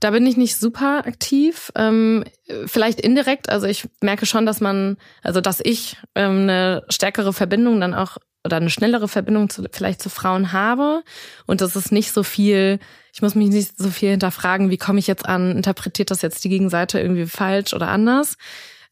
Da 0.00 0.10
bin 0.10 0.26
ich 0.26 0.36
nicht 0.36 0.56
super 0.56 1.06
aktiv. 1.06 1.72
Ähm, 1.74 2.24
vielleicht 2.66 3.00
indirekt. 3.00 3.48
Also 3.48 3.66
ich 3.66 3.88
merke 4.02 4.26
schon, 4.26 4.44
dass 4.44 4.60
man, 4.60 4.98
also 5.22 5.40
dass 5.40 5.60
ich 5.60 5.96
ähm, 6.14 6.42
eine 6.42 6.84
stärkere 6.88 7.32
Verbindung 7.32 7.80
dann 7.80 7.94
auch 7.94 8.18
oder 8.46 8.56
eine 8.56 8.70
schnellere 8.70 9.08
Verbindung 9.08 9.50
zu, 9.50 9.64
vielleicht 9.70 10.00
zu 10.00 10.08
Frauen 10.08 10.52
habe. 10.52 11.02
Und 11.44 11.60
das 11.60 11.76
ist 11.76 11.92
nicht 11.92 12.12
so 12.12 12.22
viel, 12.22 12.78
ich 13.12 13.20
muss 13.20 13.34
mich 13.34 13.50
nicht 13.50 13.76
so 13.76 13.90
viel 13.90 14.10
hinterfragen, 14.10 14.70
wie 14.70 14.78
komme 14.78 14.98
ich 14.98 15.06
jetzt 15.06 15.26
an, 15.26 15.54
interpretiert 15.54 16.10
das 16.10 16.22
jetzt 16.22 16.42
die 16.44 16.48
Gegenseite 16.48 16.98
irgendwie 16.98 17.26
falsch 17.26 17.74
oder 17.74 17.88
anders. 17.88 18.38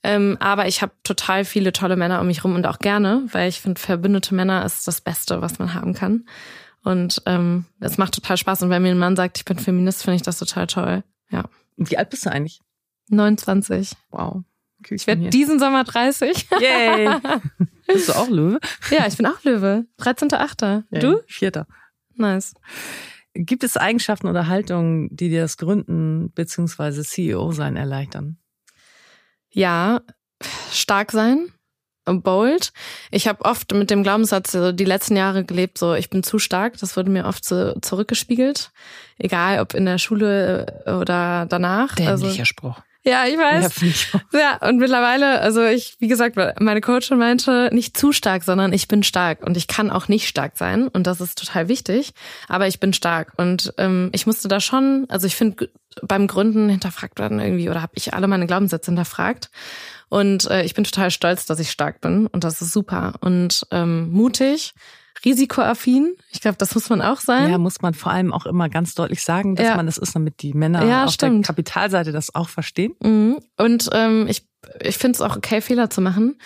Ähm, 0.02 0.36
aber 0.38 0.68
ich 0.68 0.82
habe 0.82 0.92
total 1.02 1.46
viele 1.46 1.72
tolle 1.72 1.96
Männer 1.96 2.20
um 2.20 2.26
mich 2.26 2.44
rum 2.44 2.54
und 2.54 2.66
auch 2.66 2.78
gerne, 2.78 3.22
weil 3.32 3.48
ich 3.48 3.62
finde, 3.62 3.80
verbündete 3.80 4.34
Männer 4.34 4.64
ist 4.66 4.86
das 4.86 5.00
Beste, 5.00 5.40
was 5.40 5.58
man 5.58 5.72
haben 5.72 5.94
kann. 5.94 6.26
Und 6.82 7.22
ähm, 7.24 7.64
es 7.80 7.96
macht 7.96 8.14
total 8.14 8.36
Spaß. 8.36 8.62
Und 8.62 8.70
wenn 8.70 8.82
mir 8.82 8.90
ein 8.90 8.98
Mann 8.98 9.16
sagt, 9.16 9.38
ich 9.38 9.46
bin 9.46 9.58
Feminist, 9.58 10.02
finde 10.02 10.16
ich 10.16 10.22
das 10.22 10.38
total 10.38 10.66
toll. 10.66 11.02
Ja. 11.30 11.44
Wie 11.76 11.96
alt 11.96 12.10
bist 12.10 12.26
du 12.26 12.30
eigentlich? 12.30 12.60
29. 13.08 13.92
Wow. 14.10 14.42
Ich 14.90 15.06
werde 15.06 15.28
diesen 15.30 15.58
Sommer 15.58 15.84
30. 15.84 16.48
Yay! 16.60 17.16
Bist 17.86 18.08
du 18.08 18.12
auch 18.14 18.28
Löwe? 18.28 18.58
Ja, 18.90 19.06
ich 19.06 19.16
bin 19.16 19.26
auch 19.26 19.42
Löwe. 19.44 19.86
13.8. 20.00 20.84
Du? 21.00 21.20
Vierter. 21.26 21.66
Nice. 22.14 22.54
Gibt 23.34 23.64
es 23.64 23.76
Eigenschaften 23.76 24.28
oder 24.28 24.46
Haltungen, 24.46 25.08
die 25.10 25.28
dir 25.28 25.42
das 25.42 25.56
Gründen 25.56 26.30
bzw. 26.30 27.02
CEO 27.02 27.52
sein 27.52 27.76
erleichtern? 27.76 28.38
Ja, 29.50 30.02
stark 30.70 31.10
sein, 31.10 31.48
bold. 32.04 32.72
Ich 33.10 33.26
habe 33.26 33.44
oft 33.44 33.72
mit 33.72 33.90
dem 33.90 34.02
Glaubenssatz 34.02 34.56
die 34.72 34.84
letzten 34.84 35.16
Jahre 35.16 35.44
gelebt, 35.44 35.78
so 35.78 35.94
ich 35.94 36.10
bin 36.10 36.22
zu 36.22 36.38
stark. 36.38 36.78
Das 36.78 36.96
wurde 36.96 37.10
mir 37.10 37.26
oft 37.26 37.44
so 37.44 37.72
zurückgespiegelt, 37.80 38.70
egal 39.18 39.60
ob 39.60 39.74
in 39.74 39.84
der 39.84 39.98
Schule 39.98 40.82
oder 40.86 41.46
danach. 41.46 41.94
Dämlicher 41.96 42.12
also, 42.12 42.44
Spruch. 42.44 42.80
Ja, 43.04 43.26
ich 43.26 43.36
weiß. 43.36 43.82
Ja, 44.32 44.38
ja, 44.60 44.68
und 44.68 44.78
mittlerweile, 44.78 45.40
also 45.40 45.62
ich, 45.64 45.96
wie 45.98 46.08
gesagt, 46.08 46.36
meine 46.58 46.80
Coachin 46.80 47.18
meinte, 47.18 47.68
nicht 47.72 47.96
zu 47.98 48.12
stark, 48.12 48.44
sondern 48.44 48.72
ich 48.72 48.88
bin 48.88 49.02
stark. 49.02 49.42
Und 49.46 49.58
ich 49.58 49.66
kann 49.66 49.90
auch 49.90 50.08
nicht 50.08 50.26
stark 50.26 50.56
sein. 50.56 50.88
Und 50.88 51.06
das 51.06 51.20
ist 51.20 51.38
total 51.38 51.68
wichtig, 51.68 52.14
aber 52.48 52.66
ich 52.66 52.80
bin 52.80 52.94
stark. 52.94 53.32
Und 53.36 53.74
ähm, 53.76 54.08
ich 54.12 54.26
musste 54.26 54.48
da 54.48 54.58
schon, 54.58 55.04
also 55.10 55.26
ich 55.26 55.36
finde, 55.36 55.68
beim 56.02 56.26
Gründen 56.26 56.68
hinterfragt 56.70 57.18
werden 57.18 57.40
irgendwie 57.40 57.68
oder 57.68 57.82
habe 57.82 57.92
ich 57.94 58.14
alle 58.14 58.26
meine 58.26 58.46
Glaubenssätze 58.46 58.90
hinterfragt. 58.90 59.50
Und 60.08 60.50
äh, 60.50 60.64
ich 60.64 60.74
bin 60.74 60.84
total 60.84 61.10
stolz, 61.10 61.44
dass 61.44 61.60
ich 61.60 61.70
stark 61.70 62.00
bin. 62.00 62.26
Und 62.26 62.42
das 62.42 62.62
ist 62.62 62.72
super. 62.72 63.14
Und 63.20 63.66
ähm, 63.70 64.10
mutig 64.12 64.74
risikoaffin. 65.24 66.14
Ich 66.30 66.40
glaube, 66.40 66.56
das 66.58 66.74
muss 66.74 66.88
man 66.88 67.02
auch 67.02 67.20
sein. 67.20 67.50
Ja, 67.50 67.58
muss 67.58 67.82
man 67.82 67.94
vor 67.94 68.12
allem 68.12 68.32
auch 68.32 68.46
immer 68.46 68.68
ganz 68.68 68.94
deutlich 68.94 69.22
sagen, 69.22 69.56
dass 69.56 69.66
ja. 69.66 69.76
man 69.76 69.86
das 69.86 69.98
ist, 69.98 70.14
damit 70.14 70.42
die 70.42 70.54
Männer 70.54 70.84
ja, 70.84 71.04
auf 71.04 71.12
stimmt. 71.12 71.44
der 71.44 71.48
Kapitalseite 71.48 72.12
das 72.12 72.34
auch 72.34 72.48
verstehen. 72.48 72.94
Mhm. 73.02 73.38
Und 73.56 73.90
ähm, 73.92 74.26
ich, 74.28 74.46
ich 74.80 74.98
finde 74.98 75.16
es 75.16 75.20
auch 75.20 75.36
okay, 75.36 75.60
Fehler 75.60 75.90
zu 75.90 76.00
machen. 76.00 76.36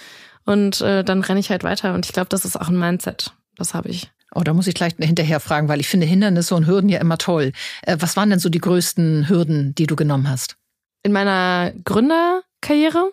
Und 0.44 0.80
äh, 0.80 1.04
dann 1.04 1.20
renne 1.20 1.40
ich 1.40 1.50
halt 1.50 1.64
weiter. 1.64 1.94
Und 1.94 2.06
ich 2.06 2.12
glaube, 2.12 2.28
das 2.30 2.44
ist 2.44 2.58
auch 2.58 2.68
ein 2.68 2.78
Mindset. 2.78 3.32
Das 3.56 3.74
habe 3.74 3.88
ich. 3.88 4.10
Oh, 4.34 4.42
da 4.42 4.54
muss 4.54 4.66
ich 4.66 4.74
gleich 4.74 4.94
hinterher 4.98 5.40
fragen, 5.40 5.68
weil 5.68 5.80
ich 5.80 5.88
finde 5.88 6.06
Hindernisse 6.06 6.54
und 6.54 6.66
Hürden 6.66 6.88
ja 6.88 7.00
immer 7.00 7.18
toll. 7.18 7.52
Äh, 7.82 7.96
was 8.00 8.16
waren 8.16 8.30
denn 8.30 8.38
so 8.38 8.48
die 8.48 8.60
größten 8.60 9.28
Hürden, 9.28 9.74
die 9.74 9.86
du 9.86 9.96
genommen 9.96 10.28
hast? 10.28 10.56
In 11.02 11.12
meiner 11.12 11.72
Gründerkarriere 11.84 13.10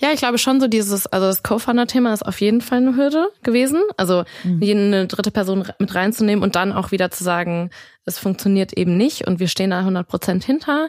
ja, 0.00 0.12
ich 0.12 0.18
glaube 0.18 0.38
schon 0.38 0.60
so 0.60 0.68
dieses, 0.68 1.06
also 1.06 1.26
das 1.26 1.42
Co-Founder-Thema 1.42 2.12
ist 2.12 2.24
auf 2.24 2.40
jeden 2.40 2.60
Fall 2.60 2.78
eine 2.78 2.96
Hürde 2.96 3.28
gewesen. 3.42 3.82
Also 3.96 4.24
mhm. 4.44 4.62
eine 4.62 5.06
dritte 5.06 5.30
Person 5.30 5.64
mit 5.78 5.94
reinzunehmen 5.94 6.42
und 6.42 6.54
dann 6.54 6.72
auch 6.72 6.90
wieder 6.90 7.10
zu 7.10 7.24
sagen, 7.24 7.70
es 8.04 8.18
funktioniert 8.18 8.72
eben 8.74 8.96
nicht 8.96 9.26
und 9.26 9.40
wir 9.40 9.48
stehen 9.48 9.70
da 9.70 9.78
100 9.80 10.06
Prozent 10.06 10.44
hinter. 10.44 10.88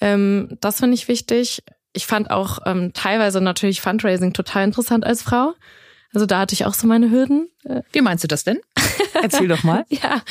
Ähm, 0.00 0.56
das 0.60 0.80
finde 0.80 0.94
ich 0.94 1.08
wichtig. 1.08 1.62
Ich 1.92 2.06
fand 2.06 2.30
auch 2.30 2.58
ähm, 2.66 2.92
teilweise 2.92 3.40
natürlich 3.40 3.80
Fundraising 3.80 4.32
total 4.32 4.64
interessant 4.64 5.04
als 5.04 5.22
Frau. 5.22 5.54
Also 6.16 6.24
da 6.24 6.38
hatte 6.38 6.54
ich 6.54 6.64
auch 6.64 6.72
so 6.72 6.86
meine 6.86 7.10
Hürden. 7.10 7.50
Wie 7.92 8.00
meinst 8.00 8.24
du 8.24 8.28
das 8.28 8.42
denn? 8.42 8.58
Erzähl 9.22 9.48
doch 9.48 9.62
mal. 9.64 9.84
ja, 9.90 10.22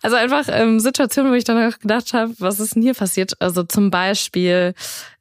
also 0.00 0.14
einfach 0.14 0.44
ähm, 0.48 0.78
Situationen, 0.78 1.32
wo 1.32 1.34
ich 1.34 1.42
dann 1.42 1.68
auch 1.68 1.80
gedacht 1.80 2.14
habe, 2.14 2.32
was 2.38 2.60
ist 2.60 2.76
denn 2.76 2.82
hier 2.82 2.94
passiert? 2.94 3.32
Also 3.40 3.64
zum 3.64 3.90
Beispiel 3.90 4.72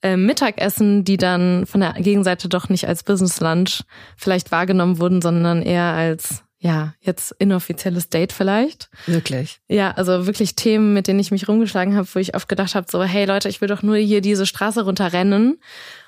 äh, 0.03 0.17
Mittagessen, 0.17 1.03
die 1.03 1.17
dann 1.17 1.65
von 1.65 1.81
der 1.81 1.93
Gegenseite 1.93 2.49
doch 2.49 2.69
nicht 2.69 2.87
als 2.87 3.01
Business 3.01 3.39
Lunch 3.39 3.81
vielleicht 4.15 4.51
wahrgenommen 4.51 4.99
wurden, 4.99 5.23
sondern 5.23 5.63
eher 5.63 5.85
als 5.85 6.43
ja, 6.59 6.93
jetzt 6.99 7.31
inoffizielles 7.39 8.09
Date 8.09 8.31
vielleicht. 8.31 8.91
Wirklich. 9.07 9.59
Ja, 9.67 9.89
also 9.89 10.27
wirklich 10.27 10.53
Themen, 10.53 10.93
mit 10.93 11.07
denen 11.07 11.19
ich 11.19 11.31
mich 11.31 11.47
rumgeschlagen 11.47 11.95
habe, 11.95 12.07
wo 12.13 12.19
ich 12.19 12.35
oft 12.35 12.47
gedacht 12.47 12.75
habe, 12.75 12.85
so, 12.87 13.01
hey 13.01 13.25
Leute, 13.25 13.49
ich 13.49 13.59
will 13.59 13.69
doch 13.69 13.81
nur 13.81 13.95
hier 13.95 14.21
diese 14.21 14.45
Straße 14.45 14.83
runterrennen 14.83 15.59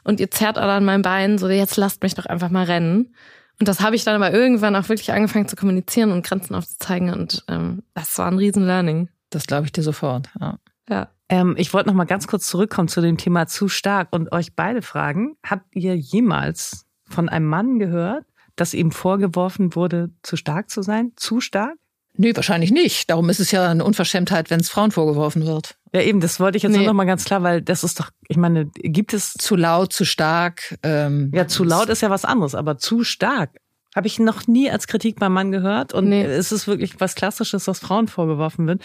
und 0.04 0.20
ihr 0.20 0.30
zerrt 0.30 0.60
alle 0.60 0.74
an 0.74 0.86
meinem 0.86 1.02
Bein, 1.02 1.40
so 1.40 1.50
jetzt 1.50 1.78
lasst 1.78 2.04
mich 2.04 2.14
doch 2.14 2.28
einfach 2.28 2.52
mal 2.52 2.66
rennen. 2.66 3.16
Und 3.60 3.68
das 3.68 3.82
habe 3.82 3.96
ich 3.96 4.04
dann 4.04 4.16
aber 4.16 4.34
irgendwann 4.34 4.76
auch 4.76 4.90
wirklich 4.90 5.12
angefangen 5.12 5.48
zu 5.48 5.56
kommunizieren 5.56 6.12
und 6.12 6.26
Grenzen 6.26 6.56
aufzuzeigen. 6.56 7.14
Und 7.14 7.44
ähm, 7.48 7.84
das 7.94 8.18
war 8.18 8.28
ein 8.28 8.38
riesen 8.38 8.66
Learning. 8.66 9.10
Das 9.30 9.48
glaube 9.48 9.66
ich 9.66 9.72
dir 9.72 9.84
sofort, 9.84 10.30
ja. 10.40 10.60
Ja. 10.90 11.10
Ähm, 11.30 11.56
ich 11.58 11.74
wollte 11.74 11.88
noch 11.88 11.96
mal 11.96 12.04
ganz 12.04 12.28
kurz 12.28 12.48
zurückkommen 12.48 12.88
zu 12.88 13.02
dem 13.02 13.18
Thema 13.18 13.48
zu 13.48 13.70
stark 13.70 14.10
und 14.12 14.32
euch 14.32 14.56
beide 14.56 14.82
fragen, 14.82 15.38
habt 15.46 15.76
ihr 15.76 15.96
jemals 15.96 16.86
von 17.06 17.30
einem 17.30 17.48
Mann 17.48 17.80
gehört, 17.80 18.26
dass 18.56 18.74
ihm 18.74 18.92
vorgeworfen 18.92 19.76
wurde, 19.76 20.12
zu 20.22 20.36
stark 20.36 20.70
zu 20.70 20.82
sein? 20.82 21.14
Zu 21.16 21.40
stark? 21.40 21.76
Nee, 22.16 22.36
wahrscheinlich 22.36 22.72
nicht. 22.72 23.10
Darum 23.10 23.30
ist 23.30 23.40
es 23.40 23.52
ja 23.52 23.70
eine 23.70 23.84
Unverschämtheit, 23.84 24.50
wenn 24.52 24.60
es 24.60 24.70
Frauen 24.70 24.92
vorgeworfen 24.92 25.46
wird. 25.46 25.78
Ja, 25.94 26.02
eben, 26.02 26.20
das 26.20 26.40
wollte 26.40 26.58
ich 26.58 26.64
jetzt 26.64 26.74
nee. 26.76 26.86
noch 26.86 26.94
mal 26.94 27.06
ganz 27.06 27.26
klar, 27.26 27.42
weil 27.42 27.62
das 27.62 27.84
ist 27.84 28.00
doch, 28.00 28.12
ich 28.28 28.38
meine, 28.38 28.66
gibt 28.76 29.14
es. 29.14 29.34
Zu 29.34 29.56
laut, 29.56 29.94
zu 29.94 30.06
stark. 30.06 30.78
Ähm, 30.84 31.32
ja, 31.34 31.48
zu 31.48 31.64
laut 31.64 31.90
ist 31.90 32.02
ja 32.02 32.10
was 32.10 32.26
anderes, 32.26 32.54
aber 32.54 32.78
zu 32.78 33.04
stark 33.04 33.52
habe 33.96 34.08
ich 34.08 34.20
noch 34.20 34.48
nie 34.48 34.70
als 34.70 34.88
Kritik 34.88 35.20
beim 35.20 35.34
Mann 35.34 35.52
gehört. 35.52 35.94
Und 35.94 36.10
nee. 36.10 36.24
es 36.24 36.52
ist 36.52 36.68
wirklich 36.68 37.00
was 37.00 37.16
Klassisches, 37.16 37.68
was 37.68 37.80
Frauen 37.80 38.08
vorgeworfen 38.08 38.68
wird. 38.68 38.82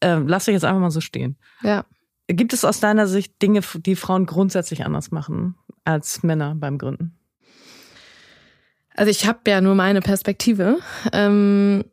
Äh, 0.00 0.16
lass 0.26 0.46
dich 0.46 0.52
jetzt 0.52 0.64
einfach 0.64 0.80
mal 0.80 0.90
so 0.90 1.00
stehen. 1.00 1.36
Ja. 1.62 1.84
Gibt 2.26 2.52
es 2.54 2.64
aus 2.64 2.80
deiner 2.80 3.06
Sicht 3.06 3.40
Dinge, 3.42 3.60
die 3.76 3.96
Frauen 3.96 4.26
grundsätzlich 4.26 4.84
anders 4.84 5.10
machen 5.10 5.56
als 5.84 6.22
Männer 6.22 6.54
beim 6.54 6.78
Gründen? 6.78 7.18
Also 8.96 9.10
ich 9.10 9.26
habe 9.26 9.40
ja 9.48 9.60
nur 9.60 9.74
meine 9.74 10.00
Perspektive. 10.00 10.78
Ähm, 11.12 11.84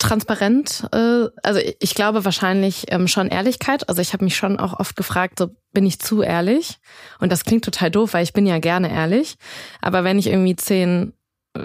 transparent, 0.00 0.88
äh, 0.92 1.26
also 1.42 1.60
ich 1.78 1.94
glaube 1.94 2.24
wahrscheinlich 2.24 2.86
ähm, 2.88 3.06
schon 3.06 3.28
Ehrlichkeit. 3.28 3.88
Also 3.88 4.02
ich 4.02 4.12
habe 4.12 4.24
mich 4.24 4.36
schon 4.36 4.58
auch 4.58 4.80
oft 4.80 4.96
gefragt, 4.96 5.38
so 5.38 5.50
bin 5.72 5.86
ich 5.86 6.00
zu 6.00 6.22
ehrlich? 6.22 6.78
Und 7.20 7.30
das 7.30 7.44
klingt 7.44 7.64
total 7.64 7.90
doof, 7.90 8.14
weil 8.14 8.24
ich 8.24 8.32
bin 8.32 8.46
ja 8.46 8.58
gerne 8.58 8.90
ehrlich. 8.90 9.36
Aber 9.80 10.02
wenn 10.02 10.18
ich 10.18 10.26
irgendwie 10.26 10.56
zehn 10.56 11.12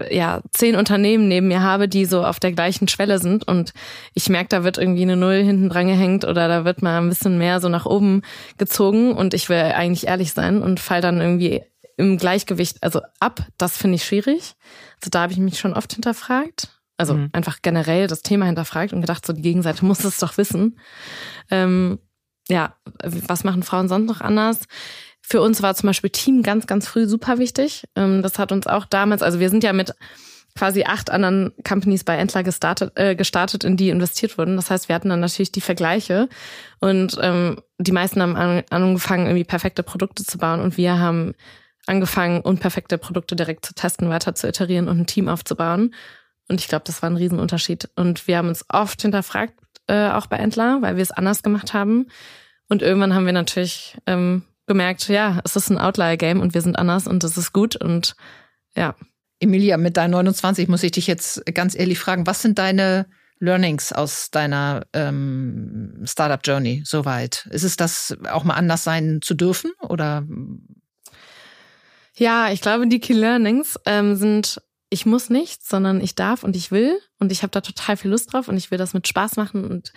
ja, 0.09 0.41
zehn 0.51 0.75
Unternehmen 0.75 1.27
neben 1.27 1.47
mir 1.47 1.61
habe, 1.61 1.87
die 1.87 2.05
so 2.05 2.23
auf 2.25 2.39
der 2.39 2.51
gleichen 2.51 2.87
Schwelle 2.87 3.19
sind 3.19 3.47
und 3.47 3.71
ich 4.15 4.29
merke, 4.29 4.49
da 4.49 4.63
wird 4.63 4.79
irgendwie 4.79 5.03
eine 5.03 5.15
Null 5.15 5.43
hinten 5.43 5.69
dran 5.69 5.87
gehängt 5.87 6.25
oder 6.25 6.47
da 6.47 6.65
wird 6.65 6.81
mal 6.81 6.97
ein 6.97 7.09
bisschen 7.09 7.37
mehr 7.37 7.59
so 7.59 7.69
nach 7.69 7.85
oben 7.85 8.23
gezogen 8.57 9.13
und 9.13 9.35
ich 9.35 9.47
will 9.47 9.57
eigentlich 9.57 10.07
ehrlich 10.07 10.33
sein 10.33 10.63
und 10.63 10.79
fall 10.79 11.01
dann 11.01 11.21
irgendwie 11.21 11.61
im 11.97 12.17
Gleichgewicht, 12.17 12.81
also 12.81 13.01
ab, 13.19 13.45
das 13.57 13.77
finde 13.77 13.95
ich 13.95 14.05
schwierig. 14.05 14.55
Also 14.99 15.11
da 15.11 15.21
habe 15.21 15.33
ich 15.33 15.39
mich 15.39 15.59
schon 15.59 15.73
oft 15.73 15.93
hinterfragt. 15.93 16.74
Also 16.97 17.15
mhm. 17.15 17.29
einfach 17.33 17.61
generell 17.61 18.07
das 18.07 18.21
Thema 18.21 18.45
hinterfragt 18.45 18.93
und 18.93 19.01
gedacht, 19.01 19.25
so 19.25 19.33
die 19.33 19.41
Gegenseite 19.41 19.85
muss 19.85 20.03
es 20.03 20.17
doch 20.17 20.37
wissen. 20.37 20.79
Ähm, 21.51 21.99
ja, 22.47 22.75
was 23.03 23.43
machen 23.43 23.63
Frauen 23.63 23.87
sonst 23.87 24.07
noch 24.07 24.21
anders? 24.21 24.59
Für 25.21 25.41
uns 25.41 25.61
war 25.61 25.73
zum 25.75 25.87
Beispiel 25.87 26.11
Team 26.11 26.43
ganz, 26.43 26.67
ganz 26.67 26.87
früh 26.87 27.07
super 27.07 27.39
wichtig. 27.39 27.85
Ähm, 27.95 28.21
das 28.21 28.37
hat 28.37 28.51
uns 28.51 28.67
auch 28.67 28.85
damals, 28.85 29.23
also 29.23 29.39
wir 29.39 29.49
sind 29.49 29.63
ja 29.63 29.73
mit 29.73 29.93
quasi 30.57 30.83
acht 30.83 31.09
anderen 31.09 31.51
Companies 31.67 32.03
bei 32.03 32.15
Entler 32.15 32.43
gestartet, 32.43 32.93
äh, 32.95 33.15
gestartet, 33.15 33.63
in 33.63 33.75
die 33.75 33.89
investiert 33.89 34.37
wurden. 34.37 34.55
Das 34.55 34.69
heißt, 34.69 34.87
wir 34.87 34.95
hatten 34.95 35.09
dann 35.09 35.19
natürlich 35.19 35.51
die 35.51 35.61
Vergleiche 35.61 36.29
und 36.79 37.17
ähm, 37.21 37.61
die 37.77 37.91
meisten 37.91 38.21
haben 38.21 38.37
an, 38.37 38.63
angefangen, 38.69 39.25
irgendwie 39.25 39.43
perfekte 39.43 39.83
Produkte 39.83 40.23
zu 40.23 40.37
bauen 40.37 40.61
und 40.61 40.77
wir 40.77 40.97
haben 40.97 41.33
angefangen, 41.87 42.41
unperfekte 42.41 42.97
Produkte 42.97 43.35
direkt 43.35 43.65
zu 43.65 43.73
testen, 43.73 44.09
weiter 44.09 44.33
zu 44.33 44.47
iterieren 44.47 44.87
und 44.87 44.99
ein 44.99 45.05
Team 45.07 45.27
aufzubauen. 45.27 45.93
Und 46.47 46.61
ich 46.61 46.67
glaube, 46.67 46.83
das 46.85 47.01
war 47.01 47.09
ein 47.09 47.17
Riesenunterschied. 47.17 47.89
Und 47.95 48.27
wir 48.27 48.37
haben 48.37 48.49
uns 48.49 48.65
oft 48.69 49.01
hinterfragt, 49.01 49.53
äh, 49.87 50.09
auch 50.09 50.27
bei 50.27 50.37
Entler, 50.37 50.81
weil 50.81 50.95
wir 50.95 51.03
es 51.03 51.11
anders 51.11 51.43
gemacht 51.43 51.73
haben. 51.73 52.07
Und 52.69 52.81
irgendwann 52.81 53.13
haben 53.13 53.25
wir 53.25 53.33
natürlich 53.33 53.97
ähm, 54.05 54.43
gemerkt, 54.67 55.07
ja, 55.07 55.41
es 55.43 55.55
ist 55.55 55.69
ein 55.69 55.77
Outlier-Game 55.77 56.41
und 56.41 56.53
wir 56.53 56.61
sind 56.61 56.77
anders 56.77 57.07
und 57.07 57.23
das 57.23 57.37
ist 57.37 57.53
gut 57.53 57.75
und 57.75 58.15
ja. 58.75 58.95
Emilia, 59.39 59.75
mit 59.75 59.97
deinen 59.97 60.11
29 60.11 60.69
muss 60.69 60.81
ich 60.81 60.91
dich 60.91 61.07
jetzt 61.07 61.45
ganz 61.53 61.77
ehrlich 61.77 61.99
fragen, 61.99 62.25
was 62.25 62.41
sind 62.41 62.57
deine 62.57 63.05
Learnings 63.39 63.91
aus 63.91 64.31
deiner 64.31 64.85
ähm, 64.93 66.01
Startup-Journey 66.05 66.83
soweit? 66.85 67.45
Ist 67.51 67.63
es 67.63 67.75
das, 67.75 68.17
auch 68.31 68.45
mal 68.45 68.53
anders 68.53 68.85
sein 68.85 69.19
zu 69.21 69.33
dürfen 69.33 69.71
oder? 69.81 70.25
Ja, 72.15 72.49
ich 72.49 72.61
glaube, 72.61 72.87
die 72.87 73.01
Key 73.01 73.13
Learnings 73.13 73.77
ähm, 73.85 74.15
sind, 74.15 74.61
ich 74.89 75.05
muss 75.05 75.29
nichts, 75.29 75.67
sondern 75.67 75.99
ich 75.99 76.15
darf 76.15 76.43
und 76.43 76.55
ich 76.55 76.71
will 76.71 76.99
und 77.19 77.31
ich 77.31 77.41
habe 77.41 77.51
da 77.51 77.61
total 77.61 77.97
viel 77.97 78.11
Lust 78.11 78.31
drauf 78.31 78.47
und 78.47 78.57
ich 78.57 78.71
will 78.71 78.77
das 78.77 78.93
mit 78.93 79.07
Spaß 79.07 79.35
machen 79.35 79.65
und 79.65 79.93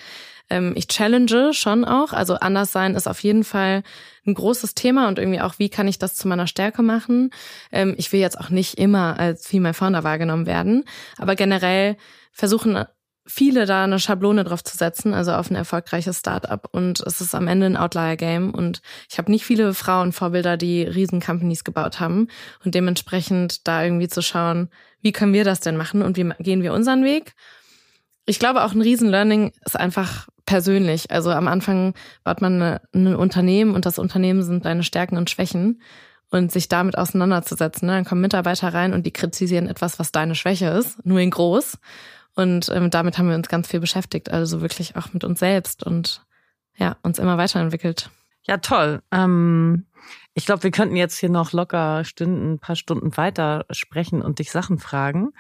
ähm, 0.51 0.73
ich 0.77 0.89
challenge 0.89 1.53
schon 1.53 1.85
auch. 1.85 2.13
Also 2.13 2.35
anders 2.35 2.73
sein 2.73 2.95
ist 2.95 3.07
auf 3.07 3.23
jeden 3.23 3.45
Fall 3.45 3.83
ein 4.27 4.35
großes 4.35 4.75
Thema 4.75 5.09
und 5.09 5.19
irgendwie 5.19 5.41
auch, 5.41 5.59
wie 5.59 5.69
kann 5.69 5.89
ich 5.89 5.99
das 5.99 6.15
zu 6.15 6.27
meiner 6.27 6.47
Stärke 6.47 6.83
machen? 6.83 7.31
Ähm, 7.71 7.95
ich 7.99 8.13
will 8.13 8.21
jetzt 8.21 8.39
auch 8.41 8.51
nicht 8.51 8.79
immer 8.79 9.19
als 9.19 9.47
Female 9.47 9.75
Founder 9.75 10.05
wahrgenommen 10.05 10.47
werden, 10.47 10.85
aber 11.19 11.37
generell 11.37 11.97
versuchen 12.33 12.85
viele 13.29 13.67
da 13.67 13.85
eine 13.85 13.99
Schablone 13.99 14.43
drauf 14.43 14.65
zu 14.65 14.77
setzen, 14.77 15.13
also 15.13 15.33
auf 15.33 15.51
ein 15.51 15.55
erfolgreiches 15.55 16.19
Startup. 16.19 16.67
Und 16.73 17.01
es 17.01 17.21
ist 17.21 17.35
am 17.35 17.47
Ende 17.47 17.67
ein 17.67 17.77
Outlier-Game. 17.77 18.53
Und 18.55 18.81
ich 19.11 19.19
habe 19.19 19.31
nicht 19.31 19.45
viele 19.45 19.75
Frauenvorbilder, 19.75 20.57
die 20.57 20.83
riesen 20.83 21.21
Companies 21.21 21.63
gebaut 21.63 22.01
haben. 22.01 22.29
Und 22.65 22.75
dementsprechend 22.75 23.69
da 23.69 23.85
irgendwie 23.85 24.09
zu 24.09 24.23
schauen, 24.23 24.71
wie 25.03 25.13
können 25.13 25.35
wir 25.35 25.45
das 25.45 25.61
denn 25.61 25.77
machen 25.77 26.03
und 26.03 26.17
wie 26.17 26.29
gehen 26.41 26.63
wir 26.63 26.73
unseren 26.73 27.05
Weg? 27.05 27.35
Ich 28.25 28.39
glaube, 28.39 28.65
auch 28.65 28.73
ein 28.73 28.81
Riesen-Learning 28.81 29.53
ist 29.65 29.79
einfach 29.79 30.29
persönlich. 30.47 31.11
Also 31.11 31.31
am 31.31 31.49
Anfang 31.49 31.95
baut 32.25 32.41
man 32.41 32.79
ein 32.95 33.15
Unternehmen 33.15 33.75
und 33.75 33.85
das 33.85 33.99
Unternehmen 33.99 34.43
sind 34.43 34.65
deine 34.65 34.83
Stärken 34.83 35.19
und 35.19 35.31
Schwächen. 35.31 35.83
Und 36.31 36.53
sich 36.53 36.69
damit 36.69 36.99
auseinanderzusetzen. 36.99 37.87
Ne? 37.87 37.95
Dann 37.95 38.05
kommen 38.05 38.21
Mitarbeiter 38.21 38.75
rein 38.75 38.93
und 38.93 39.07
die 39.07 39.15
kritisieren 39.15 39.67
etwas, 39.67 39.99
was 39.99 40.13
deine 40.13 40.35
Schwäche 40.35 40.67
ist, 40.67 41.03
nur 41.07 41.21
in 41.21 41.31
groß. 41.31 41.79
Und 42.39 42.69
ähm, 42.69 42.89
damit 42.89 43.19
haben 43.19 43.29
wir 43.29 43.35
uns 43.35 43.49
ganz 43.49 43.67
viel 43.67 43.81
beschäftigt, 43.81 44.31
also 44.31 44.61
wirklich 44.61 44.95
auch 44.95 45.13
mit 45.13 45.25
uns 45.25 45.41
selbst 45.41 45.83
und 45.83 46.25
ja, 46.77 46.97
uns 47.03 47.19
immer 47.19 47.37
weiterentwickelt. 47.37 48.11
Ja, 48.47 48.59
toll. 48.59 49.03
Ähm, 49.11 49.87
ich 50.35 50.47
glaube, 50.47 50.63
wir 50.63 50.71
könnten 50.71 50.95
jetzt 50.95 51.19
hier 51.19 51.31
noch 51.31 51.51
locker 51.53 52.05
Stunden, 52.05 52.53
ein 52.53 52.59
paar 52.61 52.77
Stunden 52.77 53.17
weiter 53.17 53.67
sprechen 53.71 54.23
und 54.23 54.39
dich 54.39 54.53
Sachen 54.53 54.79
fragen. 54.79 55.33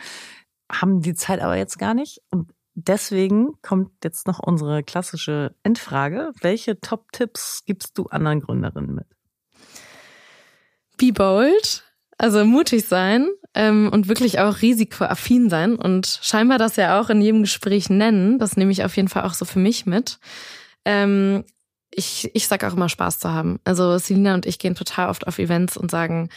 Haben 0.69 1.01
die 1.01 1.15
Zeit 1.15 1.41
aber 1.41 1.57
jetzt 1.57 1.79
gar 1.79 1.95
nicht. 1.95 2.21
Und 2.33 2.51
deswegen 2.75 3.53
kommt 3.63 3.93
jetzt 4.03 4.27
noch 4.27 4.41
unsere 4.41 4.83
klassische 4.83 5.55
Endfrage. 5.63 6.33
Welche 6.41 6.81
Top-Tipps 6.81 7.63
gibst 7.65 7.97
du 7.97 8.07
anderen 8.07 8.41
Gründerinnen 8.41 8.97
mit? 8.97 9.07
Be 10.97 11.13
bold, 11.13 11.85
also 12.19 12.45
mutig 12.45 12.89
sein, 12.89 13.29
ähm, 13.59 13.91
und 13.93 14.07
wirklich 14.07 14.39
auch 14.39 14.63
risikoaffin 14.63 15.51
sein 15.51 15.75
und 15.75 16.21
scheinbar 16.23 16.59
das 16.59 16.77
ja 16.77 17.01
auch 17.01 17.11
in 17.11 17.21
jedem 17.21 17.43
Gespräch 17.43 17.91
nennen. 17.91 18.39
Das 18.39 18.57
nehme 18.57 18.71
ich 18.71 18.85
auf 18.85 18.97
jeden 18.97 19.09
Fall 19.09 19.25
auch 19.25 19.35
so 19.35 19.45
für 19.45 19.59
mich 19.59 19.85
mit. 19.85 20.21
Ähm, 20.85 21.45
ich, 21.91 22.31
ich 22.35 22.47
sag 22.47 22.63
auch 22.63 22.75
immer 22.75 22.89
Spaß 22.89 23.19
zu 23.19 23.33
haben. 23.33 23.59
Also 23.65 23.99
Selina 23.99 24.35
und 24.35 24.47
ich 24.47 24.61
gehen 24.61 24.77
total 24.77 25.09
oft 25.09 25.27
auf 25.27 25.41
Events 25.41 25.77
und 25.77 25.91
sagen, 25.91 26.29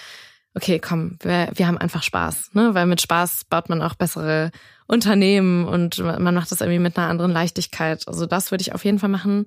okay, 0.56 0.80
komm, 0.80 1.20
wir, 1.22 1.50
wir 1.54 1.68
haben 1.68 1.78
einfach 1.78 2.02
Spaß, 2.02 2.56
ne? 2.56 2.74
Weil 2.74 2.88
mit 2.88 3.02
Spaß 3.02 3.46
baut 3.46 3.70
man 3.70 3.84
auch 3.84 3.94
bessere 3.94 4.50
Unternehmen 4.88 5.68
und 5.68 6.00
man 6.00 6.34
macht 6.34 6.52
das 6.52 6.62
irgendwie 6.62 6.80
mit 6.80 6.98
einer 6.98 7.08
anderen 7.08 7.32
Leichtigkeit. 7.32 8.08
Also 8.08 8.26
das 8.26 8.50
würde 8.50 8.64
ich 8.64 8.74
auf 8.74 8.84
jeden 8.84 8.98
Fall 8.98 9.10
machen. 9.10 9.46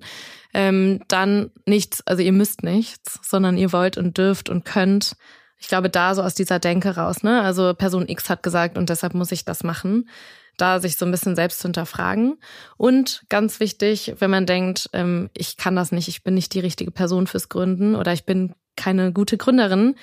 Ähm, 0.53 1.01
dann 1.09 1.51
nichts, 1.65 2.07
also 2.07 2.23
ihr 2.23 2.31
müsst 2.31 2.63
nichts, 2.63 3.19
sondern 3.21 3.57
ihr 3.57 3.73
wollt 3.73 3.97
und 3.97 4.17
dürft 4.17 4.49
und 4.49 4.63
könnt 4.63 5.17
ich 5.57 5.67
glaube, 5.67 5.89
da 5.89 6.13
so 6.15 6.21
aus 6.21 6.35
dieser 6.35 6.59
Denke 6.59 6.95
raus, 6.95 7.23
ne? 7.23 7.41
Also 7.41 7.73
Person 7.73 8.07
X 8.07 8.29
hat 8.29 8.43
gesagt 8.43 8.77
und 8.77 8.89
deshalb 8.89 9.13
muss 9.13 9.31
ich 9.31 9.45
das 9.45 9.63
machen. 9.63 10.09
Da 10.57 10.79
sich 10.79 10.95
so 10.95 11.05
ein 11.05 11.11
bisschen 11.11 11.35
selbst 11.35 11.59
zu 11.59 11.67
hinterfragen. 11.67 12.37
Und 12.77 13.25
ganz 13.27 13.59
wichtig, 13.59 14.15
wenn 14.19 14.31
man 14.31 14.45
denkt, 14.45 14.89
ähm, 14.93 15.29
ich 15.33 15.57
kann 15.57 15.75
das 15.75 15.91
nicht, 15.91 16.07
ich 16.07 16.23
bin 16.23 16.33
nicht 16.33 16.53
die 16.53 16.61
richtige 16.61 16.91
Person 16.91 17.27
fürs 17.27 17.49
Gründen 17.49 17.95
oder 17.95 18.13
ich 18.13 18.25
bin 18.25 18.53
keine 18.77 19.11
gute 19.11 19.37
Gründerin, 19.37 19.95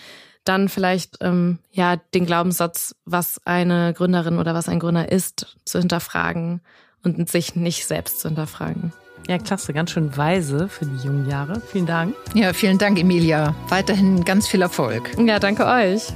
dann 0.45 0.69
vielleicht 0.69 1.19
ähm, 1.21 1.59
ja 1.71 1.97
den 1.97 2.27
Glaubenssatz, 2.27 2.95
was 3.05 3.41
eine 3.47 3.95
Gründerin 3.95 4.39
oder 4.39 4.55
was 4.55 4.69
ein 4.69 4.81
Gründer 4.81 5.11
ist, 5.11 5.57
zu 5.65 5.79
hinterfragen 5.79 6.61
und 7.03 7.31
sich 7.31 7.57
nicht 7.57 7.87
selbst 7.87 8.21
zu 8.21 8.29
hinterfragen. 8.29 8.93
Ja, 9.29 9.39
klasse, 9.39 9.73
ganz 9.73 9.91
schön 9.93 10.17
weise 10.17 10.69
für 10.69 10.85
die 10.85 11.07
jungen 11.07 11.29
Jahre. 11.29 11.61
Vielen 11.61 11.87
Dank. 11.87 12.15
Ja, 12.35 12.53
vielen 12.53 12.79
Dank, 12.79 12.99
Emilia. 12.99 13.55
Weiterhin 13.69 14.25
ganz 14.25 14.49
viel 14.49 14.63
Erfolg. 14.63 15.11
Ja, 15.19 15.39
danke 15.39 15.65
euch. 15.67 16.13